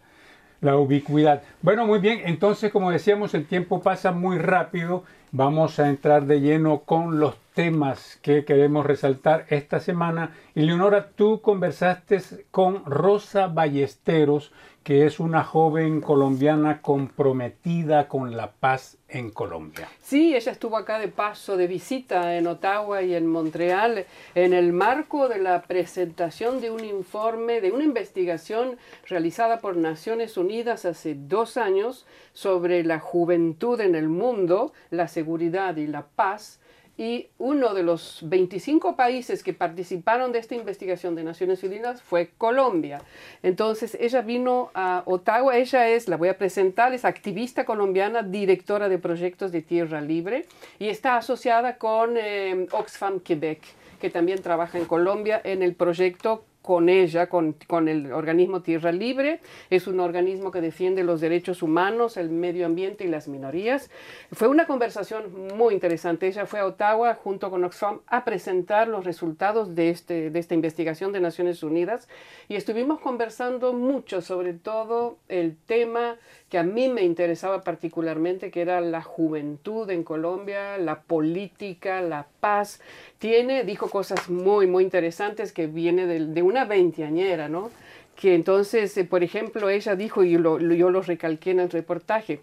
La 0.62 0.78
ubicuidad. 0.78 1.43
Bueno, 1.62 1.86
muy 1.88 1.99
bien. 1.99 2.21
Entonces, 2.26 2.71
como 2.71 2.91
decíamos, 2.91 3.34
el 3.34 3.45
tiempo 3.45 3.82
pasa 3.82 4.12
muy 4.12 4.38
rápido. 4.38 5.04
Vamos 5.32 5.80
a 5.80 5.89
entrar 5.89 6.26
de 6.26 6.41
lleno 6.41 6.82
con 6.82 7.19
los 7.19 7.36
temas 7.54 8.18
que 8.22 8.46
queremos 8.46 8.86
resaltar 8.86 9.46
esta 9.50 9.80
semana. 9.80 10.36
Y 10.56 10.62
Leonora, 10.62 11.10
tú 11.16 11.42
conversaste 11.42 12.21
con 12.52 12.86
Rosa 12.86 13.48
Ballesteros, 13.48 14.52
que 14.84 15.06
es 15.06 15.19
una 15.21 15.44
joven 15.46 16.02
colombiana 16.02 16.82
comprometida 16.82 18.10
con 18.10 18.36
la 18.36 18.52
paz 18.52 18.98
en 19.08 19.32
Colombia. 19.32 19.88
Sí, 20.02 20.36
ella 20.36 20.52
estuvo 20.52 20.75
acá 20.75 21.00
de 21.00 21.08
paso, 21.08 21.56
de 21.56 21.67
visita 21.67 22.36
en 22.36 22.48
Ottawa 22.48 23.02
y 23.02 23.15
en 23.15 23.27
Montreal, 23.27 24.06
en 24.36 24.54
el 24.54 24.73
marco 24.73 25.30
de 25.30 25.40
la 25.40 25.62
presentación 25.62 26.60
de 26.60 26.69
un 26.69 26.84
informe, 26.84 27.62
de 27.62 27.71
una 27.71 27.86
investigación 27.86 28.77
realizada 29.08 29.60
por 29.60 29.77
Naciones 29.77 30.36
Unidas 30.36 30.84
hace 30.84 31.15
dos 31.15 31.56
años 31.56 32.06
sobre 32.34 32.84
la 32.84 33.00
juventud 33.00 33.80
en 33.80 33.96
el 33.96 34.10
mundo, 34.10 34.73
la 34.90 35.08
seguridad 35.08 35.77
y 35.77 35.88
la 35.88 36.08
paz 36.08 36.60
y 36.98 37.29
uno 37.39 37.73
de 37.73 37.83
los 37.83 38.19
25 38.23 38.96
países 38.96 39.44
que 39.44 39.54
participaron 39.54 40.31
de 40.31 40.39
esta 40.39 40.56
investigación 40.56 41.15
de 41.15 41.23
Naciones 41.23 41.63
Unidas 41.63 42.02
fue 42.04 42.29
Colombia. 42.37 43.02
Entonces 43.41 43.98
ella 44.00 44.21
vino 44.21 44.69
a 44.75 45.02
Ottawa, 45.06 45.58
ella 45.58 45.89
es, 45.89 46.08
la 46.08 46.17
voy 46.17 46.29
a 46.29 46.37
presentar, 46.37 46.94
es 46.94 47.04
activista 47.04 47.65
colombiana, 47.65 48.21
directora 48.21 48.89
de 48.89 49.00
proyectos 49.00 49.52
de 49.52 49.62
Tierra 49.62 50.02
Libre 50.02 50.46
y 50.77 50.89
está 50.89 51.17
asociada 51.17 51.77
con 51.77 52.15
eh, 52.17 52.67
Oxfam 52.71 53.19
Quebec, 53.19 53.62
que 54.00 54.10
también 54.10 54.41
trabaja 54.41 54.77
en 54.77 54.85
Colombia 54.85 55.41
en 55.44 55.63
el 55.63 55.73
proyecto 55.73 56.46
con 56.64 56.90
ella, 56.90 57.28
con, 57.28 57.56
con, 57.68 57.88
el 57.88 58.12
organismo 58.12 58.62
Tierra 58.62 58.92
Libre. 58.92 59.42
Es 59.70 59.86
un 59.86 60.00
organismo 60.00 60.50
que 60.50 60.62
defiende 60.62 61.04
los 61.04 61.22
derechos 61.22 61.62
humanos, 61.62 62.18
el 62.18 62.30
medio 62.30 62.66
ambiente 62.66 63.04
y 63.04 63.08
las 63.10 63.28
minorías. 63.28 63.92
Fue 64.32 64.48
una 64.48 64.66
conversación 64.66 65.50
muy 65.56 65.76
interesante. 65.76 66.26
Ella 66.26 66.48
fue 66.48 66.62
a 66.62 66.66
Ottawa 66.66 67.14
junto 67.16 67.52
con 67.52 67.66
Oxfam 67.66 68.00
a 68.08 68.24
presentar 68.24 68.88
los 68.88 69.04
resultados 69.04 69.76
de, 69.76 69.90
este, 69.90 70.32
de 70.32 70.40
esta 70.40 70.56
investigación 70.56 71.12
de 71.12 71.20
Naciones 71.20 71.62
Unidas 71.64 72.08
y 72.48 72.56
estuvimos 72.56 73.02
conversando 73.02 73.74
mucho 73.74 74.22
sobre 74.22 74.54
todo 74.54 75.18
el 75.28 75.58
tema 75.58 76.16
que 76.50 76.60
a 76.60 76.64
mí 76.64 76.88
me 76.88 77.02
interesaba 77.02 77.62
particularmente, 77.62 78.52
que 78.52 78.62
era 78.62 78.80
la 78.80 79.02
juventud 79.02 79.90
en 79.90 80.04
Colombia, 80.04 80.78
la 80.78 81.02
política, 81.02 82.02
la 82.02 82.28
paz. 82.40 82.80
Tiene, 83.24 83.63
dijo 83.63 83.90
cosas 83.90 84.30
muy, 84.30 84.67
muy 84.67 84.84
interesantes 84.84 85.54
que 85.54 85.67
viene 85.67 86.06
de, 86.08 86.42
una 86.42 86.65
veinteañera, 86.65 87.48
¿no? 87.48 87.71
Que 88.17 88.36
entonces, 88.36 88.98
eh, 88.98 89.06
por 89.06 89.24
ejemplo, 89.24 89.69
ella 89.69 89.96
dijo, 89.96 90.26
y 90.26 90.32
yo 90.32 90.90
lo 90.90 91.02
recalqué 91.02 91.52
en 91.52 91.62
el 91.62 91.69
reportaje, 91.69 92.42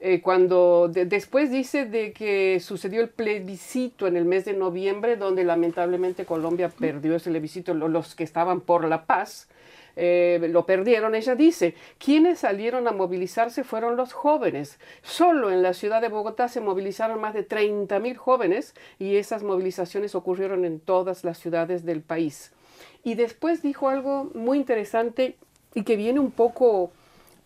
eh, 0.00 0.20
cuando 0.20 0.90
después 0.92 1.52
dice 1.52 1.84
de 1.84 2.12
que 2.12 2.58
sucedió 2.58 3.02
el 3.02 3.08
plebiscito 3.08 4.08
en 4.08 4.16
el 4.16 4.24
mes 4.24 4.44
de 4.44 4.54
noviembre, 4.54 5.14
donde 5.14 5.44
lamentablemente 5.44 6.24
Colombia 6.24 6.70
perdió 6.70 7.14
ese 7.14 7.30
plebiscito, 7.30 7.72
los 7.72 8.16
que 8.16 8.24
estaban 8.24 8.60
por 8.60 8.84
la 8.88 9.04
paz, 9.04 9.46
eh, 9.96 10.46
lo 10.50 10.66
perdieron, 10.66 11.14
ella 11.14 11.34
dice, 11.34 11.74
quienes 11.98 12.40
salieron 12.40 12.86
a 12.86 12.92
movilizarse 12.92 13.64
fueron 13.64 13.96
los 13.96 14.12
jóvenes. 14.12 14.78
Solo 15.02 15.50
en 15.50 15.62
la 15.62 15.72
ciudad 15.72 16.02
de 16.02 16.08
Bogotá 16.08 16.48
se 16.48 16.60
movilizaron 16.60 17.18
más 17.20 17.32
de 17.32 17.42
30 17.42 17.98
mil 18.00 18.16
jóvenes 18.18 18.74
y 18.98 19.16
esas 19.16 19.42
movilizaciones 19.42 20.14
ocurrieron 20.14 20.66
en 20.66 20.80
todas 20.80 21.24
las 21.24 21.38
ciudades 21.38 21.86
del 21.86 22.02
país. 22.02 22.52
Y 23.04 23.14
después 23.14 23.62
dijo 23.62 23.88
algo 23.88 24.30
muy 24.34 24.58
interesante 24.58 25.36
y 25.74 25.82
que 25.82 25.96
viene 25.96 26.20
un 26.20 26.30
poco 26.30 26.92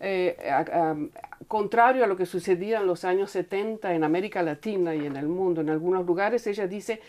eh, 0.00 0.36
contrario 1.46 2.04
a 2.04 2.06
lo 2.06 2.16
que 2.16 2.26
sucedía 2.26 2.80
en 2.80 2.86
los 2.86 3.04
años 3.04 3.30
70 3.30 3.94
en 3.94 4.02
América 4.02 4.42
Latina 4.42 4.94
y 4.94 5.06
en 5.06 5.16
el 5.16 5.28
mundo. 5.28 5.60
En 5.60 5.70
algunos 5.70 6.06
lugares 6.06 6.46
ella 6.46 6.66
dice, 6.66 7.00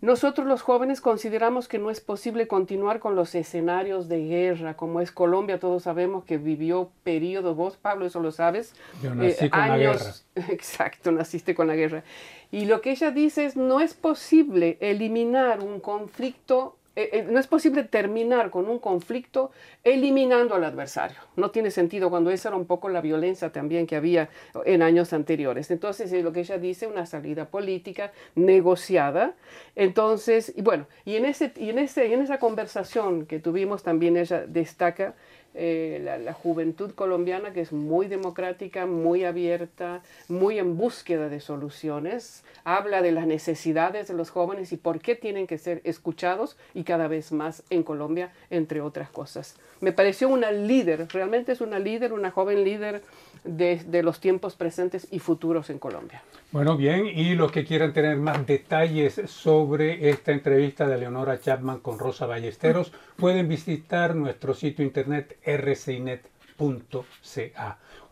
nosotros 0.00 0.46
los 0.46 0.62
jóvenes 0.62 1.00
consideramos 1.00 1.68
que 1.68 1.78
no 1.78 1.90
es 1.90 2.00
posible 2.00 2.46
continuar 2.46 3.00
con 3.00 3.14
los 3.14 3.34
escenarios 3.34 4.08
de 4.08 4.26
guerra, 4.26 4.76
como 4.76 5.00
es 5.00 5.10
Colombia, 5.10 5.58
todos 5.58 5.84
sabemos 5.84 6.24
que 6.24 6.38
vivió 6.38 6.90
periodos, 7.02 7.56
vos 7.56 7.76
Pablo, 7.76 8.06
eso 8.06 8.20
lo 8.20 8.30
sabes. 8.30 8.74
Yo 9.02 9.14
nací 9.14 9.46
eh, 9.46 9.50
con 9.50 9.68
la 9.68 9.78
guerra. 9.78 10.12
Exacto, 10.48 11.12
naciste 11.12 11.54
con 11.54 11.66
la 11.66 11.76
guerra. 11.76 12.04
Y 12.50 12.66
lo 12.66 12.80
que 12.80 12.90
ella 12.90 13.10
dice 13.10 13.46
es, 13.46 13.56
no 13.56 13.80
es 13.80 13.94
posible 13.94 14.76
eliminar 14.80 15.60
un 15.60 15.80
conflicto 15.80 16.76
eh, 16.96 17.10
eh, 17.12 17.26
no 17.28 17.38
es 17.38 17.46
posible 17.46 17.84
terminar 17.84 18.50
con 18.50 18.68
un 18.68 18.78
conflicto 18.78 19.50
eliminando 19.84 20.54
al 20.54 20.64
adversario. 20.64 21.18
No 21.36 21.50
tiene 21.50 21.70
sentido 21.70 22.08
cuando 22.08 22.30
esa 22.30 22.48
era 22.48 22.56
un 22.56 22.64
poco 22.66 22.88
la 22.88 23.02
violencia 23.02 23.52
también 23.52 23.86
que 23.86 23.96
había 23.96 24.30
en 24.64 24.82
años 24.82 25.12
anteriores. 25.12 25.70
Entonces, 25.70 26.10
es 26.10 26.24
lo 26.24 26.32
que 26.32 26.40
ella 26.40 26.56
dice, 26.56 26.86
una 26.86 27.04
salida 27.04 27.44
política 27.50 28.12
negociada. 28.34 29.34
Entonces, 29.74 30.54
y 30.56 30.62
bueno, 30.62 30.86
y 31.04 31.16
en, 31.16 31.26
ese, 31.26 31.52
y 31.56 31.68
en, 31.68 31.78
ese, 31.78 32.12
en 32.12 32.22
esa 32.22 32.38
conversación 32.38 33.26
que 33.26 33.40
tuvimos 33.40 33.82
también 33.82 34.16
ella 34.16 34.46
destaca 34.46 35.14
eh, 35.58 36.20
la, 36.22 36.32
juventud 36.34 36.92
colombiana 36.92 37.54
que 37.54 37.62
es 37.62 37.72
muy 37.72 38.08
democrática, 38.08 38.84
muy 38.84 39.24
abierta, 39.24 40.02
muy 40.28 40.58
en 40.58 40.76
búsqueda 40.76 41.30
de 41.30 41.40
soluciones, 41.40 42.44
habla 42.64 43.00
de 43.00 43.12
las 43.12 43.26
necesidades 43.26 44.08
de 44.08 44.14
los 44.14 44.28
jóvenes 44.28 44.72
y 44.72 44.76
por 44.76 45.00
qué 45.00 45.14
tienen 45.14 45.46
que 45.46 45.56
ser 45.56 45.80
escuchados 45.84 46.58
y 46.74 46.84
cada 46.84 47.08
vez 47.08 47.32
más 47.32 47.62
en 47.70 47.82
Colombia, 47.84 48.32
entre 48.50 48.82
otras 48.82 49.08
cosas. 49.08 49.56
Me 49.80 49.92
pareció 49.92 50.28
una 50.28 50.52
líder, 50.52 51.08
realmente 51.08 51.52
es 51.52 51.62
una 51.62 51.78
líder, 51.78 52.12
una 52.12 52.30
joven 52.30 52.62
líder 52.62 53.02
de, 53.44 53.82
de 53.86 54.02
los 54.02 54.20
tiempos 54.20 54.56
presentes 54.56 55.06
y 55.10 55.18
futuros 55.18 55.70
en 55.70 55.78
Colombia. 55.78 56.22
Bueno, 56.52 56.76
bien, 56.76 57.06
y 57.06 57.34
los 57.34 57.50
que 57.52 57.64
quieran 57.64 57.92
tener 57.92 58.16
más 58.16 58.46
detalles 58.46 59.20
sobre 59.26 60.08
esta 60.10 60.32
entrevista 60.32 60.86
de 60.86 60.98
Leonora 60.98 61.40
Chapman 61.40 61.80
con 61.80 61.98
Rosa 61.98 62.26
Ballesteros, 62.26 62.92
pueden 63.16 63.48
visitar 63.48 64.14
nuestro 64.14 64.54
sitio 64.54 64.84
internet 64.84 65.36
rcinet.ca 65.44 66.26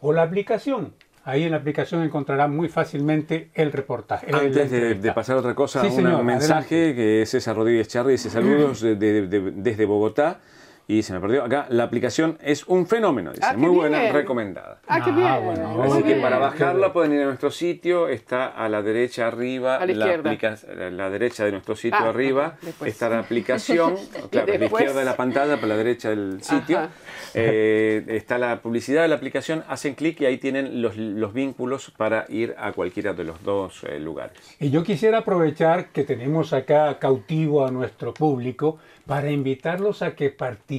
o 0.00 0.12
la 0.12 0.22
aplicación. 0.22 0.94
Ahí 1.24 1.44
en 1.44 1.52
la 1.52 1.56
aplicación 1.56 2.02
encontrarán 2.02 2.54
muy 2.54 2.68
fácilmente 2.68 3.50
el 3.54 3.72
reportaje. 3.72 4.26
Antes 4.30 4.70
de, 4.70 5.12
pasar 5.12 5.36
a 5.36 5.38
otra 5.38 5.54
cosa, 5.54 5.82
un 5.82 6.26
mensaje 6.26 6.94
que 6.94 7.22
es 7.22 7.30
César 7.30 7.56
Rodríguez 7.56 7.88
Charri 7.88 8.12
dice 8.12 8.28
saludos 8.28 8.82
desde 8.82 9.84
Bogotá 9.86 10.40
y 10.86 11.02
se 11.02 11.14
me 11.14 11.20
perdió. 11.20 11.44
Acá 11.44 11.66
la 11.70 11.84
aplicación 11.84 12.38
es 12.42 12.66
un 12.66 12.86
fenómeno, 12.86 13.32
dice. 13.32 13.46
Ah, 13.46 13.56
Muy 13.56 13.70
buena, 13.70 14.12
recomendada. 14.12 14.80
Ah, 14.86 15.00
qué 15.02 15.10
ah, 15.10 15.40
bien. 15.40 15.82
Así 15.82 16.02
que 16.02 16.16
para 16.16 16.38
bajarla 16.38 16.92
pueden 16.92 17.14
ir 17.14 17.22
a 17.22 17.24
nuestro 17.24 17.50
sitio, 17.50 18.08
está 18.08 18.48
a 18.48 18.68
la 18.68 18.82
derecha 18.82 19.26
arriba, 19.26 19.76
a 19.76 19.86
la, 19.86 20.16
la, 20.16 20.90
la, 20.90 21.10
derecha 21.10 21.44
de 21.44 21.52
nuestro 21.52 21.74
sitio 21.74 21.98
ah, 22.00 22.10
arriba, 22.10 22.56
está 22.84 23.08
la 23.08 23.20
aplicación, 23.20 23.96
claro, 24.30 24.52
a 24.52 24.58
la 24.58 24.66
izquierda 24.66 24.98
de 24.98 25.04
la 25.04 25.16
pantalla, 25.16 25.56
para 25.56 25.68
la 25.68 25.76
derecha 25.76 26.10
del 26.10 26.42
sitio. 26.42 26.88
Eh, 27.32 28.04
está 28.08 28.38
la 28.38 28.60
publicidad 28.60 29.02
de 29.02 29.08
la 29.08 29.16
aplicación, 29.16 29.64
hacen 29.68 29.94
clic 29.94 30.20
y 30.20 30.26
ahí 30.26 30.38
tienen 30.38 30.82
los, 30.82 30.96
los, 30.96 31.32
vínculos 31.32 31.90
para 31.96 32.26
ir 32.28 32.54
a 32.58 32.72
cualquiera 32.72 33.12
de 33.12 33.24
los 33.24 33.42
dos 33.42 33.82
eh, 33.84 33.98
lugares. 33.98 34.36
Y 34.60 34.70
yo 34.70 34.84
quisiera 34.84 35.18
aprovechar 35.18 35.88
que 35.88 36.04
tenemos 36.04 36.52
acá 36.52 36.98
cautivo 36.98 37.66
a 37.66 37.72
nuestro 37.72 38.14
público 38.14 38.78
para 39.06 39.30
invitarlos 39.30 40.02
a 40.02 40.14
que 40.14 40.30
participen 40.30 40.73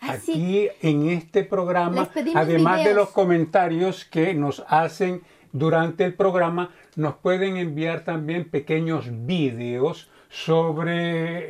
aquí 0.00 0.68
en 0.80 1.08
este 1.08 1.44
programa, 1.44 2.08
además 2.34 2.84
de 2.84 2.94
los 2.94 3.10
comentarios 3.10 4.04
que 4.04 4.34
nos 4.34 4.64
hacen 4.68 5.22
durante 5.52 6.04
el 6.04 6.14
programa, 6.14 6.70
nos 6.96 7.14
pueden 7.14 7.56
enviar 7.56 8.04
también 8.04 8.48
pequeños 8.48 9.06
vídeos 9.26 10.08
sobre 10.32 10.94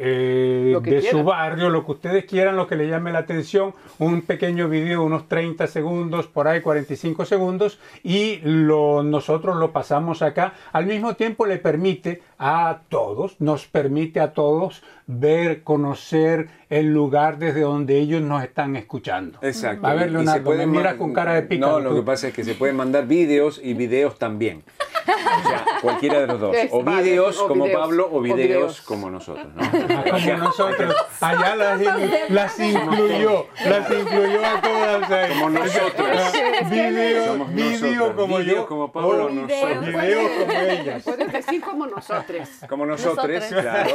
eh, 0.00 0.80
de 0.82 1.02
su 1.02 1.22
barrio, 1.22 1.70
lo 1.70 1.86
que 1.86 1.92
ustedes 1.92 2.24
quieran, 2.24 2.56
lo 2.56 2.66
que 2.66 2.74
le 2.74 2.88
llame 2.88 3.12
la 3.12 3.20
atención, 3.20 3.74
un 4.00 4.22
pequeño 4.22 4.68
video, 4.68 5.04
unos 5.04 5.28
30 5.28 5.68
segundos, 5.68 6.26
por 6.26 6.48
ahí 6.48 6.60
45 6.60 7.24
segundos, 7.24 7.78
y 8.02 8.40
lo, 8.42 9.04
nosotros 9.04 9.56
lo 9.56 9.70
pasamos 9.70 10.20
acá. 10.20 10.54
Al 10.72 10.86
mismo 10.86 11.14
tiempo 11.14 11.46
le 11.46 11.58
permite 11.58 12.22
a 12.44 12.80
todos, 12.88 13.40
nos 13.40 13.68
permite 13.68 14.18
a 14.18 14.32
todos 14.32 14.82
ver, 15.06 15.62
conocer 15.62 16.48
el 16.70 16.92
lugar 16.92 17.38
desde 17.38 17.60
donde 17.60 17.98
ellos 17.98 18.20
nos 18.20 18.42
están 18.42 18.74
escuchando. 18.74 19.38
Exacto. 19.42 19.86
A 19.86 19.94
ver, 19.94 20.10
Leonardo, 20.10 20.50
me 20.50 20.66
mira 20.66 20.96
con 20.96 21.12
cara 21.12 21.34
de 21.34 21.42
pica. 21.42 21.66
No, 21.66 21.78
lo 21.78 21.94
que 21.94 22.02
pasa 22.02 22.28
es 22.28 22.34
que 22.34 22.42
se 22.42 22.54
pueden 22.54 22.74
mandar 22.76 23.06
vídeos 23.06 23.60
y 23.62 23.74
videos 23.74 24.18
también. 24.18 24.64
O 25.02 25.48
sea, 25.48 25.64
cualquiera 25.82 26.20
de 26.20 26.26
los 26.26 26.40
dos. 26.40 26.56
O 26.70 26.82
vídeos 26.82 27.42
como 27.42 27.70
Pablo 27.70 28.08
o 28.12 28.20
videos, 28.20 28.80
como 28.82 29.10
nosotros. 29.10 29.46
¿no? 29.54 29.62
Ah, 29.92 30.18
como 30.24 30.38
nosotros. 30.38 30.94
Allá 31.20 31.56
las, 31.56 31.80
las 32.28 32.60
incluyó. 32.60 33.46
Las 33.64 33.90
incluyó 33.90 34.44
a 34.44 34.60
todas. 34.60 35.28
Como 35.30 35.50
nosotros. 35.50 36.32
Videos 36.70 37.54
video 37.54 38.16
como 38.16 38.40
yo. 38.40 38.66
como 38.66 38.92
Pablo, 38.92 39.30
nosotros. 39.30 39.86
Videos 39.86 40.30
como 40.38 40.52
ellas. 40.52 41.02
Puedes 41.02 41.32
decir 41.32 41.60
como 41.60 41.86
nosotros. 41.86 42.31
Como 42.68 42.86
nosotros, 42.86 43.44
claro, 43.44 43.90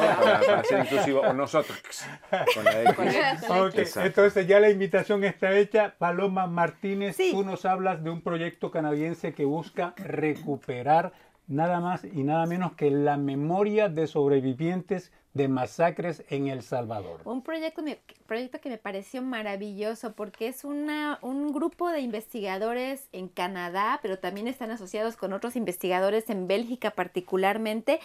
para, 0.45 0.63
ser 0.63 0.79
inclusivo. 0.79 1.21
O 1.21 1.33
nosotros. 1.33 1.77
Con 2.55 2.65
la 2.65 2.83
X. 2.83 3.97
Entonces 3.97 4.47
ya 4.47 4.59
la 4.59 4.69
invitación 4.69 5.23
está 5.23 5.57
hecha. 5.57 5.95
Paloma 5.97 6.47
Martínez, 6.47 7.17
tú 7.31 7.43
nos 7.43 7.65
hablas 7.65 8.03
de 8.03 8.09
un 8.09 8.21
proyecto 8.21 8.71
canadiense 8.71 9.33
que 9.33 9.45
busca 9.45 9.93
recuperar 9.97 11.13
nada 11.47 11.79
más 11.79 12.03
y 12.03 12.23
nada 12.23 12.45
menos 12.45 12.73
que 12.73 12.91
la 12.91 13.17
memoria 13.17 13.89
de 13.89 14.07
sobrevivientes 14.07 15.11
de 15.37 15.47
masacres 15.47 16.23
en 16.29 16.47
El 16.47 16.63
Salvador. 16.63 17.21
Un 17.23 17.41
proyecto, 17.41 17.83
proyecto 18.25 18.59
que 18.59 18.69
me 18.69 18.77
pareció 18.77 19.21
maravilloso 19.21 20.13
porque 20.13 20.47
es 20.47 20.65
una, 20.65 21.19
un 21.21 21.53
grupo 21.53 21.89
de 21.89 22.01
investigadores 22.01 23.07
en 23.13 23.29
Canadá, 23.29 23.99
pero 24.01 24.19
también 24.19 24.47
están 24.47 24.71
asociados 24.71 25.15
con 25.15 25.31
otros 25.33 25.55
investigadores 25.55 26.29
en 26.29 26.47
Bélgica 26.47 26.91
particularmente. 26.91 27.99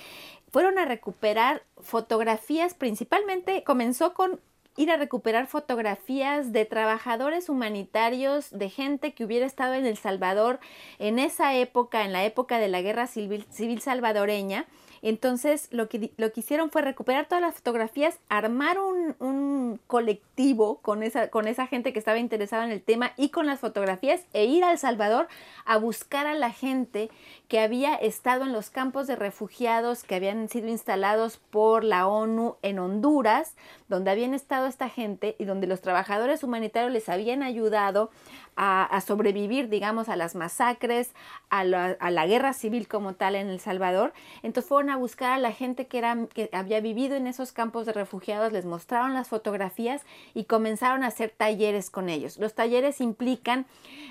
Fueron 0.51 0.79
a 0.79 0.85
recuperar 0.85 1.63
fotografías, 1.81 2.75
principalmente 2.75 3.65
comenzó 3.65 4.15
con 4.15 4.39
ir 4.77 4.91
a 4.91 4.97
recuperar 4.97 5.47
fotografías 5.47 6.53
de 6.53 6.65
trabajadores 6.65 7.49
humanitarios, 7.49 8.51
de 8.51 8.71
gente 8.71 9.13
que 9.13 9.25
hubiera 9.25 9.47
estado 9.47 9.75
en 9.75 9.87
El 9.87 9.97
Salvador 9.97 10.61
en 10.99 11.19
esa 11.19 11.55
época, 11.55 12.05
en 12.05 12.13
la 12.13 12.25
época 12.25 12.59
de 12.59 12.69
la 12.69 12.81
guerra 12.81 13.07
civil, 13.07 13.47
civil 13.51 13.81
salvadoreña, 13.81 14.67
entonces 15.03 15.69
lo 15.73 15.89
que, 15.89 16.13
lo 16.17 16.33
que 16.33 16.41
hicieron 16.41 16.71
fue 16.71 16.81
recuperar 16.81 17.27
todas 17.27 17.43
las 17.43 17.57
fotografías, 17.57 18.21
armar 18.29 18.79
un, 18.79 19.17
un, 19.19 19.81
colectivo 19.87 20.79
con 20.79 21.03
esa, 21.03 21.29
con 21.29 21.49
esa 21.49 21.67
gente 21.67 21.93
que 21.93 21.99
estaba 21.99 22.19
interesada 22.19 22.65
en 22.65 22.71
el 22.71 22.83
tema 22.83 23.13
y 23.17 23.31
con 23.31 23.47
las 23.47 23.59
fotografías 23.61 24.21
e 24.33 24.45
ir 24.45 24.65
a 24.65 24.73
El 24.73 24.79
Salvador 24.79 25.29
a 25.65 25.77
buscar 25.77 26.27
a 26.27 26.35
la 26.35 26.51
gente 26.51 27.11
que 27.49 27.59
había 27.61 27.95
estado 27.97 28.45
en 28.45 28.53
los 28.53 28.71
campos 28.71 29.07
de 29.07 29.17
refugiados 29.17 30.05
que 30.05 30.15
habían 30.15 30.49
sido 30.49 30.69
instalados 30.69 31.39
por 31.51 31.85
la 31.85 32.07
ONU 32.07 32.57
en 32.63 32.79
Honduras, 32.79 33.57
donde 33.89 34.11
habían 34.11 34.35
estado 34.35 34.67
esta 34.67 34.89
gente 34.89 35.37
y 35.39 35.45
donde 35.45 35.67
los 35.67 35.81
trabajadores 35.81 36.45
humanitarios 36.45 36.93
les 36.93 37.09
habían 37.09 37.43
ayudado 37.43 38.11
a, 38.57 39.01
sobrevivir, 39.01 39.69
digamos, 39.69 40.09
a 40.09 40.17
las 40.17 40.35
masacres, 40.35 41.15
a 41.49 41.65
la, 41.65 42.27
guerra 42.27 42.53
civil 42.53 42.87
como 42.87 43.15
tal 43.15 43.35
en 43.35 43.49
El 43.49 43.61
Salvador. 43.61 44.13
Entonces 44.43 44.69
fueron 44.69 44.91
a 44.93 44.97
buscar 44.97 45.33
a 45.33 45.39
la 45.39 45.53
gente 45.53 45.87
que, 45.87 45.99
era, 45.99 46.17
que 46.33 46.49
había 46.53 46.81
vivido 46.81 47.17
en 47.17 47.27
esos 47.27 47.53
campos 47.53 47.87
de 47.87 47.93
refugiados, 47.93 48.53
les 48.53 48.65
mostraron 48.65 49.15
las 49.15 49.29
fotografías 49.29 50.03
y 50.35 50.45
comenzaron 50.45 51.03
a 51.03 51.09
hacer 51.09 51.31
talleres 51.31 51.91
con 51.91 52.09
ellos. 52.09 52.39
Los 52.39 52.55
talleres 52.55 53.01
implican 53.01 53.67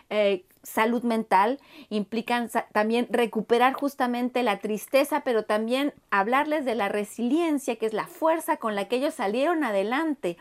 eh, 0.09 0.43
salud 0.63 1.03
mental, 1.03 1.59
implican 1.89 2.49
también 2.71 3.07
recuperar 3.09 3.73
justamente 3.73 4.43
la 4.43 4.59
tristeza, 4.59 5.21
pero 5.23 5.43
también 5.43 5.93
hablarles 6.09 6.65
de 6.65 6.75
la 6.75 6.89
resiliencia, 6.89 7.75
que 7.77 7.85
es 7.85 7.93
la 7.93 8.07
fuerza 8.07 8.57
con 8.57 8.75
la 8.75 8.87
que 8.87 8.97
ellos 8.97 9.13
salieron 9.13 9.63
adelante 9.63 10.37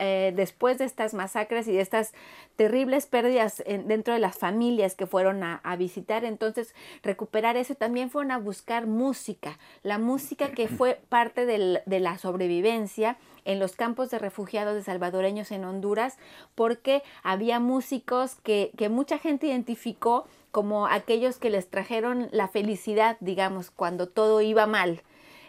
eh, 0.00 0.32
después 0.34 0.78
de 0.78 0.84
estas 0.84 1.14
masacres 1.14 1.68
y 1.68 1.72
de 1.72 1.80
estas 1.80 2.14
terribles 2.56 3.06
pérdidas 3.06 3.62
dentro 3.66 4.12
de 4.12 4.18
las 4.18 4.36
familias 4.36 4.96
que 4.96 5.06
fueron 5.06 5.44
a, 5.44 5.76
visitar. 5.76 6.24
Entonces, 6.24 6.74
recuperar 7.02 7.56
eso 7.56 7.76
también 7.76 8.10
fueron 8.10 8.32
a 8.32 8.38
buscar 8.38 8.86
música, 8.86 9.58
la 9.82 9.98
música 9.98 10.50
que 10.50 10.66
fue 10.66 11.00
parte 11.08 11.46
de 11.46 12.00
la 12.00 12.18
sobrevivencia 12.18 13.16
en 13.44 13.58
los 13.58 13.74
campos 13.76 14.10
de 14.10 14.18
refugiados 14.18 14.74
de 14.74 14.82
salvadoreños 14.82 15.50
en 15.52 15.64
Honduras, 15.64 16.18
porque 16.54 17.02
había 17.22 17.60
músicos 17.60 18.36
que 18.42 18.88
mucha 18.90 19.18
gente 19.18 19.41
identificó 19.44 20.26
como 20.50 20.86
aquellos 20.86 21.38
que 21.38 21.50
les 21.50 21.68
trajeron 21.68 22.28
la 22.30 22.48
felicidad, 22.48 23.16
digamos, 23.20 23.70
cuando 23.70 24.08
todo 24.08 24.40
iba 24.42 24.66
mal. 24.66 25.02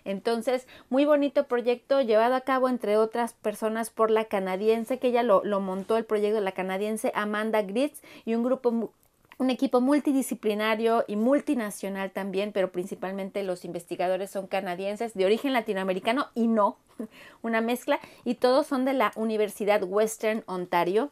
Entonces, 0.05 0.67
muy 0.89 1.05
bonito 1.05 1.47
proyecto 1.47 2.01
llevado 2.01 2.35
a 2.35 2.41
cabo 2.41 2.67
entre 2.69 2.97
otras 2.97 3.33
personas 3.33 3.89
por 3.89 4.11
la 4.11 4.25
canadiense, 4.25 4.99
que 4.99 5.07
ella 5.07 5.23
lo, 5.23 5.43
lo 5.43 5.59
montó 5.59 5.97
el 5.97 6.05
proyecto, 6.05 6.41
la 6.41 6.51
canadiense 6.51 7.11
Amanda 7.15 7.61
Gritz 7.61 8.01
y 8.25 8.35
un 8.35 8.43
grupo 8.43 8.91
un 9.39 9.49
equipo 9.49 9.81
multidisciplinario 9.81 11.05
y 11.07 11.15
multinacional 11.15 12.11
también, 12.11 12.51
pero 12.51 12.71
principalmente 12.71 13.43
los 13.43 13.65
investigadores 13.65 14.29
son 14.29 14.47
canadienses 14.47 15.13
de 15.15 15.25
origen 15.25 15.53
latinoamericano 15.53 16.27
y 16.35 16.47
no, 16.47 16.77
una 17.41 17.59
mezcla, 17.59 17.99
y 18.23 18.35
todos 18.35 18.67
son 18.67 18.85
de 18.85 18.93
la 18.93 19.11
Universidad 19.15 19.83
Western 19.83 20.43
Ontario 20.45 21.11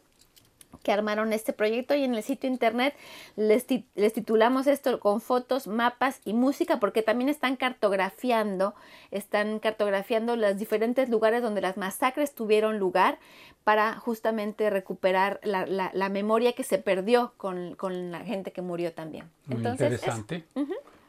que 0.83 0.91
armaron 0.91 1.33
este 1.33 1.53
proyecto 1.53 1.95
y 1.95 2.03
en 2.03 2.15
el 2.15 2.23
sitio 2.23 2.49
internet 2.49 2.95
les, 3.35 3.65
les, 3.95 4.13
titulamos 4.13 4.67
esto 4.67 4.99
con 4.99 5.21
fotos, 5.21 5.67
mapas 5.67 6.21
y 6.25 6.33
música 6.33 6.79
porque 6.79 7.01
también 7.03 7.29
están 7.29 7.55
cartografiando, 7.55 8.73
están 9.11 9.59
cartografiando 9.59 10.35
los 10.35 10.57
diferentes 10.57 11.09
lugares 11.09 11.41
donde 11.41 11.61
las 11.61 11.77
masacres 11.77 12.33
tuvieron 12.33 12.79
lugar 12.79 13.19
para 13.63 13.95
justamente 13.95 14.69
recuperar 14.69 15.39
la, 15.43 15.65
la, 15.65 16.09
memoria 16.09 16.53
que 16.53 16.63
se 16.63 16.79
perdió 16.79 17.33
con, 17.37 17.75
con, 17.75 18.11
la 18.11 18.21
gente 18.21 18.51
que 18.51 18.61
murió 18.61 18.93
también. 18.93 19.29
Muy 19.45 19.65
interesante. 19.65 20.45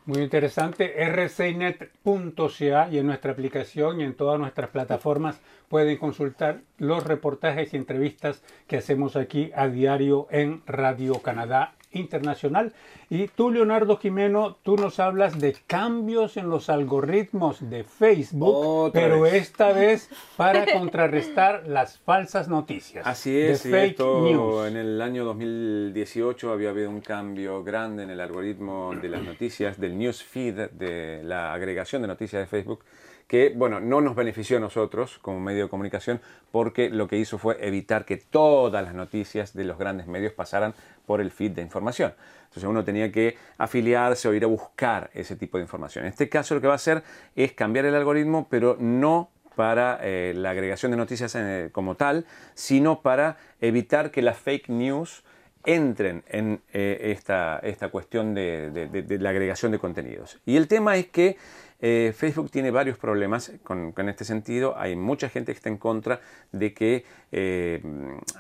Muy 0.05 0.23
interesante, 0.23 0.93
rcinet.ca 1.11 2.89
y 2.91 2.99
en 2.99 3.07
nuestra 3.07 3.31
aplicación 3.31 4.01
y 4.01 4.03
en 4.03 4.15
todas 4.15 4.41
nuestras 4.41 4.71
plataformas 4.71 5.41
pueden 5.69 5.97
consultar 5.97 6.63
los 6.79 7.05
reportajes 7.05 7.73
y 7.73 7.77
entrevistas 7.77 8.43
que 8.67 8.79
hacemos 8.79 9.15
aquí 9.15 9.53
a 9.55 9.69
diario 9.69 10.27
en 10.33 10.63
Radio 10.67 11.23
Canadá 11.23 11.75
internacional. 11.93 12.73
Y 13.15 13.29
tú, 13.29 13.51
Leonardo 13.51 13.99
Jimeno, 13.99 14.57
tú 14.63 14.79
nos 14.79 14.99
hablas 14.99 15.39
de 15.39 15.55
cambios 15.67 16.39
en 16.39 16.49
los 16.49 16.71
algoritmos 16.71 17.69
de 17.69 17.85
Facebook, 17.85 18.91
pero 18.95 19.27
esta 19.27 19.75
vez 19.75 20.09
para 20.39 20.65
contrarrestar 20.73 21.65
las 21.67 21.99
falsas 21.99 22.49
noticias. 22.49 23.07
Así 23.07 23.39
es, 23.39 23.65
fake 23.65 23.99
news. 23.99 24.67
en 24.67 24.79
el 24.79 25.03
año 25.03 25.27
2018 25.27 26.53
había 26.53 26.71
habido 26.71 26.89
un 26.89 27.03
cambio 27.03 27.63
grande 27.63 28.05
en 28.05 28.09
el 28.09 28.19
algoritmo 28.19 28.95
de 28.95 29.11
las 29.11 29.23
noticias, 29.23 29.79
del 29.79 29.99
news 29.99 30.23
feed, 30.23 30.71
de 30.71 31.21
la 31.23 31.53
agregación 31.53 32.01
de 32.01 32.09
noticias 32.09 32.41
de 32.41 32.47
Facebook 32.47 32.83
que, 33.27 33.51
bueno, 33.55 33.81
no 33.81 34.01
nos 34.01 34.15
benefició 34.15 34.59
a 34.59 34.61
nosotros 34.61 35.19
como 35.19 35.41
medio 35.41 35.65
de 35.65 35.71
comunicación 35.71 36.21
porque 36.51 36.91
lo 36.91 37.09
que 37.09 37.17
hizo 37.17 37.39
fue 37.39 37.57
evitar 37.67 38.05
que 38.05 38.19
todas 38.19 38.85
las 38.85 38.95
noticias 38.95 39.55
de 39.55 39.65
los 39.65 39.79
grandes 39.79 40.07
medios 40.07 40.33
pasaran 40.35 40.75
por 41.07 41.21
el 41.21 41.31
feed 41.31 41.53
de 41.53 41.63
información. 41.63 42.13
Entonces 42.53 42.69
uno 42.69 42.85
tenía 42.85 43.11
que 43.11 43.39
afiliarse 43.57 44.29
o 44.29 44.35
ir 44.35 44.45
a 44.45 44.47
buscar 44.47 45.11
ese 45.15 45.37
tipo 45.37 45.57
de 45.57 45.63
información. 45.63 46.05
En 46.05 46.11
este 46.11 46.29
caso 46.29 46.55
lo 46.55 46.61
que 46.61 46.67
va 46.67 46.75
a 46.75 46.77
hacer 46.77 47.03
es 47.35 47.53
cambiar 47.53 47.87
el 47.87 47.95
algoritmo, 47.95 48.47
pero 48.51 48.77
no 48.79 49.31
para 49.57 49.99
eh, 50.03 50.35
la 50.37 50.51
agregación 50.51 50.93
de 50.93 50.99
noticias 50.99 51.35
eh, 51.35 51.71
como 51.73 51.95
tal, 51.95 52.27
sino 52.53 53.01
para 53.01 53.39
evitar 53.63 54.11
que 54.11 54.21
las 54.21 54.37
fake 54.37 54.69
news 54.69 55.25
entren 55.65 56.25
en 56.29 56.61
eh, 56.75 57.15
esta, 57.17 57.59
esta, 57.61 57.89
cuestión 57.89 58.35
de, 58.35 59.19
la 59.19 59.31
agregación 59.31 59.73
de 59.73 59.79
contenidos. 59.79 60.39
Y 60.45 60.57
el 60.57 60.69
tema 60.69 60.97
es 60.97 61.07
que 61.07 61.39
Facebook 61.81 62.51
tiene 62.53 62.71
varios 62.71 62.97
problemas 62.97 63.51
con, 63.65 63.93
este 64.09 64.25
sentido. 64.25 64.79
Hay 64.79 64.95
mucha 64.95 65.29
gente 65.29 65.53
que 65.53 65.57
está 65.57 65.69
en 65.69 65.79
contra 65.79 66.21
de 66.53 66.73
que 66.73 67.05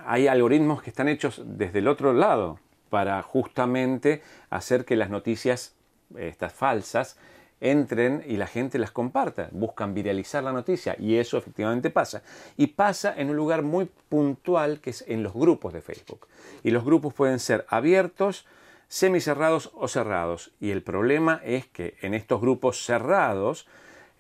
hay 0.07 0.29
algoritmos 0.29 0.81
que 0.81 0.91
están 0.91 1.09
hechos 1.09 1.43
desde 1.45 1.81
el 1.81 1.89
otro 1.89 2.13
lado 2.13 2.61
para 2.93 3.23
justamente 3.23 4.21
hacer 4.51 4.85
que 4.85 4.97
las 4.97 5.09
noticias, 5.09 5.75
estas 6.15 6.53
falsas, 6.53 7.17
entren 7.59 8.23
y 8.27 8.37
la 8.37 8.47
gente 8.47 8.79
las 8.79 8.91
comparta, 8.91 9.49
buscan 9.51 9.95
viralizar 9.95 10.45
la 10.45 10.53
noticia 10.53 10.95
y 10.99 11.17
eso 11.17 11.39
efectivamente 11.39 11.89
pasa. 11.89 12.23
Y 12.59 12.67
pasa 12.67 13.15
en 13.17 13.31
un 13.31 13.37
lugar 13.37 13.63
muy 13.63 13.89
puntual 14.11 14.81
que 14.81 14.91
es 14.91 15.07
en 15.09 15.23
los 15.23 15.33
grupos 15.33 15.73
de 15.73 15.81
Facebook. 15.81 16.29
Y 16.63 16.71
los 16.71 16.85
grupos 16.85 17.15
pueden 17.15 17.39
ser 17.39 17.65
abiertos, 17.71 18.45
semicerrados 18.89 19.71
o 19.73 19.89
cerrados. 19.89 20.53
Y 20.61 20.71
el 20.71 20.83
problema 20.83 21.41
es 21.45 21.67
que 21.69 21.97
en 22.03 22.13
estos 22.13 22.43
grupos 22.43 22.85
cerrados, 22.85 23.67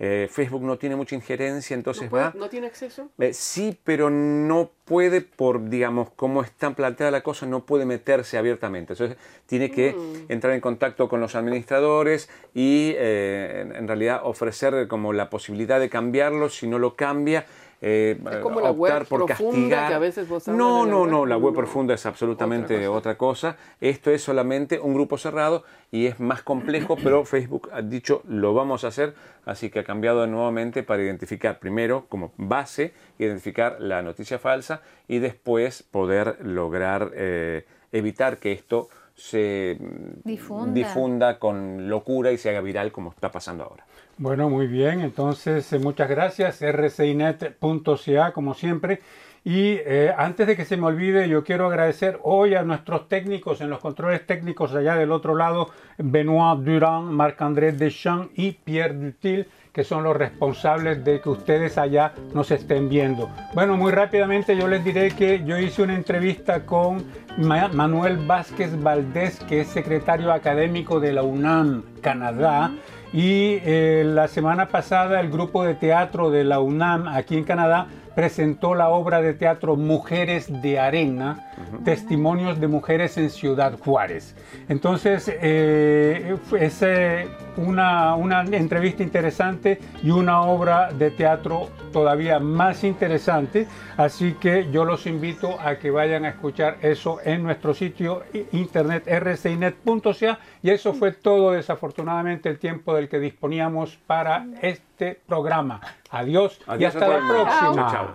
eh, 0.05 0.26
Facebook 0.28 0.62
no 0.64 0.78
tiene 0.78 0.96
mucha 0.96 1.14
injerencia, 1.14 1.74
entonces 1.74 2.11
¿No 2.11 2.18
va... 2.18 2.32
¿No 2.36 2.48
tiene 2.48 2.66
acceso? 2.66 3.09
Eh, 3.20 3.32
sí, 3.32 3.78
pero 3.84 4.11
no 4.11 4.72
puede, 4.84 5.20
por, 5.20 5.70
digamos, 5.70 6.09
cómo 6.16 6.42
está 6.42 6.74
planteada 6.74 7.12
la 7.12 7.20
cosa, 7.20 7.46
no 7.46 7.64
puede 7.66 7.86
meterse 7.86 8.36
abiertamente. 8.36 8.94
Entonces 8.94 9.16
tiene 9.46 9.70
que 9.70 9.92
mm. 9.92 10.32
entrar 10.32 10.55
en 10.55 10.61
contacto 10.61 11.09
con 11.09 11.20
los 11.20 11.36
administradores 11.36 12.28
y 12.53 12.94
eh, 12.96 13.64
en 13.76 13.86
realidad 13.86 14.22
ofrecer 14.24 14.88
como 14.88 15.12
la 15.12 15.30
posibilidad 15.30 15.78
de 15.78 15.88
cambiarlo. 15.88 16.48
Si 16.48 16.66
no 16.66 16.80
lo 16.80 16.96
cambia, 16.96 17.46
eh, 17.84 18.16
es 18.30 18.36
como 18.36 18.60
la 18.60 18.70
web 18.70 19.04
por 19.08 19.26
castigar. 19.26 19.88
Que 19.88 19.94
a 19.94 19.98
veces 19.98 20.28
no, 20.46 20.86
no, 20.86 21.04
no, 21.04 21.26
la 21.26 21.36
web 21.36 21.52
profunda 21.52 21.94
es 21.94 22.06
absolutamente 22.06 22.86
otra 22.86 23.18
cosa. 23.18 23.56
Esto 23.80 24.12
es 24.12 24.22
solamente 24.22 24.78
un 24.78 24.94
grupo 24.94 25.18
cerrado 25.18 25.64
y 25.90 26.06
es 26.06 26.20
más 26.20 26.42
complejo, 26.42 26.96
pero 27.02 27.24
Facebook 27.24 27.70
ha 27.72 27.82
dicho 27.82 28.22
lo 28.28 28.54
vamos 28.54 28.84
a 28.84 28.88
hacer, 28.88 29.14
así 29.44 29.68
que 29.68 29.80
ha 29.80 29.84
cambiado 29.84 30.24
nuevamente 30.28 30.84
para 30.84 31.02
identificar 31.02 31.58
primero 31.58 32.06
como 32.08 32.32
base, 32.36 32.94
identificar 33.18 33.80
la 33.80 34.00
noticia 34.00 34.38
falsa 34.38 34.82
y 35.08 35.18
después 35.18 35.82
poder 35.82 36.38
lograr 36.40 37.10
eh, 37.14 37.66
evitar 37.90 38.38
que 38.38 38.52
esto 38.52 38.90
se 39.16 39.76
difunda 40.24 41.38
con 41.38 41.88
locura 41.88 42.30
y 42.30 42.38
se 42.38 42.50
haga 42.50 42.60
viral 42.60 42.92
como 42.92 43.10
está 43.10 43.32
pasando 43.32 43.64
ahora. 43.64 43.84
Bueno, 44.22 44.48
muy 44.48 44.68
bien. 44.68 45.00
Entonces, 45.00 45.72
eh, 45.72 45.80
muchas 45.80 46.08
gracias. 46.08 46.60
rcinet.ca, 46.62 48.32
como 48.32 48.54
siempre. 48.54 49.00
Y 49.42 49.78
eh, 49.84 50.14
antes 50.16 50.46
de 50.46 50.56
que 50.56 50.64
se 50.64 50.76
me 50.76 50.86
olvide, 50.86 51.28
yo 51.28 51.42
quiero 51.42 51.66
agradecer 51.66 52.20
hoy 52.22 52.54
a 52.54 52.62
nuestros 52.62 53.08
técnicos 53.08 53.60
en 53.60 53.68
los 53.68 53.80
controles 53.80 54.24
técnicos 54.24 54.76
allá 54.76 54.94
del 54.94 55.10
otro 55.10 55.34
lado, 55.34 55.70
Benoit 55.98 56.60
Durand, 56.60 57.10
Marc-André 57.10 57.72
Deschamps 57.72 58.30
y 58.36 58.52
Pierre 58.52 58.94
Dutil, 58.94 59.48
que 59.72 59.82
son 59.82 60.04
los 60.04 60.16
responsables 60.16 61.04
de 61.04 61.20
que 61.20 61.28
ustedes 61.28 61.76
allá 61.76 62.14
nos 62.32 62.52
estén 62.52 62.88
viendo. 62.88 63.28
Bueno, 63.54 63.76
muy 63.76 63.90
rápidamente 63.90 64.56
yo 64.56 64.68
les 64.68 64.84
diré 64.84 65.10
que 65.10 65.42
yo 65.44 65.58
hice 65.58 65.82
una 65.82 65.96
entrevista 65.96 66.64
con 66.64 67.04
Manuel 67.38 68.18
Vázquez 68.18 68.80
Valdés, 68.80 69.40
que 69.48 69.62
es 69.62 69.66
secretario 69.66 70.32
académico 70.32 71.00
de 71.00 71.12
la 71.12 71.24
UNAM, 71.24 71.82
Canadá. 72.00 72.70
Y 73.12 73.58
eh, 73.64 74.04
la 74.06 74.26
semana 74.26 74.68
pasada 74.68 75.20
el 75.20 75.30
grupo 75.30 75.64
de 75.64 75.74
teatro 75.74 76.30
de 76.30 76.44
la 76.44 76.60
UNAM 76.60 77.08
aquí 77.08 77.36
en 77.36 77.44
Canadá 77.44 77.86
presentó 78.14 78.74
la 78.74 78.88
obra 78.88 79.22
de 79.22 79.34
teatro 79.34 79.76
Mujeres 79.76 80.62
de 80.62 80.78
Arena, 80.78 81.50
Testimonios 81.84 82.60
de 82.60 82.68
Mujeres 82.68 83.16
en 83.18 83.30
Ciudad 83.30 83.78
Juárez. 83.78 84.34
Entonces, 84.68 85.30
eh, 85.40 86.36
es 86.58 86.82
eh, 86.82 87.28
una, 87.56 88.14
una, 88.14 88.42
entrevista 88.42 89.02
interesante 89.02 89.78
y 90.02 90.10
una 90.10 90.42
obra 90.42 90.92
de 90.92 91.10
teatro 91.10 91.68
todavía 91.92 92.38
más 92.38 92.84
interesante, 92.84 93.66
así 93.96 94.32
que 94.34 94.70
yo 94.70 94.84
los 94.84 95.06
invito 95.06 95.58
a 95.60 95.76
que 95.76 95.90
vayan 95.90 96.24
a 96.24 96.30
escuchar 96.30 96.78
eso 96.82 97.18
en 97.24 97.42
nuestro 97.42 97.74
sitio 97.74 98.22
internet 98.52 99.06
rcinet.ca 99.06 100.38
y 100.62 100.70
eso 100.70 100.94
fue 100.94 101.12
todo. 101.12 101.52
Desafortunadamente 101.52 102.48
el 102.48 102.58
tiempo 102.58 102.94
del 102.94 103.08
que 103.08 103.18
disponíamos 103.18 103.98
para 104.06 104.46
este 104.62 104.91
programa. 105.26 105.80
Adiós, 106.11 106.61
y 106.78 106.84
hasta 106.84 107.09
la 107.09 107.18
próxima. 107.18 108.14